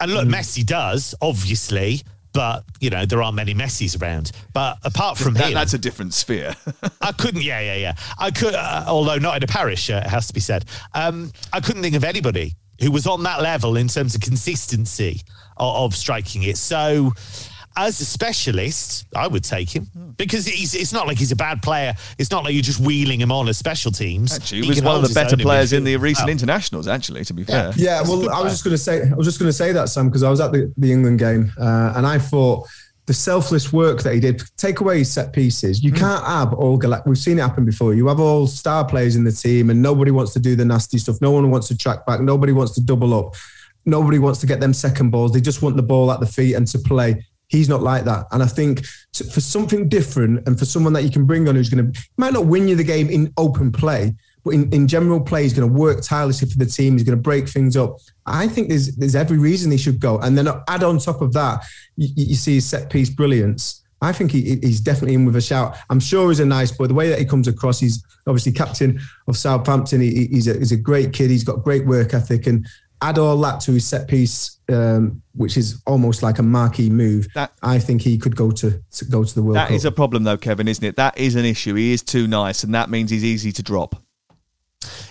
And 0.00 0.12
look, 0.12 0.26
Messi 0.26 0.64
does, 0.66 1.14
obviously, 1.22 2.02
but, 2.36 2.64
you 2.80 2.90
know, 2.90 3.04
there 3.06 3.20
aren't 3.22 3.34
many 3.34 3.54
Messis 3.54 3.96
around. 3.96 4.30
But 4.52 4.76
apart 4.84 5.18
from 5.18 5.34
That- 5.34 5.48
him, 5.48 5.54
that's 5.54 5.74
a 5.74 5.78
different 5.78 6.14
sphere. 6.14 6.54
I 7.00 7.10
couldn't, 7.12 7.42
yeah, 7.42 7.60
yeah, 7.60 7.74
yeah. 7.76 7.94
I 8.18 8.30
could, 8.30 8.54
uh, 8.54 8.84
although 8.86 9.16
not 9.16 9.36
in 9.38 9.42
a 9.42 9.46
parish, 9.46 9.90
uh, 9.90 10.02
it 10.04 10.08
has 10.10 10.26
to 10.28 10.34
be 10.34 10.40
said. 10.40 10.66
Um, 10.94 11.32
I 11.52 11.60
couldn't 11.60 11.82
think 11.82 11.96
of 11.96 12.04
anybody 12.04 12.54
who 12.80 12.90
was 12.92 13.06
on 13.06 13.22
that 13.22 13.40
level 13.42 13.76
in 13.78 13.88
terms 13.88 14.14
of 14.14 14.20
consistency 14.20 15.22
of, 15.56 15.74
of 15.86 15.96
striking 15.96 16.42
it. 16.42 16.58
So, 16.58 17.12
as 17.76 18.00
a 18.00 18.04
specialist, 18.04 19.06
I 19.14 19.26
would 19.26 19.44
take 19.44 19.70
him 19.74 19.86
because 20.16 20.46
he's, 20.46 20.74
it's 20.74 20.92
not 20.92 21.06
like 21.06 21.18
he's 21.18 21.32
a 21.32 21.36
bad 21.36 21.62
player. 21.62 21.94
It's 22.18 22.30
not 22.30 22.44
like 22.44 22.54
you're 22.54 22.62
just 22.62 22.80
wheeling 22.80 23.20
him 23.20 23.30
on 23.30 23.48
as 23.48 23.58
special 23.58 23.92
teams. 23.92 24.34
Actually, 24.34 24.62
he 24.62 24.68
was 24.68 24.82
one 24.82 24.96
of 24.96 25.08
the 25.08 25.14
better 25.14 25.36
players 25.36 25.72
in 25.72 25.84
the 25.84 25.96
recent 25.96 26.30
internationals, 26.30 26.88
actually, 26.88 27.24
to 27.24 27.32
be 27.34 27.44
fair. 27.44 27.72
Yeah, 27.76 28.02
well, 28.02 28.30
I 28.30 28.42
was 28.42 28.52
just 28.52 28.64
going 28.64 28.74
to 28.74 28.78
say, 28.78 29.08
I 29.10 29.14
was 29.14 29.26
just 29.26 29.38
going 29.38 29.48
to 29.48 29.52
say 29.52 29.72
that 29.72 29.88
Sam 29.88 30.08
because 30.08 30.22
I 30.22 30.30
was 30.30 30.40
at 30.40 30.52
the, 30.52 30.72
the 30.76 30.90
England 30.92 31.18
game 31.18 31.52
uh, 31.60 31.92
and 31.96 32.06
I 32.06 32.18
thought 32.18 32.66
the 33.06 33.14
selfless 33.14 33.72
work 33.72 34.02
that 34.02 34.14
he 34.14 34.20
did, 34.20 34.42
take 34.56 34.80
away 34.80 34.98
his 34.98 35.12
set 35.12 35.32
pieces. 35.32 35.84
You 35.84 35.92
can't 35.92 36.24
have 36.26 36.52
all 36.54 36.76
gala- 36.76 37.02
We've 37.06 37.16
seen 37.16 37.38
it 37.38 37.42
happen 37.42 37.64
before. 37.64 37.94
You 37.94 38.08
have 38.08 38.18
all 38.18 38.48
star 38.48 38.84
players 38.84 39.14
in 39.14 39.22
the 39.22 39.30
team, 39.30 39.70
and 39.70 39.80
nobody 39.80 40.10
wants 40.10 40.32
to 40.32 40.40
do 40.40 40.56
the 40.56 40.64
nasty 40.64 40.98
stuff. 40.98 41.20
No 41.20 41.30
one 41.30 41.48
wants 41.50 41.68
to 41.68 41.76
track 41.76 42.04
back. 42.04 42.20
Nobody 42.20 42.52
wants 42.52 42.74
to 42.74 42.80
double 42.80 43.14
up. 43.14 43.34
Nobody 43.84 44.18
wants 44.18 44.40
to 44.40 44.46
get 44.46 44.58
them 44.58 44.72
second 44.74 45.10
balls. 45.10 45.32
They 45.32 45.40
just 45.40 45.62
want 45.62 45.76
the 45.76 45.82
ball 45.84 46.10
at 46.10 46.18
the 46.18 46.26
feet 46.26 46.54
and 46.54 46.66
to 46.66 46.78
play. 46.80 47.24
He's 47.48 47.68
not 47.68 47.82
like 47.82 48.04
that. 48.04 48.26
And 48.32 48.42
I 48.42 48.46
think 48.46 48.84
for 49.14 49.40
something 49.40 49.88
different 49.88 50.46
and 50.46 50.58
for 50.58 50.64
someone 50.64 50.92
that 50.94 51.04
you 51.04 51.10
can 51.10 51.26
bring 51.26 51.48
on 51.48 51.54
who's 51.54 51.70
going 51.70 51.92
to, 51.92 52.00
might 52.16 52.32
not 52.32 52.46
win 52.46 52.66
you 52.68 52.74
the 52.74 52.84
game 52.84 53.08
in 53.08 53.32
open 53.36 53.70
play, 53.70 54.14
but 54.44 54.50
in, 54.50 54.72
in 54.72 54.88
general 54.88 55.20
play, 55.20 55.42
he's 55.42 55.52
going 55.52 55.68
to 55.68 55.74
work 55.74 56.02
tirelessly 56.02 56.48
for 56.48 56.58
the 56.58 56.66
team. 56.66 56.94
He's 56.94 57.02
going 57.02 57.18
to 57.18 57.22
break 57.22 57.48
things 57.48 57.76
up. 57.76 57.98
I 58.26 58.48
think 58.48 58.68
there's 58.68 58.96
there's 58.96 59.14
every 59.14 59.38
reason 59.38 59.70
he 59.70 59.78
should 59.78 60.00
go. 60.00 60.18
And 60.18 60.36
then 60.36 60.48
add 60.68 60.82
on 60.82 60.98
top 60.98 61.20
of 61.20 61.32
that, 61.32 61.64
you, 61.96 62.08
you 62.16 62.34
see 62.34 62.54
his 62.54 62.66
set 62.66 62.90
piece 62.90 63.10
brilliance. 63.10 63.82
I 64.02 64.12
think 64.12 64.30
he, 64.30 64.56
he's 64.62 64.80
definitely 64.80 65.14
in 65.14 65.24
with 65.24 65.36
a 65.36 65.40
shout. 65.40 65.76
I'm 65.88 66.00
sure 66.00 66.28
he's 66.28 66.40
a 66.40 66.46
nice 66.46 66.70
boy. 66.70 66.86
The 66.86 66.94
way 66.94 67.08
that 67.08 67.18
he 67.18 67.24
comes 67.24 67.48
across, 67.48 67.80
he's 67.80 68.04
obviously 68.26 68.52
captain 68.52 69.00
of 69.26 69.36
Southampton. 69.36 70.00
He, 70.00 70.26
he's, 70.26 70.48
a, 70.48 70.58
he's 70.58 70.72
a 70.72 70.76
great 70.76 71.12
kid. 71.12 71.30
He's 71.30 71.44
got 71.44 71.64
great 71.64 71.86
work 71.86 72.12
ethic. 72.12 72.46
And 72.46 72.66
add 73.02 73.18
all 73.18 73.36
that 73.42 73.60
to 73.60 73.72
his 73.72 73.86
set 73.86 74.08
piece, 74.08 74.58
um, 74.68 75.22
which 75.34 75.56
is 75.56 75.82
almost 75.86 76.22
like 76.22 76.38
a 76.38 76.42
marquee 76.42 76.90
move. 76.90 77.28
That, 77.34 77.52
I 77.62 77.78
think 77.78 78.02
he 78.02 78.18
could 78.18 78.36
go 78.36 78.50
to, 78.50 78.82
to 78.92 79.04
go 79.04 79.24
to 79.24 79.34
the 79.34 79.42
World 79.42 79.56
That 79.56 79.68
Cup. 79.68 79.76
is 79.76 79.84
a 79.84 79.92
problem, 79.92 80.24
though, 80.24 80.36
Kevin, 80.36 80.68
isn't 80.68 80.84
it? 80.84 80.96
That 80.96 81.18
is 81.18 81.34
an 81.34 81.44
issue. 81.44 81.74
He 81.74 81.92
is 81.92 82.02
too 82.02 82.26
nice, 82.26 82.64
and 82.64 82.74
that 82.74 82.90
means 82.90 83.10
he's 83.10 83.24
easy 83.24 83.52
to 83.52 83.62
drop. 83.62 84.02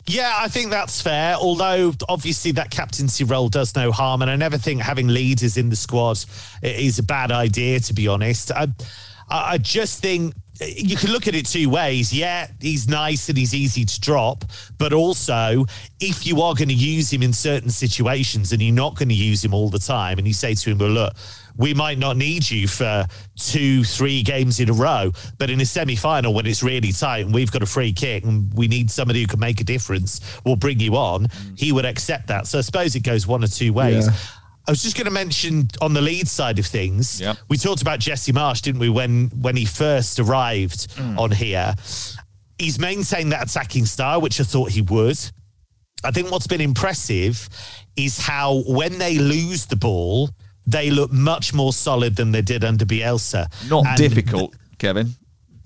Yeah, 0.07 0.33
I 0.38 0.47
think 0.47 0.69
that's 0.69 1.01
fair. 1.01 1.36
Although 1.36 1.93
obviously 2.07 2.51
that 2.53 2.69
captaincy 2.69 3.23
role 3.23 3.49
does 3.49 3.75
no 3.75 3.91
harm, 3.91 4.21
and 4.21 4.29
I 4.29 4.36
never 4.36 4.57
think 4.57 4.81
having 4.81 5.07
leaders 5.07 5.57
in 5.57 5.69
the 5.69 5.75
squad 5.75 6.23
is 6.61 6.99
a 6.99 7.03
bad 7.03 7.31
idea. 7.31 7.79
To 7.79 7.93
be 7.93 8.07
honest, 8.07 8.51
I, 8.51 8.67
I 9.29 9.53
I 9.53 9.57
just 9.57 10.01
think 10.01 10.36
you 10.62 10.95
can 10.95 11.12
look 11.12 11.28
at 11.28 11.36
it 11.36 11.45
two 11.45 11.70
ways. 11.70 12.14
Yeah, 12.14 12.47
he's 12.62 12.88
nice 12.88 13.30
and 13.30 13.38
he's 13.38 13.53
easy 13.53 13.86
to 13.86 14.01
drop, 14.01 14.45
but 14.78 14.93
also 14.93 15.66
if 15.99 16.26
you 16.26 16.41
are 16.41 16.53
going 16.53 16.70
to 16.70 16.74
use 16.74 17.12
him 17.12 17.24
in 17.24 17.34
certain 17.34 17.70
situations 17.70 18.51
and 18.51 18.62
you're 18.62 18.74
not 18.74 18.95
going 18.95 19.10
to 19.10 19.16
use 19.16 19.43
him 19.43 19.53
all 19.53 19.70
the 19.70 19.80
time, 19.80 20.18
and 20.18 20.28
you 20.28 20.34
say 20.34 20.53
to 20.53 20.72
him, 20.72 20.78
"Well, 20.78 20.89
look." 20.89 21.14
we 21.58 21.74
might 21.74 21.97
not 21.97 22.18
need 22.18 22.49
you 22.49 22.68
for 22.68 23.06
two, 23.38 23.84
three 23.84 24.24
games 24.24 24.60
in 24.60 24.70
a 24.70 24.74
row. 24.74 25.12
But 25.38 25.49
in 25.49 25.62
a 25.62 25.66
semi 25.66 25.95
final, 25.95 26.34
when 26.34 26.45
it's 26.45 26.64
really 26.64 26.91
tight 26.91 27.26
and 27.26 27.34
we've 27.34 27.51
got 27.51 27.64
a 27.64 27.66
free 27.66 27.93
kick 27.93 28.24
and 28.24 28.53
we 28.53 28.68
need 28.68 28.91
somebody 28.91 29.22
who 29.22 29.28
can 29.28 29.39
make 29.39 29.62
a 29.62 29.64
difference, 29.64 30.22
we'll 30.45 30.56
bring 30.56 30.80
you 30.80 30.95
on. 30.95 31.28
Mm. 31.28 31.60
He 31.60 31.72
would 31.72 31.86
accept 31.86 32.28
that. 32.28 32.47
So 32.47 32.58
I 32.58 32.62
suppose 32.62 32.95
it 32.95 33.01
goes 33.01 33.26
one 33.26 33.43
or 33.43 33.47
two 33.47 33.74
ways. 33.74 34.08
Yeah. 34.08 34.14
I 34.68 34.72
was 34.72 34.82
just 34.82 34.95
going 34.95 35.05
to 35.05 35.11
mention 35.11 35.70
on 35.82 35.93
the 35.93 36.01
lead 36.01 36.28
side 36.28 36.57
of 36.57 36.66
things, 36.66 37.22
we 37.49 37.57
talked 37.57 37.82
about 37.82 37.99
Jesse 37.99 38.34
Marsch, 38.34 38.61
didn't 38.61 38.80
we, 38.80 38.89
when 38.89 39.30
when 39.41 39.55
he 39.55 39.66
first 39.66 40.20
arrived 40.20 40.89
mm. 40.95 41.18
on 41.18 41.32
here. 41.32 41.76
He's 42.57 42.80
maintained 42.80 43.32
that 43.32 43.49
attacking 43.49 43.86
style, 43.86 44.22
which 44.22 44.39
I 44.39 44.43
thought 44.43 44.72
he 44.72 44.82
would. 44.82 45.20
I 46.03 46.11
think 46.11 46.32
what's 46.32 46.47
been 46.47 46.61
impressive 46.61 47.49
is 47.95 48.18
how 48.18 48.63
when 48.68 48.97
they 48.97 49.18
lose 49.18 49.66
the 49.66 49.76
ball, 49.76 50.30
they 50.66 50.89
look 50.89 51.11
much 51.11 51.53
more 51.53 51.74
solid 51.74 52.16
than 52.16 52.32
they 52.32 52.41
did 52.41 52.63
under 52.63 52.86
Bielsa. 52.86 53.47
Not 53.70 53.86
And- 53.86 53.97
difficult, 53.97 54.55
Kevin. 54.78 55.16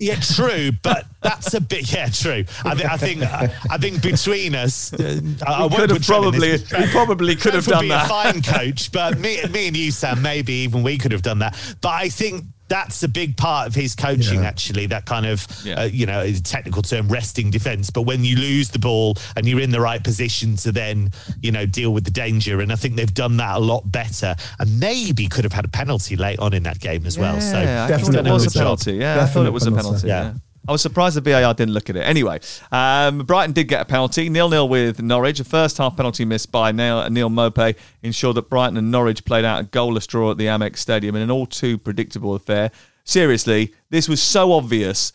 Yeah, 0.00 0.16
true, 0.18 0.72
but 0.82 1.04
that's 1.20 1.52
a 1.52 1.60
bit. 1.60 1.92
Yeah, 1.92 2.08
true. 2.08 2.44
I, 2.64 2.74
thi- 2.74 2.84
I 2.86 2.96
think. 2.96 3.22
I 3.22 3.76
think 3.76 4.00
between 4.02 4.54
us, 4.54 4.94
uh, 4.94 5.20
I, 5.46 5.66
We 5.66 5.76
could 5.76 5.90
have 5.90 5.98
put 5.98 6.06
Trent 6.06 6.24
in 6.24 6.30
probably- 6.30 6.48
this, 6.56 6.72
we 6.72 6.86
probably 6.86 7.36
could 7.36 7.52
have 7.52 7.66
done 7.66 7.78
would 7.80 7.82
be 7.82 7.88
that. 7.90 8.06
A 8.06 8.08
fine 8.08 8.40
coach, 8.42 8.90
but 8.92 9.18
me, 9.18 9.44
me 9.50 9.68
and 9.68 9.76
you, 9.76 9.90
Sam, 9.90 10.22
maybe 10.22 10.54
even 10.54 10.82
we 10.82 10.96
could 10.96 11.12
have 11.12 11.20
done 11.20 11.40
that. 11.40 11.54
But 11.82 11.90
I 11.90 12.08
think 12.08 12.46
that's 12.70 13.02
a 13.02 13.08
big 13.08 13.36
part 13.36 13.66
of 13.66 13.74
his 13.74 13.94
coaching. 13.94 14.40
Actually, 14.46 14.86
that 14.86 15.04
kind 15.04 15.26
of, 15.26 15.46
uh, 15.76 15.82
you 15.92 16.06
know, 16.06 16.20
a 16.20 16.32
technical 16.32 16.80
term, 16.82 17.08
resting 17.08 17.50
defense. 17.50 17.90
But 17.90 18.02
when 18.02 18.24
you 18.24 18.36
lose 18.36 18.70
the 18.70 18.78
ball 18.78 19.16
and 19.36 19.46
you're 19.46 19.60
in 19.60 19.70
the 19.72 19.80
right 19.80 20.02
position 20.02 20.56
to 20.58 20.72
then, 20.72 21.10
you 21.42 21.50
know, 21.50 21.66
deal 21.66 21.92
with 21.92 22.04
the 22.04 22.10
danger, 22.12 22.60
and 22.60 22.72
I 22.72 22.76
think 22.76 22.94
they've 22.94 23.12
done 23.12 23.36
that 23.38 23.56
a 23.56 23.58
lot 23.58 23.90
better. 23.90 24.36
And 24.60 24.78
maybe 24.80 25.26
could 25.26 25.44
have 25.44 25.52
had 25.52 25.64
a 25.64 25.68
penalty 25.68 26.16
late 26.16 26.38
on 26.38 26.54
in 26.54 26.62
that 26.62 26.80
game 26.80 27.04
as 27.06 27.18
well. 27.18 27.40
So 27.40 27.60
Yeah, 27.60 27.88
I 27.90 27.98
thought 27.98 28.14
it 28.26 28.30
was 28.30 28.54
a 28.54 28.58
penalty. 28.58 28.92
Yeah, 28.94 29.22
I 29.22 29.26
thought 29.26 29.46
it 29.46 29.52
was 29.52 29.66
a 29.66 29.72
penalty. 29.72 30.06
Yeah. 30.06 30.32
I 30.68 30.72
was 30.72 30.82
surprised 30.82 31.16
the 31.16 31.20
VAR 31.20 31.54
didn't 31.54 31.72
look 31.72 31.88
at 31.88 31.96
it. 31.96 32.00
Anyway, 32.00 32.38
um, 32.70 33.20
Brighton 33.20 33.52
did 33.52 33.64
get 33.64 33.80
a 33.80 33.84
penalty, 33.84 34.28
nil 34.28 34.48
nil 34.50 34.68
with 34.68 35.02
Norwich. 35.02 35.40
A 35.40 35.44
first 35.44 35.78
half 35.78 35.96
penalty 35.96 36.24
missed 36.24 36.52
by 36.52 36.70
Neal, 36.70 37.08
Neal 37.08 37.30
Maupay 37.30 37.76
ensured 38.02 38.36
that 38.36 38.50
Brighton 38.50 38.76
and 38.76 38.90
Norwich 38.90 39.24
played 39.24 39.44
out 39.44 39.62
a 39.62 39.64
goalless 39.64 40.06
draw 40.06 40.30
at 40.30 40.38
the 40.38 40.46
Amex 40.46 40.76
Stadium 40.76 41.16
in 41.16 41.22
an 41.22 41.30
all 41.30 41.46
too 41.46 41.78
predictable 41.78 42.34
affair. 42.34 42.70
Seriously, 43.04 43.74
this 43.88 44.08
was 44.08 44.22
so 44.22 44.52
obvious. 44.52 45.12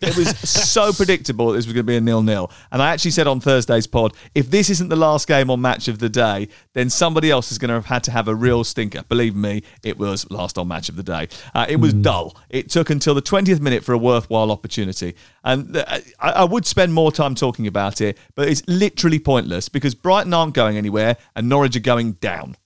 It 0.00 0.16
was 0.16 0.38
so 0.38 0.92
predictable 0.92 1.48
that 1.48 1.56
this 1.56 1.66
was 1.66 1.74
going 1.74 1.84
to 1.84 1.90
be 1.90 1.96
a 1.96 2.00
nil 2.00 2.22
nil. 2.22 2.50
And 2.70 2.80
I 2.80 2.92
actually 2.92 3.10
said 3.10 3.26
on 3.26 3.40
Thursday's 3.40 3.86
pod, 3.86 4.14
if 4.34 4.50
this 4.50 4.70
isn't 4.70 4.88
the 4.88 4.96
last 4.96 5.26
game 5.26 5.50
on 5.50 5.60
match 5.60 5.88
of 5.88 5.98
the 5.98 6.08
day, 6.08 6.48
then 6.74 6.88
somebody 6.88 7.30
else 7.30 7.50
is 7.50 7.58
going 7.58 7.68
to 7.68 7.74
have 7.74 7.86
had 7.86 8.04
to 8.04 8.10
have 8.12 8.28
a 8.28 8.34
real 8.34 8.62
stinker. 8.62 9.02
Believe 9.08 9.34
me, 9.34 9.62
it 9.82 9.98
was 9.98 10.30
last 10.30 10.56
on 10.56 10.68
match 10.68 10.88
of 10.88 10.96
the 10.96 11.02
day. 11.02 11.28
Uh, 11.54 11.66
it 11.68 11.76
was 11.76 11.94
dull. 11.94 12.36
It 12.48 12.70
took 12.70 12.90
until 12.90 13.14
the 13.14 13.22
20th 13.22 13.60
minute 13.60 13.82
for 13.82 13.92
a 13.92 13.98
worthwhile 13.98 14.52
opportunity. 14.52 15.16
And 15.42 15.76
uh, 15.76 15.84
I, 16.20 16.30
I 16.30 16.44
would 16.44 16.66
spend 16.66 16.94
more 16.94 17.10
time 17.10 17.34
talking 17.34 17.66
about 17.66 18.00
it, 18.00 18.18
but 18.34 18.48
it's 18.48 18.62
literally 18.68 19.18
pointless 19.18 19.68
because 19.68 19.94
Brighton 19.94 20.32
aren't 20.32 20.54
going 20.54 20.76
anywhere 20.76 21.16
and 21.34 21.48
Norwich 21.48 21.74
are 21.76 21.80
going 21.80 22.12
down. 22.12 22.56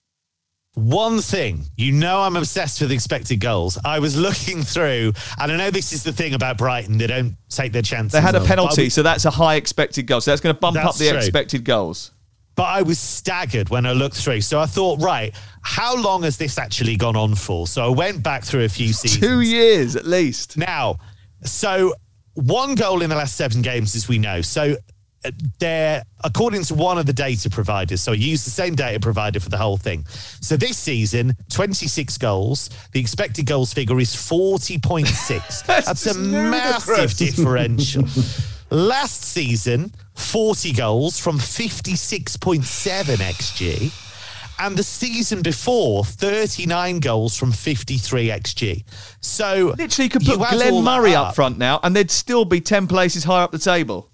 One 0.75 1.21
thing, 1.21 1.65
you 1.77 1.93
know, 1.93 2.23
I'm 2.23 2.35
obsessed 2.35 2.81
with 2.81 2.93
expected 2.93 3.41
goals. 3.41 3.79
I 3.85 3.99
was 3.99 4.17
looking 4.17 4.63
through, 4.63 5.13
and 5.39 5.53
I 5.53 5.57
know 5.57 5.71
this 5.71 5.93
is 5.93 6.03
the 6.03 6.13
thing 6.13 6.33
about 6.33 6.57
Brighton; 6.57 6.97
they 6.97 7.07
don't 7.07 7.37
take 7.51 7.73
their 7.73 7.83
chances. 7.83 8.13
They 8.13 8.23
had 8.23 8.35
a 8.35 8.45
penalty, 8.45 8.89
so 8.89 9.03
that's 9.03 9.27
a 9.27 9.31
high 9.31 9.57
expected 9.57 10.07
goal. 10.07 10.23
So 10.23 10.31
that's 10.31 10.41
going 10.41 10.55
to 10.55 10.61
bump 10.61 10.79
up 10.79 10.97
the 10.97 11.11
true. 11.11 11.19
expected 11.19 11.65
goals. 11.65 12.13
But 12.55 12.65
I 12.65 12.83
was 12.83 12.99
staggered 12.99 13.71
when 13.71 13.87
I 13.87 13.93
looked 13.93 14.17
through. 14.17 14.43
So 14.43 14.61
I 14.61 14.67
thought, 14.67 15.01
right, 15.01 15.35
how 15.63 15.97
long 15.97 16.23
has 16.23 16.37
this 16.37 16.59
actually 16.59 16.97
gone 16.97 17.17
on 17.17 17.35
for? 17.35 17.67
So 17.67 17.85
I 17.85 17.89
went 17.89 18.23
back 18.23 18.45
through 18.45 18.65
a 18.65 18.69
few 18.69 18.93
seasons. 18.93 19.21
Two 19.21 19.41
years 19.41 19.97
at 19.97 20.05
least. 20.05 20.59
Now, 20.59 20.99
so 21.45 21.95
one 22.35 22.75
goal 22.75 23.03
in 23.03 23.11
the 23.11 23.17
last 23.17 23.37
seven 23.37 23.63
games, 23.63 23.95
as 23.95 24.07
we 24.09 24.19
know. 24.19 24.43
So 24.43 24.77
they're, 25.59 26.03
according 26.25 26.65
to 26.65 26.75
one 26.75 26.99
of 26.99 27.07
the 27.07 27.13
data 27.13 27.49
providers, 27.51 28.01
so 28.01 28.13
I 28.13 28.17
used 28.17 28.47
the 28.47 28.51
same 28.51 28.75
data 28.75 29.01
provider 29.01 29.41
for 29.41 29.49
the 29.49 29.59
whole 29.59 29.77
thing. 29.77 30.05
So 30.41 30.57
this 30.57 30.77
season, 30.77 31.35
26 31.51 32.19
goals. 32.19 32.71
The 32.93 33.01
expected 33.01 33.47
goals 33.47 33.73
figure 33.73 33.99
is 34.01 34.15
40.6. 34.15 35.67
That's, 35.87 36.07
a 36.07 36.19
massive 36.19 37.15
differential. 37.15 38.05
Last 38.71 39.23
season, 39.23 39.93
40 40.15 40.73
goals 40.73 41.19
from 41.19 41.39
56.7 41.39 42.63
XG. 43.17 44.09
And 44.59 44.77
the 44.77 44.85
season 44.85 45.43
before, 45.43 46.05
39 46.05 47.01
goals 47.01 47.37
from 47.37 47.51
53 47.53 48.29
XG. 48.29 48.85
So 49.21 49.75
Literally, 49.77 50.05
you 50.05 50.11
could 50.11 50.25
put 50.25 50.39
you 50.39 50.51
Glenn 50.51 50.85
Murray 50.85 51.15
up 51.15 51.35
front 51.35 51.59
now, 51.59 51.81
and 51.83 51.97
they'd 51.97 52.11
still 52.11 52.45
be 52.45 52.61
10 52.61 52.87
places 52.87 53.25
higher 53.25 53.43
up 53.43 53.51
the 53.51 53.59
table. 53.59 54.12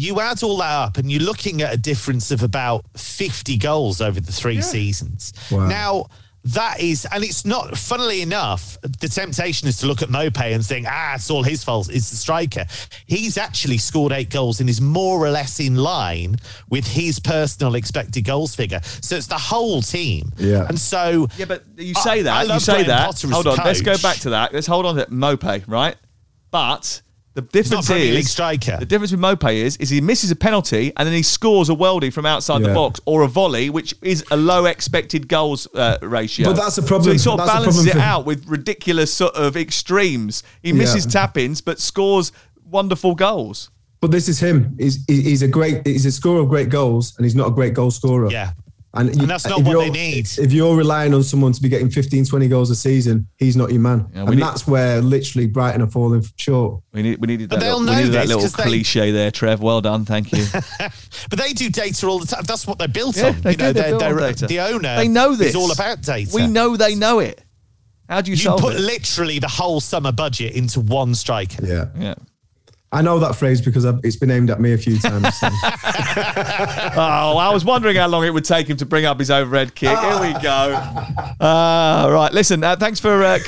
You 0.00 0.18
add 0.20 0.42
all 0.42 0.56
that 0.58 0.72
up 0.72 0.96
and 0.96 1.12
you're 1.12 1.20
looking 1.20 1.60
at 1.60 1.74
a 1.74 1.76
difference 1.76 2.30
of 2.30 2.42
about 2.42 2.86
50 2.96 3.58
goals 3.58 4.00
over 4.00 4.18
the 4.18 4.32
three 4.32 4.62
seasons. 4.62 5.34
Wow. 5.50 5.68
Now, 5.68 6.06
that 6.42 6.80
is, 6.80 7.06
and 7.12 7.22
it's 7.22 7.44
not, 7.44 7.76
funnily 7.76 8.22
enough, 8.22 8.78
the 8.80 9.08
temptation 9.08 9.68
is 9.68 9.76
to 9.80 9.86
look 9.86 10.00
at 10.00 10.08
Maupay 10.08 10.54
and 10.54 10.64
think, 10.64 10.86
ah, 10.88 11.16
it's 11.16 11.30
all 11.30 11.42
his 11.42 11.62
fault. 11.62 11.90
It's 11.92 12.08
the 12.08 12.16
striker. 12.16 12.64
He's 13.04 13.36
actually 13.36 13.76
scored 13.76 14.12
eight 14.12 14.30
goals 14.30 14.58
and 14.60 14.70
is 14.70 14.80
more 14.80 15.22
or 15.22 15.28
less 15.28 15.60
in 15.60 15.74
line 15.76 16.36
with 16.70 16.86
his 16.86 17.20
personal 17.20 17.74
expected 17.74 18.24
goals 18.24 18.54
figure. 18.54 18.80
So 19.02 19.16
it's 19.16 19.26
the 19.26 19.34
whole 19.34 19.82
team. 19.82 20.32
Yeah. 20.38 20.66
And 20.66 20.78
so. 20.78 21.28
Yeah, 21.36 21.44
but 21.44 21.64
you 21.76 21.92
say 21.92 22.20
I 22.20 22.22
that. 22.22 22.42
You 22.44 22.48
love 22.48 22.62
say 22.62 22.72
Graham 22.72 22.86
that. 22.86 23.04
Potter 23.04 23.28
Hold 23.28 23.46
on. 23.48 23.58
Let's 23.66 23.82
go 23.82 23.98
back 23.98 24.16
to 24.20 24.30
that. 24.30 24.54
Let's 24.54 24.66
hold 24.66 24.86
on 24.86 24.96
to 24.96 25.04
Maupay, 25.06 25.64
right? 25.66 25.96
But 26.50 27.02
the 27.34 27.42
difference 27.42 27.86
Premier 27.86 28.14
is 28.14 28.30
striker. 28.30 28.76
the 28.78 28.84
difference 28.84 29.12
with 29.12 29.20
Maupay 29.20 29.54
is 29.56 29.76
is 29.76 29.88
he 29.88 30.00
misses 30.00 30.30
a 30.32 30.36
penalty 30.36 30.92
and 30.96 31.06
then 31.06 31.14
he 31.14 31.22
scores 31.22 31.68
a 31.70 31.74
worldie 31.74 32.12
from 32.12 32.26
outside 32.26 32.62
the 32.62 32.68
Yeah. 32.68 32.74
box 32.74 33.00
or 33.06 33.22
a 33.22 33.28
volley, 33.28 33.70
which 33.70 33.94
is 34.02 34.24
a 34.32 34.36
low 34.36 34.64
expected 34.66 35.28
goals 35.28 35.68
uh, 35.74 35.98
ratio. 36.02 36.46
But 36.46 36.56
that's 36.56 36.78
a 36.78 36.82
problem. 36.82 37.04
So 37.04 37.12
he 37.12 37.18
sort 37.18 37.40
of 37.40 37.46
That's 37.46 37.50
a 37.56 37.60
balances 37.60 37.86
it 37.86 37.90
problem 37.92 38.02
for- 38.02 38.08
out 38.08 38.26
with 38.26 38.46
ridiculous 38.46 39.12
sort 39.12 39.34
of 39.36 39.56
extremes. 39.56 40.42
He 40.62 40.72
misses 40.72 41.04
Yeah. 41.06 41.12
tap-ins 41.12 41.60
but 41.60 41.78
scores 41.80 42.32
wonderful 42.68 43.14
goals. 43.14 43.70
But 44.00 44.10
this 44.10 44.28
is 44.28 44.40
him. 44.40 44.74
He's 44.78 44.98
he's 45.06 45.42
a 45.42 45.48
great. 45.48 45.86
He's 45.86 46.06
a 46.06 46.12
scorer 46.12 46.40
of 46.40 46.48
great 46.48 46.68
goals, 46.70 47.12
and 47.16 47.24
he's 47.26 47.34
not 47.34 47.48
a 47.48 47.50
great 47.50 47.74
goal 47.74 47.90
scorer. 47.90 48.30
Yeah. 48.30 48.52
And, 48.92 49.14
you- 49.14 49.22
And 49.22 49.30
that's 49.30 49.46
not 49.46 49.60
if 49.60 49.66
what 49.66 49.72
you're- 49.72 49.84
they 49.84 49.90
need. 49.92 50.28
If 50.38 50.52
you're 50.52 50.74
relying 50.76 51.14
on 51.14 51.22
someone 51.22 51.52
to 51.52 51.62
be 51.62 51.68
getting 51.68 51.90
15, 51.90 52.24
20 52.24 52.48
goals 52.48 52.70
a 52.70 52.74
season, 52.74 53.28
he's 53.36 53.54
not 53.56 53.70
your 53.70 53.80
man. 53.80 54.06
Yeah, 54.12 54.22
and 54.22 54.30
need- 54.30 54.42
that's 54.42 54.66
where 54.66 55.00
literally 55.00 55.46
Brighton 55.46 55.80
are 55.82 55.86
falling 55.86 56.24
short. 56.36 56.82
We 56.92 57.02
need 57.02 57.20
we 57.20 57.28
needed 57.28 57.50
that 57.50 57.60
little, 57.60 57.80
we 57.80 57.86
needed 57.86 58.12
that 58.12 58.22
this 58.22 58.28
little 58.28 58.42
'cause 58.42 58.52
they- 58.54 58.62
cliche 58.64 59.12
there, 59.12 59.30
Trev. 59.30 59.60
Well 59.60 59.80
done, 59.80 60.04
thank 60.04 60.32
you. 60.32 60.44
But 61.30 61.38
they 61.38 61.52
do 61.52 61.70
data 61.70 62.06
all 62.08 62.18
the 62.18 62.26
time. 62.26 62.42
That's 62.44 62.66
what 62.66 62.78
they're 62.78 62.88
built 62.88 63.16
Yeah, 63.16 63.28
on. 63.28 63.40
they 63.42 63.52
you 63.52 63.56
know, 63.58 63.66
do, 63.68 63.72
they're 63.74 63.90
they're, 63.90 63.98
built 63.98 64.18
they're- 64.20 64.32
data. 64.32 64.46
the 64.48 64.60
owner. 64.60 64.96
They 64.96 65.06
know 65.08 65.36
this. 65.36 65.50
Is 65.50 65.54
all 65.56 65.70
about 65.70 66.02
data. 66.02 66.30
We 66.34 66.46
know 66.48 66.76
they 66.76 66.94
know 66.96 67.20
it. 67.20 67.40
How 68.08 68.20
do 68.22 68.32
you, 68.32 68.36
You 68.36 68.42
solve 68.42 68.60
put 68.60 68.74
it? 68.74 68.80
literally 68.80 69.38
the 69.38 69.46
whole 69.46 69.80
summer 69.80 70.10
budget 70.10 70.54
into 70.54 70.80
one 70.80 71.14
striker. 71.14 71.64
Yeah. 71.64 71.84
yeah. 71.96 72.14
I 72.92 73.02
know 73.02 73.20
that 73.20 73.36
phrase 73.36 73.60
because 73.60 73.84
I've, 73.86 74.00
it's 74.02 74.16
been 74.16 74.32
aimed 74.32 74.50
at 74.50 74.60
me 74.60 74.72
a 74.72 74.78
few 74.78 74.98
times. 74.98 75.36
so. 75.36 75.48
Oh, 76.92 77.36
I 77.38 77.50
was 77.52 77.64
wondering 77.64 77.96
how 77.96 78.08
long 78.08 78.24
it 78.24 78.30
would 78.30 78.44
take 78.44 78.68
him 78.68 78.76
to 78.78 78.86
bring 78.86 79.04
up 79.04 79.18
his 79.18 79.30
overhead 79.30 79.74
kick. 79.74 79.96
Here 79.96 80.20
we 80.20 80.32
go. 80.42 80.74
Uh, 81.40 82.08
right, 82.10 82.30
listen, 82.32 82.64
uh, 82.64 82.74
thanks 82.76 82.98
for 82.98 83.22
uh, 83.22 83.38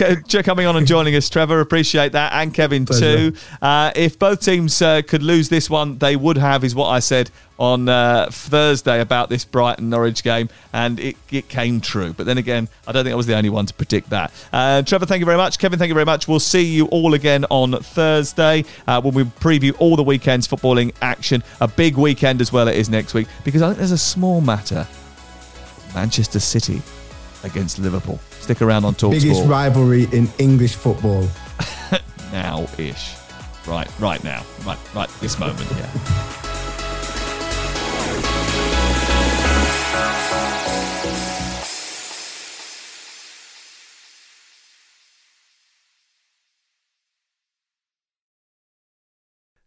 coming 0.45 0.66
on 0.66 0.76
and 0.76 0.86
joining 0.86 1.14
us, 1.16 1.28
Trevor. 1.28 1.61
Appreciate 1.61 2.12
that. 2.12 2.32
And 2.34 2.55
Kevin, 2.55 2.86
Pleasure. 2.86 3.30
too. 3.32 3.36
Uh, 3.61 3.90
if 3.97 4.18
both 4.18 4.40
teams 4.40 4.80
uh, 4.80 5.03
could 5.03 5.22
lose 5.22 5.49
this 5.49 5.68
one, 5.68 5.99
they 5.99 6.14
would 6.16 6.38
have, 6.38 6.62
is 6.62 6.74
what 6.74 6.88
I 6.88 7.01
said 7.01 7.30
on 7.62 7.88
uh, 7.88 8.26
Thursday 8.28 9.00
about 9.00 9.28
this 9.28 9.44
Brighton 9.44 9.88
Norwich 9.88 10.24
game, 10.24 10.48
and 10.72 10.98
it, 10.98 11.16
it 11.30 11.48
came 11.48 11.80
true. 11.80 12.12
But 12.12 12.26
then 12.26 12.36
again, 12.36 12.68
I 12.88 12.92
don't 12.92 13.04
think 13.04 13.12
I 13.12 13.16
was 13.16 13.28
the 13.28 13.36
only 13.36 13.50
one 13.50 13.66
to 13.66 13.74
predict 13.74 14.10
that. 14.10 14.32
Uh, 14.52 14.82
Trevor, 14.82 15.06
thank 15.06 15.20
you 15.20 15.26
very 15.26 15.36
much. 15.36 15.60
Kevin, 15.60 15.78
thank 15.78 15.88
you 15.88 15.94
very 15.94 16.04
much. 16.04 16.26
We'll 16.26 16.40
see 16.40 16.64
you 16.64 16.86
all 16.86 17.14
again 17.14 17.44
on 17.50 17.80
Thursday 17.80 18.64
uh, 18.88 19.00
when 19.00 19.14
we 19.14 19.22
preview 19.22 19.76
all 19.78 19.94
the 19.94 20.02
weekend's 20.02 20.48
footballing 20.48 20.92
action. 21.02 21.44
A 21.60 21.68
big 21.68 21.96
weekend 21.96 22.40
as 22.40 22.52
well, 22.52 22.66
it 22.66 22.74
is 22.74 22.90
next 22.90 23.14
week, 23.14 23.28
because 23.44 23.62
I 23.62 23.68
think 23.68 23.78
there's 23.78 23.92
a 23.92 23.98
small 23.98 24.40
matter 24.40 24.84
Manchester 25.94 26.40
City 26.40 26.82
against 27.44 27.78
Liverpool. 27.78 28.18
Stick 28.40 28.60
around 28.60 28.84
on 28.84 28.96
Talk 28.96 29.12
Biggest 29.12 29.36
Sport 29.36 29.48
rivalry 29.48 30.08
in 30.10 30.28
English 30.38 30.74
football. 30.74 31.28
now 32.32 32.66
ish. 32.76 33.14
Right, 33.68 33.88
right 34.00 34.24
now. 34.24 34.42
Right, 34.66 34.78
right 34.96 35.08
this 35.20 35.38
moment, 35.38 35.70
yeah. 35.70 36.48